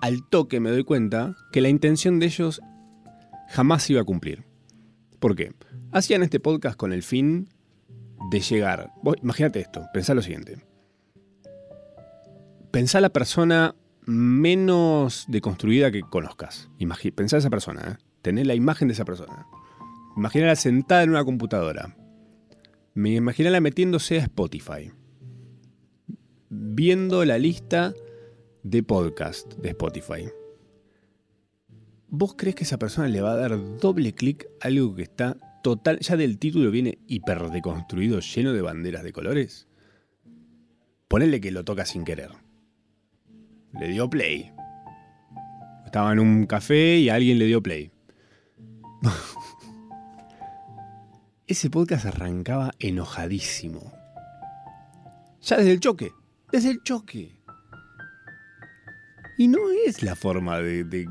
al 0.00 0.26
toque 0.30 0.58
me 0.58 0.70
doy 0.70 0.84
cuenta 0.84 1.36
que 1.52 1.60
la 1.60 1.68
intención 1.68 2.18
de 2.18 2.26
ellos 2.26 2.62
jamás 3.48 3.90
iba 3.90 4.00
a 4.00 4.04
cumplir. 4.04 4.44
¿Por 5.18 5.36
qué? 5.36 5.52
Hacían 5.92 6.22
este 6.22 6.40
podcast 6.40 6.78
con 6.78 6.94
el 6.94 7.02
fin 7.02 7.50
de 8.30 8.40
llegar. 8.40 8.92
imagínate 9.22 9.60
esto, 9.60 9.86
pensá 9.92 10.14
lo 10.14 10.22
siguiente. 10.22 10.58
Pensá 12.70 13.00
la 13.00 13.10
persona 13.10 13.74
menos 14.04 15.24
deconstruida 15.28 15.90
que 15.90 16.02
conozcas. 16.02 16.68
pensá 17.14 17.38
esa 17.38 17.50
persona, 17.50 17.98
¿eh? 18.22 18.44
la 18.44 18.54
imagen 18.54 18.88
de 18.88 18.94
esa 18.94 19.04
persona. 19.04 19.46
Imagínala 20.16 20.56
sentada 20.56 21.02
en 21.02 21.10
una 21.10 21.24
computadora. 21.24 21.96
Imagínala 22.94 23.60
metiéndose 23.60 24.18
a 24.18 24.22
Spotify 24.24 24.92
viendo 26.48 27.24
la 27.24 27.38
lista 27.38 27.94
de 28.62 28.82
podcast 28.82 29.52
de 29.54 29.70
Spotify. 29.70 30.28
¿Vos 32.08 32.34
crees 32.36 32.54
que 32.54 32.64
esa 32.64 32.78
persona 32.78 33.08
le 33.08 33.20
va 33.20 33.32
a 33.32 33.36
dar 33.36 33.78
doble 33.78 34.14
clic 34.14 34.46
a 34.60 34.68
algo 34.68 34.94
que 34.94 35.02
está 35.02 35.36
total, 35.66 35.98
ya 35.98 36.16
del 36.16 36.38
título 36.38 36.70
viene 36.70 36.98
hiper 37.08 37.50
deconstruido, 37.50 38.20
lleno 38.20 38.52
de 38.52 38.62
banderas 38.62 39.02
de 39.02 39.12
colores? 39.12 39.66
Ponele 41.08 41.40
que 41.40 41.50
lo 41.50 41.64
toca 41.64 41.84
sin 41.84 42.04
querer. 42.04 42.30
Le 43.72 43.88
dio 43.88 44.08
play. 44.08 44.52
Estaba 45.84 46.12
en 46.12 46.20
un 46.20 46.46
café 46.46 46.98
y 46.98 47.08
alguien 47.08 47.40
le 47.40 47.46
dio 47.46 47.60
play. 47.64 47.90
Ese 51.48 51.68
podcast 51.68 52.06
arrancaba 52.06 52.72
enojadísimo. 52.78 53.92
Ya 55.42 55.56
desde 55.56 55.72
el 55.72 55.80
choque 55.80 56.12
desde 56.52 56.70
el 56.70 56.82
choque. 56.82 57.32
Y 59.38 59.48
no 59.48 59.58
es 59.86 60.02
la 60.02 60.14
forma 60.16 60.60
de, 60.60 60.84
de, 60.84 61.08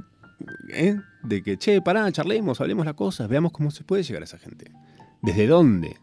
¿eh? 0.70 1.00
De 1.28 1.42
que, 1.44 1.58
che, 1.58 1.82
pará, 1.82 2.12
charlemos, 2.12 2.62
hablemos 2.62 2.86
las 2.86 2.96
cosas, 2.96 3.28
veamos 3.28 3.52
cómo 3.52 3.72
se 3.72 3.84
puede 3.84 4.04
llegar 4.04 4.22
a 4.22 4.26
esa 4.26 4.38
gente. 4.38 4.72
¿Desde 5.22 5.48
dónde? 5.48 5.98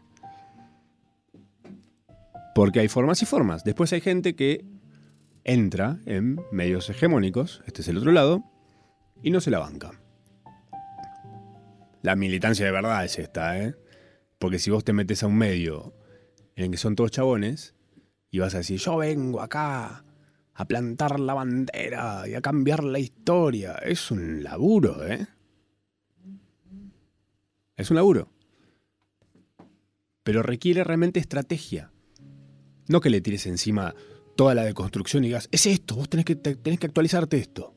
Porque 2.55 2.79
hay 2.79 2.87
formas 2.87 3.21
y 3.21 3.25
formas. 3.25 3.63
Después 3.63 3.93
hay 3.93 4.01
gente 4.01 4.35
que 4.35 4.65
entra 5.43 5.99
en 6.05 6.41
medios 6.51 6.89
hegemónicos, 6.89 7.61
este 7.65 7.81
es 7.81 7.87
el 7.87 7.97
otro 7.97 8.11
lado, 8.11 8.43
y 9.21 9.31
no 9.31 9.41
se 9.41 9.51
la 9.51 9.59
banca. 9.59 9.91
La 12.01 12.15
militancia 12.15 12.65
de 12.65 12.71
verdad 12.71 13.05
es 13.05 13.17
esta, 13.17 13.57
¿eh? 13.57 13.75
Porque 14.39 14.59
si 14.59 14.69
vos 14.71 14.83
te 14.83 14.93
metes 14.93 15.23
a 15.23 15.27
un 15.27 15.37
medio 15.37 15.93
en 16.55 16.65
el 16.65 16.71
que 16.71 16.77
son 16.77 16.95
todos 16.95 17.11
chabones, 17.11 17.75
y 18.29 18.39
vas 18.39 18.55
a 18.55 18.57
decir, 18.57 18.79
yo 18.79 18.97
vengo 18.97 19.41
acá 19.41 20.03
a 20.55 20.65
plantar 20.65 21.19
la 21.19 21.33
bandera 21.33 22.27
y 22.27 22.35
a 22.35 22.41
cambiar 22.41 22.83
la 22.83 22.99
historia. 22.99 23.73
Es 23.75 24.11
un 24.11 24.43
laburo, 24.43 25.05
¿eh? 25.05 25.27
Es 27.75 27.89
un 27.89 27.95
laburo. 27.95 28.29
Pero 30.23 30.43
requiere 30.43 30.83
realmente 30.83 31.19
estrategia. 31.19 31.91
No 32.87 33.01
que 33.01 33.09
le 33.09 33.21
tires 33.21 33.45
encima 33.47 33.95
toda 34.35 34.53
la 34.53 34.63
deconstrucción 34.63 35.23
y 35.23 35.27
digas, 35.27 35.49
es 35.51 35.65
esto, 35.65 35.95
vos 35.95 36.09
tenés 36.09 36.25
que, 36.25 36.35
tenés 36.35 36.79
que 36.79 36.85
actualizarte 36.85 37.37
esto. 37.37 37.73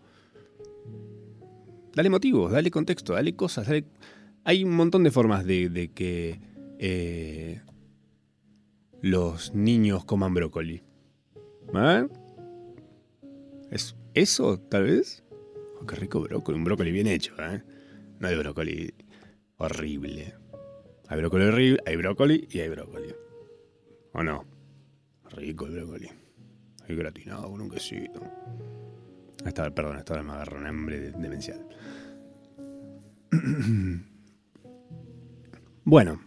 Dale 1.94 2.10
motivos, 2.10 2.52
dale 2.52 2.70
contexto, 2.70 3.14
dale 3.14 3.34
cosas. 3.34 3.68
Hay 4.44 4.64
un 4.64 4.76
montón 4.76 5.02
de 5.02 5.10
formas 5.10 5.46
de, 5.46 5.90
que 5.94 6.40
eh, 6.78 7.62
los 9.00 9.54
niños 9.54 10.04
coman 10.04 10.34
brócoli. 10.34 10.82
¿Eh? 11.74 12.06
¿Es 13.70 13.96
eso, 14.14 14.58
tal 14.58 14.84
vez? 14.84 15.24
Oh, 15.80 15.86
qué 15.86 15.96
rico 15.96 16.20
brócoli, 16.20 16.58
un 16.58 16.64
brócoli 16.64 16.92
bien 16.92 17.06
hecho, 17.06 17.34
¿eh? 17.38 17.62
No 18.18 18.28
hay 18.28 18.36
brócoli 18.36 18.94
horrible. 19.58 20.34
Hay 21.08 21.18
brócoli 21.18 21.44
horrible, 21.44 21.82
hay 21.86 21.96
brócoli 21.96 22.48
y 22.50 22.60
hay 22.60 22.68
brócoli. 22.68 23.14
¿O 24.12 24.22
no? 24.22 24.44
Rico 25.30 25.66
el 25.66 25.72
brócoli. 25.72 26.08
Hay 26.88 26.96
gratinado 26.96 27.50
con 27.50 27.60
un 27.60 27.70
quesito. 27.70 28.20
Perdón, 29.44 29.98
esta 29.98 30.14
vez 30.14 30.24
me 30.24 30.32
agarró 30.32 30.58
un 30.58 30.66
hambre 30.66 31.12
demencial. 31.12 31.66
bueno, 35.84 36.20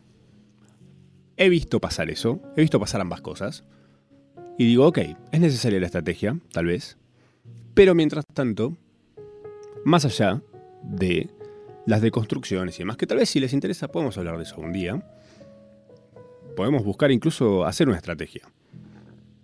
He 1.41 1.47
visto 1.47 1.79
pasar 1.79 2.09
eso, 2.09 2.41
he 2.57 2.61
visto 2.61 2.81
pasar 2.81 2.99
ambas 2.99 3.21
cosas. 3.21 3.63
Y 4.57 4.65
digo, 4.65 4.85
ok, 4.85 4.97
es 5.31 5.39
necesaria 5.39 5.79
la 5.79 5.85
estrategia, 5.85 6.37
tal 6.51 6.65
vez. 6.65 6.97
Pero 7.73 7.95
mientras 7.95 8.25
tanto, 8.33 8.75
más 9.85 10.05
allá 10.05 10.41
de 10.83 11.29
las 11.85 12.01
deconstrucciones 12.01 12.75
y 12.75 12.79
demás, 12.79 12.97
que 12.97 13.07
tal 13.07 13.17
vez 13.17 13.29
si 13.29 13.39
les 13.39 13.53
interesa 13.53 13.87
podemos 13.87 14.17
hablar 14.17 14.37
de 14.37 14.43
eso 14.43 14.59
un 14.59 14.73
día, 14.73 15.03
podemos 16.55 16.83
buscar 16.83 17.11
incluso 17.11 17.65
hacer 17.65 17.87
una 17.87 17.97
estrategia. 17.97 18.43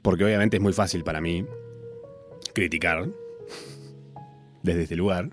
Porque 0.02 0.26
obviamente 0.26 0.58
es 0.58 0.64
muy 0.64 0.74
fácil 0.74 1.04
para 1.04 1.22
mí 1.22 1.46
criticar 2.54 3.10
desde 4.64 4.84
este 4.84 4.96
lugar. 4.96 5.30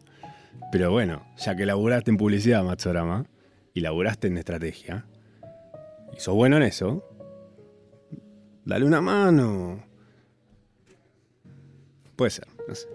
Pero 0.71 0.91
bueno, 0.91 1.27
ya 1.39 1.57
que 1.57 1.67
laburaste 1.67 2.11
en 2.11 2.17
publicidad, 2.17 2.65
Matsorama, 2.65 3.27
y 3.75 3.81
laburaste 3.81 4.29
en 4.29 4.39
estrategia, 4.39 5.07
y 6.17 6.21
sos 6.21 6.35
bueno 6.35 6.57
en 6.57 6.63
eso, 6.63 7.05
dale 8.65 8.85
una 8.85 9.01
mano. 9.01 9.85
Puede 12.17 12.31
ser, 12.31 12.47
no 12.69 12.75
sé. 12.75 12.89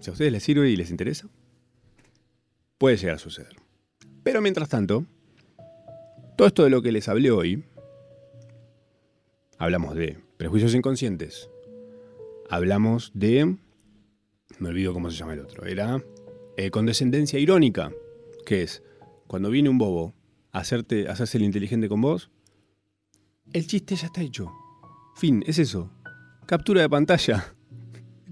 Si 0.00 0.10
a 0.10 0.12
ustedes 0.12 0.32
les 0.32 0.42
sirve 0.42 0.70
y 0.70 0.76
les 0.76 0.90
interesa, 0.90 1.28
Puede 2.78 2.96
llegar 2.96 3.16
a 3.16 3.18
suceder. 3.18 3.56
Pero 4.22 4.42
mientras 4.42 4.68
tanto, 4.68 5.06
todo 6.36 6.48
esto 6.48 6.64
de 6.64 6.70
lo 6.70 6.82
que 6.82 6.92
les 6.92 7.08
hablé 7.08 7.30
hoy, 7.30 7.64
hablamos 9.58 9.94
de 9.94 10.18
prejuicios 10.36 10.74
inconscientes, 10.74 11.48
hablamos 12.50 13.12
de... 13.14 13.56
Me 14.58 14.68
olvido 14.68 14.92
cómo 14.92 15.10
se 15.10 15.16
llama 15.16 15.34
el 15.34 15.40
otro. 15.40 15.64
Era 15.64 16.02
eh, 16.56 16.70
condescendencia 16.70 17.38
irónica, 17.38 17.92
que 18.44 18.62
es 18.62 18.82
cuando 19.26 19.50
viene 19.50 19.68
un 19.68 19.78
bobo 19.78 20.14
a 20.52 20.58
hacerte, 20.58 21.08
a 21.08 21.12
hacerse 21.12 21.38
el 21.38 21.44
inteligente 21.44 21.88
con 21.88 22.00
vos, 22.00 22.30
el 23.52 23.66
chiste 23.66 23.96
ya 23.96 24.06
está 24.06 24.20
hecho. 24.20 24.52
Fin, 25.16 25.44
es 25.46 25.58
eso. 25.58 25.90
Captura 26.46 26.82
de 26.82 26.88
pantalla. 26.88 27.54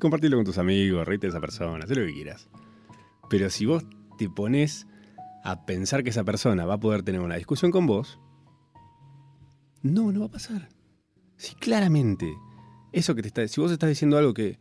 Compartirlo 0.02 0.36
con 0.36 0.44
tus 0.44 0.58
amigos, 0.58 1.06
reíte 1.06 1.28
de 1.28 1.30
esa 1.30 1.40
persona, 1.40 1.84
haz 1.84 1.90
lo 1.90 2.04
que 2.04 2.12
quieras. 2.12 2.48
Pero 3.30 3.48
si 3.50 3.66
vos 3.66 3.84
te 4.18 4.28
pones 4.28 4.88
a 5.44 5.64
pensar 5.64 6.02
que 6.02 6.10
esa 6.10 6.24
persona 6.24 6.66
va 6.66 6.74
a 6.74 6.80
poder 6.80 7.04
tener 7.04 7.20
una 7.20 7.36
discusión 7.36 7.70
con 7.70 7.86
vos, 7.86 8.18
no, 9.80 10.10
no 10.10 10.18
va 10.18 10.26
a 10.26 10.30
pasar. 10.30 10.68
Si 11.36 11.54
claramente 11.54 12.34
eso 12.90 13.14
que 13.14 13.22
te 13.22 13.28
está, 13.28 13.46
si 13.46 13.60
vos 13.60 13.70
estás 13.70 13.90
diciendo 13.90 14.18
algo 14.18 14.34
que 14.34 14.58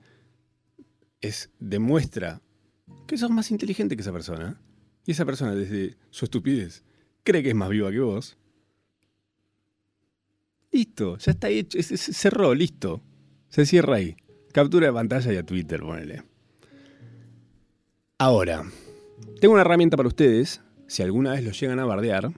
es 1.21 1.49
demuestra 1.59 2.43
que 3.07 3.17
sos 3.17 3.31
más 3.31 3.49
inteligente 3.49 3.95
que 3.95 4.03
esa 4.03 4.13
persona 4.13 4.61
y 5.07 5.13
esa 5.13 5.25
persona 5.25 5.55
desde 5.55 5.97
su 6.11 6.25
estupidez 6.25 6.83
cree 7.23 7.41
que 7.41 7.49
es 7.49 7.55
más 7.55 7.69
viva 7.69 7.89
que 7.89 7.99
vos, 7.99 8.37
listo, 10.71 11.17
ya 11.17 11.31
está 11.31 11.49
hecho, 11.49 11.79
cerró, 11.81 12.53
listo, 12.53 13.01
se 13.49 13.65
cierra 13.65 13.95
ahí. 13.95 14.15
Captura 14.52 14.88
de 14.88 14.93
pantalla 14.93 15.34
y 15.34 15.38
a 15.38 15.43
Twitter, 15.43 15.82
ponele. 15.82 16.24
Ahora, 18.18 18.64
tengo 19.39 19.54
una 19.54 19.62
herramienta 19.62 19.97
para 19.97 20.08
ustedes, 20.08 20.62
si 20.88 21.02
alguna 21.02 21.32
vez 21.32 21.43
los 21.43 21.60
llegan 21.60 21.80
a 21.80 21.86
bardear, 21.86 22.32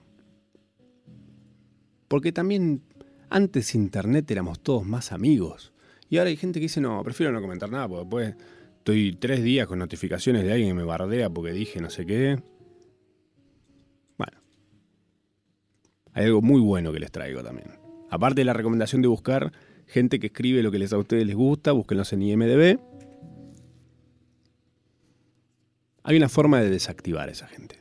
porque 2.07 2.31
también 2.31 2.83
antes 3.29 3.73
Internet 3.73 4.29
éramos 4.29 4.59
todos 4.59 4.85
más 4.85 5.11
amigos. 5.11 5.73
Y 6.09 6.19
ahora 6.19 6.29
hay 6.29 6.37
gente 6.37 6.59
que 6.59 6.65
dice, 6.65 6.79
no, 6.79 7.03
prefiero 7.03 7.31
no 7.31 7.41
comentar 7.41 7.71
nada, 7.71 7.87
porque 7.87 8.01
después 8.01 8.35
estoy 8.77 9.15
tres 9.15 9.41
días 9.41 9.65
con 9.65 9.79
notificaciones 9.79 10.43
de 10.43 10.51
alguien 10.51 10.69
que 10.69 10.75
me 10.75 10.83
bardea 10.83 11.29
porque 11.29 11.51
dije 11.51 11.81
no 11.81 11.89
sé 11.89 12.05
qué. 12.05 12.39
Bueno, 14.17 14.37
hay 16.13 16.25
algo 16.25 16.41
muy 16.41 16.61
bueno 16.61 16.93
que 16.93 16.99
les 16.99 17.11
traigo 17.11 17.41
también. 17.41 17.71
Aparte 18.11 18.41
de 18.41 18.45
la 18.45 18.53
recomendación 18.53 19.01
de 19.01 19.07
buscar 19.07 19.51
gente 19.93 20.19
que 20.19 20.27
escribe 20.27 20.63
lo 20.63 20.71
que 20.71 20.79
les 20.79 20.91
a 20.91 20.97
ustedes 20.97 21.25
les 21.25 21.35
gusta, 21.35 21.71
búsquenlos 21.71 22.11
en 22.13 22.23
IMDB. 22.23 22.79
Hay 26.03 26.17
una 26.17 26.29
forma 26.29 26.59
de 26.59 26.71
desactivar 26.71 27.29
a 27.29 27.31
esa 27.31 27.47
gente. 27.47 27.79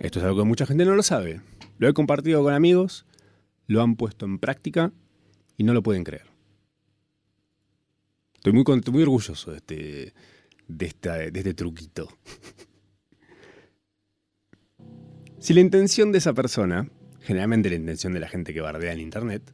Esto 0.00 0.18
es 0.18 0.24
algo 0.24 0.38
que 0.38 0.48
mucha 0.48 0.64
gente 0.64 0.86
no 0.86 0.94
lo 0.94 1.02
sabe. 1.02 1.42
Lo 1.76 1.88
he 1.88 1.92
compartido 1.92 2.42
con 2.42 2.54
amigos, 2.54 3.04
lo 3.66 3.82
han 3.82 3.96
puesto 3.96 4.24
en 4.24 4.38
práctica 4.38 4.92
y 5.58 5.64
no 5.64 5.74
lo 5.74 5.82
pueden 5.82 6.04
creer. 6.04 6.26
Estoy 8.34 8.54
muy, 8.54 8.64
orgulloso 9.02 9.50
de 9.50 9.58
este, 9.58 10.14
este 10.78 11.54
truquito. 11.54 12.08
si 15.38 15.52
la 15.52 15.60
intención 15.60 16.12
de 16.12 16.18
esa 16.18 16.32
persona, 16.32 16.88
generalmente 17.20 17.68
la 17.68 17.76
intención 17.76 18.14
de 18.14 18.20
la 18.20 18.28
gente 18.28 18.54
que 18.54 18.62
bardea 18.62 18.92
en 18.92 19.00
internet, 19.00 19.52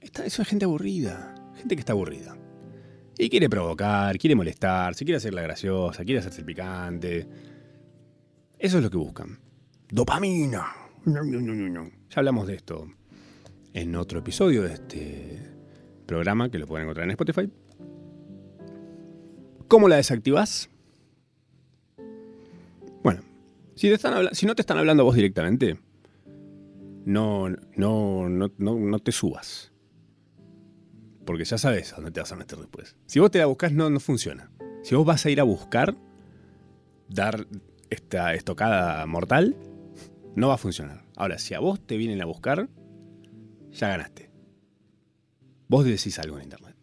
es 0.00 0.38
una 0.38 0.44
gente 0.44 0.64
aburrida, 0.64 1.34
gente 1.56 1.76
que 1.76 1.80
está 1.80 1.92
aburrida. 1.92 2.36
Y 3.18 3.28
quiere 3.28 3.48
provocar, 3.50 4.16
quiere 4.18 4.36
molestar, 4.36 4.94
se 4.94 5.04
quiere 5.04 5.16
hacer 5.16 5.34
la 5.34 5.42
graciosa, 5.42 6.04
quiere 6.04 6.20
hacerse 6.20 6.40
el 6.40 6.46
picante. 6.46 7.26
Eso 8.58 8.78
es 8.78 8.84
lo 8.84 8.90
que 8.90 8.96
buscan. 8.96 9.38
Dopamina. 9.88 10.66
Ya 11.04 12.16
hablamos 12.16 12.46
de 12.46 12.54
esto 12.54 12.88
en 13.72 13.96
otro 13.96 14.20
episodio 14.20 14.62
de 14.62 14.74
este 14.74 15.38
programa 16.06 16.50
que 16.50 16.58
lo 16.58 16.66
pueden 16.66 16.84
encontrar 16.84 17.04
en 17.04 17.10
Spotify. 17.12 17.50
¿Cómo 19.68 19.88
la 19.88 19.96
desactivas? 19.96 20.70
Bueno, 23.02 23.20
si, 23.74 23.92
si 24.32 24.46
no 24.46 24.54
te 24.54 24.62
están 24.62 24.78
hablando 24.78 25.02
a 25.02 25.04
vos 25.04 25.14
directamente, 25.14 25.78
no, 27.04 27.48
no, 27.76 28.28
no, 28.28 28.48
no, 28.58 28.98
te 28.98 29.12
subas. 29.12 29.72
Porque 31.28 31.44
ya 31.44 31.58
sabes 31.58 31.92
a 31.92 31.96
dónde 31.96 32.10
te 32.10 32.20
vas 32.20 32.32
a 32.32 32.36
meter 32.36 32.58
después. 32.58 32.96
Si 33.04 33.20
vos 33.20 33.30
te 33.30 33.38
la 33.38 33.44
buscas, 33.44 33.70
no, 33.70 33.90
no 33.90 34.00
funciona. 34.00 34.50
Si 34.82 34.94
vos 34.94 35.04
vas 35.04 35.26
a 35.26 35.30
ir 35.30 35.40
a 35.40 35.42
buscar, 35.42 35.94
dar 37.06 37.46
esta 37.90 38.32
estocada 38.32 39.04
mortal, 39.04 39.54
no 40.34 40.48
va 40.48 40.54
a 40.54 40.56
funcionar. 40.56 41.04
Ahora, 41.16 41.38
si 41.38 41.52
a 41.52 41.60
vos 41.60 41.86
te 41.86 41.98
vienen 41.98 42.22
a 42.22 42.24
buscar, 42.24 42.70
ya 43.72 43.88
ganaste. 43.88 44.30
Vos 45.68 45.84
decís 45.84 46.18
algo 46.18 46.38
en 46.38 46.44
internet. 46.44 46.76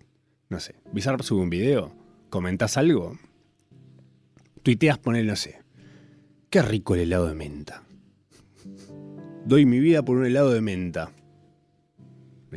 No 0.49 0.59
sé, 0.59 0.75
Bizarrap 0.93 1.21
sube 1.23 1.41
un 1.41 1.49
video, 1.49 1.95
comentás 2.29 2.77
algo, 2.77 3.17
tuiteas, 4.61 4.99
poner, 4.99 5.25
no 5.25 5.35
sé, 5.35 5.63
qué 6.51 6.61
rico 6.61 6.93
el 6.93 7.01
helado 7.01 7.25
de 7.25 7.33
menta. 7.33 7.81
Doy 9.43 9.65
mi 9.65 9.79
vida 9.79 10.05
por 10.05 10.17
un 10.17 10.27
helado 10.27 10.51
de 10.51 10.61
menta. 10.61 11.11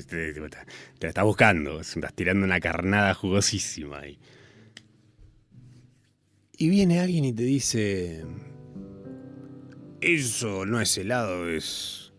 Te, 0.07 0.35
la 0.39 1.09
estás 1.09 1.25
buscando, 1.25 1.81
estás 1.81 2.15
tirando 2.15 2.45
una 2.45 2.61
carnada 2.61 3.15
jugosísima 3.15 4.01
ahí. 4.01 4.19
Y 6.57 6.69
viene 6.69 7.01
alguien 7.01 7.25
y 7.25 7.33
te 7.33 7.45
dice, 7.45 8.25
eso 10.01 10.67
no 10.67 10.81
es 10.81 10.97
helado, 10.99 11.49
es 11.49 12.13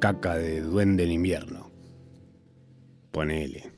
caca 0.00 0.36
de 0.36 0.60
duende 0.60 1.04
en 1.04 1.12
invierno. 1.12 1.70
Ponele. 3.10 3.72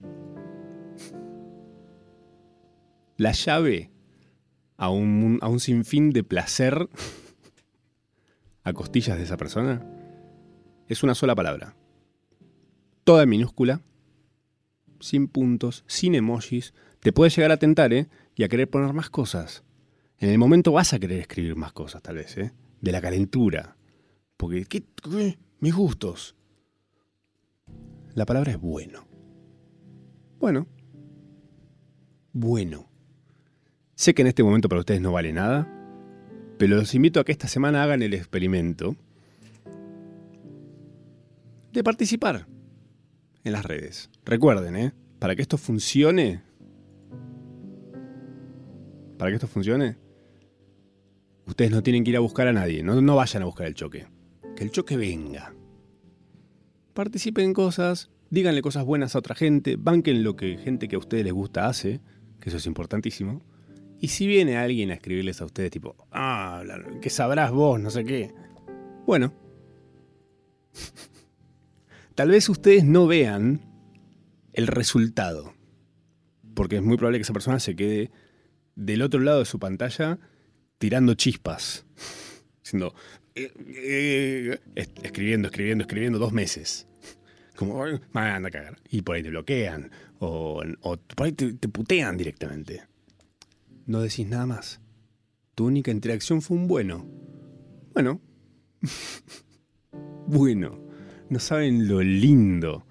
La 3.16 3.32
llave 3.32 3.90
a 4.76 4.90
un, 4.90 5.38
a 5.42 5.48
un 5.48 5.60
sinfín 5.60 6.10
de 6.10 6.24
placer 6.24 6.88
a 8.64 8.72
costillas 8.72 9.16
de 9.16 9.24
esa 9.24 9.36
persona 9.36 9.84
es 10.88 11.02
una 11.02 11.14
sola 11.14 11.34
palabra. 11.34 11.77
Toda 13.08 13.24
minúscula, 13.24 13.80
sin 15.00 15.28
puntos, 15.28 15.82
sin 15.86 16.14
emojis. 16.14 16.74
Te 17.00 17.10
puede 17.10 17.30
llegar 17.30 17.50
a 17.50 17.56
tentar, 17.56 17.90
¿eh? 17.94 18.06
y 18.36 18.42
a 18.42 18.48
querer 18.48 18.68
poner 18.68 18.92
más 18.92 19.08
cosas. 19.08 19.64
En 20.18 20.28
el 20.28 20.36
momento 20.36 20.72
vas 20.72 20.92
a 20.92 20.98
querer 20.98 21.18
escribir 21.20 21.56
más 21.56 21.72
cosas, 21.72 22.02
tal 22.02 22.16
vez, 22.16 22.36
¿eh? 22.36 22.52
De 22.82 22.92
la 22.92 23.00
calentura. 23.00 23.78
Porque, 24.36 24.66
¿qué, 24.66 24.84
Mis 25.58 25.74
gustos. 25.74 26.36
La 28.12 28.26
palabra 28.26 28.52
es 28.52 28.60
bueno. 28.60 29.08
Bueno. 30.38 30.66
Bueno. 32.34 32.90
Sé 33.94 34.12
que 34.12 34.20
en 34.20 34.28
este 34.28 34.42
momento 34.42 34.68
para 34.68 34.80
ustedes 34.80 35.00
no 35.00 35.12
vale 35.12 35.32
nada, 35.32 35.66
pero 36.58 36.76
los 36.76 36.94
invito 36.94 37.20
a 37.20 37.24
que 37.24 37.32
esta 37.32 37.48
semana 37.48 37.82
hagan 37.82 38.02
el 38.02 38.12
experimento 38.12 38.96
de 41.72 41.82
participar 41.82 42.46
en 43.44 43.52
las 43.52 43.64
redes. 43.64 44.10
Recuerden, 44.24 44.76
¿eh? 44.76 44.92
Para 45.18 45.34
que 45.34 45.42
esto 45.42 45.58
funcione, 45.58 46.42
para 49.18 49.30
que 49.30 49.34
esto 49.34 49.48
funcione, 49.48 49.96
ustedes 51.46 51.70
no 51.70 51.82
tienen 51.82 52.04
que 52.04 52.10
ir 52.10 52.16
a 52.16 52.20
buscar 52.20 52.46
a 52.46 52.52
nadie, 52.52 52.82
no, 52.82 53.16
vayan 53.16 53.42
a 53.42 53.46
buscar 53.46 53.66
el 53.66 53.74
choque. 53.74 54.06
Que 54.54 54.64
el 54.64 54.70
choque 54.70 54.96
venga. 54.96 55.54
Participen 56.94 57.46
en 57.46 57.54
cosas, 57.54 58.10
díganle 58.30 58.62
cosas 58.62 58.84
buenas 58.84 59.14
a 59.14 59.18
otra 59.18 59.34
gente, 59.34 59.76
banquen 59.76 60.22
lo 60.22 60.36
que 60.36 60.58
gente 60.58 60.88
que 60.88 60.96
a 60.96 60.98
ustedes 60.98 61.24
les 61.24 61.32
gusta 61.32 61.66
hace, 61.66 62.00
que 62.40 62.48
eso 62.48 62.58
es 62.58 62.66
importantísimo. 62.66 63.42
Y 64.00 64.08
si 64.08 64.26
viene 64.28 64.56
alguien 64.56 64.90
a 64.90 64.94
escribirles 64.94 65.40
a 65.40 65.44
ustedes 65.44 65.72
tipo, 65.72 65.96
ah, 66.12 66.62
¿qué 67.00 67.10
sabrás 67.10 67.50
vos? 67.50 67.80
No 67.80 67.90
sé 67.90 68.04
qué. 68.04 68.32
Bueno. 69.06 69.32
Tal 72.18 72.30
vez 72.30 72.48
ustedes 72.48 72.82
no 72.82 73.06
vean 73.06 73.60
el 74.52 74.66
resultado. 74.66 75.54
Porque 76.52 76.74
es 76.74 76.82
muy 76.82 76.96
probable 76.96 77.18
que 77.18 77.22
esa 77.22 77.32
persona 77.32 77.60
se 77.60 77.76
quede 77.76 78.10
del 78.74 79.02
otro 79.02 79.20
lado 79.20 79.38
de 79.38 79.44
su 79.44 79.60
pantalla 79.60 80.18
tirando 80.78 81.14
chispas, 81.14 81.86
diciendo, 82.64 82.92
eh, 83.36 83.52
eh, 83.68 84.58
escribiendo, 85.00 85.46
escribiendo, 85.46 85.82
escribiendo 85.82 86.18
dos 86.18 86.32
meses. 86.32 86.88
Como, 87.54 87.84
anda 87.84 88.48
a 88.48 88.50
cagar. 88.50 88.78
Y 88.90 89.02
por 89.02 89.14
ahí 89.14 89.22
te 89.22 89.30
bloquean, 89.30 89.88
o, 90.18 90.64
por 91.14 91.24
ahí 91.24 91.30
te 91.30 91.68
putean 91.68 92.16
directamente. 92.16 92.82
No 93.86 94.00
decís 94.00 94.26
nada 94.26 94.44
más. 94.44 94.80
Tu 95.54 95.66
única 95.66 95.92
interacción 95.92 96.42
fue 96.42 96.56
un 96.56 96.66
bueno. 96.66 97.06
Bueno. 97.94 98.20
bueno. 100.26 100.87
No 101.30 101.38
saben 101.38 101.88
lo 101.88 102.02
lindo. 102.02 102.86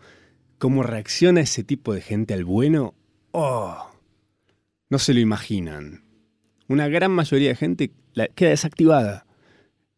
Cómo 0.59 0.83
reacciona 0.83 1.41
ese 1.41 1.63
tipo 1.63 1.93
de 1.93 2.01
gente 2.01 2.33
al 2.33 2.45
bueno. 2.45 2.93
Oh. 3.31 3.89
No 4.89 4.99
se 4.99 5.13
lo 5.13 5.19
imaginan. 5.19 6.03
una 6.67 6.87
gran 6.87 7.11
mayoría 7.11 7.49
de 7.49 7.55
gente 7.55 7.91
queda 8.35 8.49
desactivada. 8.49 9.25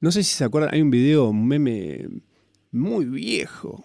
No 0.01 0.11
sé 0.11 0.23
si 0.23 0.33
se 0.33 0.43
acuerdan, 0.43 0.73
hay 0.73 0.81
un 0.81 0.91
video, 0.91 1.29
un 1.29 1.47
meme 1.47 2.07
muy 2.71 3.05
viejo, 3.05 3.83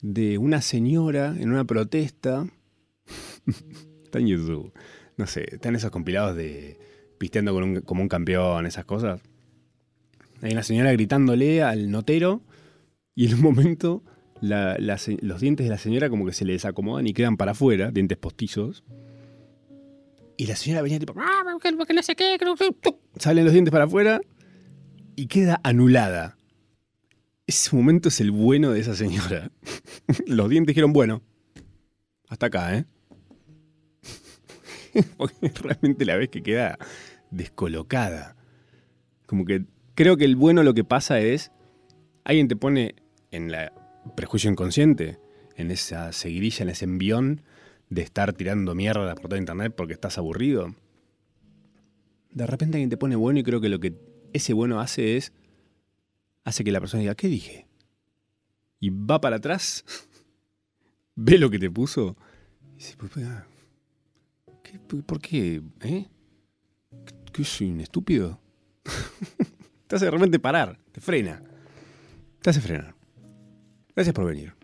de 0.00 0.38
una 0.38 0.62
señora 0.62 1.34
en 1.38 1.50
una 1.50 1.64
protesta. 1.64 2.46
Está 4.04 4.18
en 4.18 4.28
YouTube. 4.28 4.72
No 5.16 5.26
sé, 5.26 5.46
están 5.52 5.76
esos 5.76 5.90
compilados 5.90 6.34
de 6.36 6.78
pisteando 7.18 7.54
como 7.84 8.00
un 8.02 8.08
campeón, 8.08 8.64
esas 8.64 8.86
cosas. 8.86 9.20
Hay 10.40 10.52
una 10.52 10.62
señora 10.62 10.92
gritándole 10.92 11.62
al 11.62 11.90
notero 11.90 12.40
y 13.14 13.26
en 13.26 13.34
un 13.34 13.42
momento 13.42 14.02
los 14.40 15.40
dientes 15.40 15.66
de 15.66 15.70
la 15.70 15.78
señora 15.78 16.08
como 16.08 16.24
que 16.26 16.32
se 16.32 16.44
le 16.44 16.54
desacomodan 16.54 17.06
y 17.06 17.12
quedan 17.12 17.36
para 17.36 17.52
afuera, 17.52 17.90
dientes 17.90 18.18
postizos. 18.18 18.84
Y 20.36 20.46
la 20.46 20.56
señora 20.56 20.80
venía 20.80 20.98
tipo, 20.98 21.14
ah, 21.18 21.42
porque 21.76 21.92
no 21.92 22.02
sé 22.02 22.16
qué, 22.16 22.38
salen 23.16 23.44
los 23.44 23.52
dientes 23.52 23.72
para 23.72 23.84
afuera 23.84 24.20
y 25.16 25.26
queda 25.26 25.60
anulada. 25.62 26.38
Ese 27.46 27.76
momento 27.76 28.08
es 28.08 28.20
el 28.20 28.30
bueno 28.30 28.70
de 28.70 28.80
esa 28.80 28.94
señora. 28.94 29.50
los 30.26 30.48
dientes 30.48 30.68
dijeron, 30.68 30.92
bueno, 30.92 31.22
hasta 32.28 32.46
acá, 32.46 32.76
¿eh? 32.76 32.86
porque 35.16 35.48
realmente 35.48 36.04
la 36.04 36.16
ves 36.16 36.30
que 36.30 36.42
queda 36.42 36.78
descolocada. 37.30 38.36
Como 39.26 39.44
que 39.44 39.64
creo 39.94 40.16
que 40.16 40.24
el 40.24 40.36
bueno 40.36 40.62
lo 40.62 40.74
que 40.74 40.84
pasa 40.84 41.20
es, 41.20 41.52
alguien 42.24 42.48
te 42.48 42.56
pone 42.56 42.94
en 43.30 43.50
la 43.50 43.72
prejuicio 44.16 44.50
inconsciente, 44.50 45.18
en 45.56 45.70
esa 45.70 46.12
seguidilla, 46.12 46.62
en 46.62 46.68
ese 46.70 46.84
envión 46.84 47.42
de 47.88 48.02
estar 48.02 48.32
tirando 48.32 48.74
mierda 48.74 49.14
por 49.14 49.28
toda 49.28 49.38
internet 49.38 49.74
porque 49.76 49.92
estás 49.92 50.18
aburrido. 50.18 50.74
De 52.30 52.46
repente 52.46 52.76
alguien 52.76 52.90
te 52.90 52.96
pone 52.96 53.16
bueno 53.16 53.40
y 53.40 53.42
creo 53.42 53.60
que 53.60 53.68
lo 53.68 53.80
que 53.80 53.94
ese 54.32 54.52
bueno 54.52 54.80
hace 54.80 55.16
es, 55.16 55.32
hace 56.44 56.64
que 56.64 56.72
la 56.72 56.80
persona 56.80 57.00
diga, 57.00 57.14
¿qué 57.14 57.28
dije? 57.28 57.66
Y 58.78 58.90
va 58.90 59.20
para 59.20 59.36
atrás, 59.36 59.84
ve 61.16 61.38
lo 61.38 61.50
que 61.50 61.58
te 61.58 61.70
puso 61.70 62.16
y 62.74 62.76
dice, 62.76 62.96
pues, 62.96 63.12
ah, 63.26 63.46
¿por 65.04 65.20
qué? 65.20 65.62
¿Eh? 65.82 66.06
¿Que 67.32 67.44
soy 67.44 67.70
un 67.70 67.80
estúpido? 67.80 68.40
te 69.88 69.96
hace 69.96 70.06
de 70.06 70.10
repente 70.10 70.38
parar, 70.38 70.78
te 70.92 71.00
frena. 71.00 71.42
Te 72.42 72.50
hace 72.50 72.60
frenar. 72.60 72.94
Gracias 73.94 74.14
por 74.14 74.26
venir. 74.26 74.54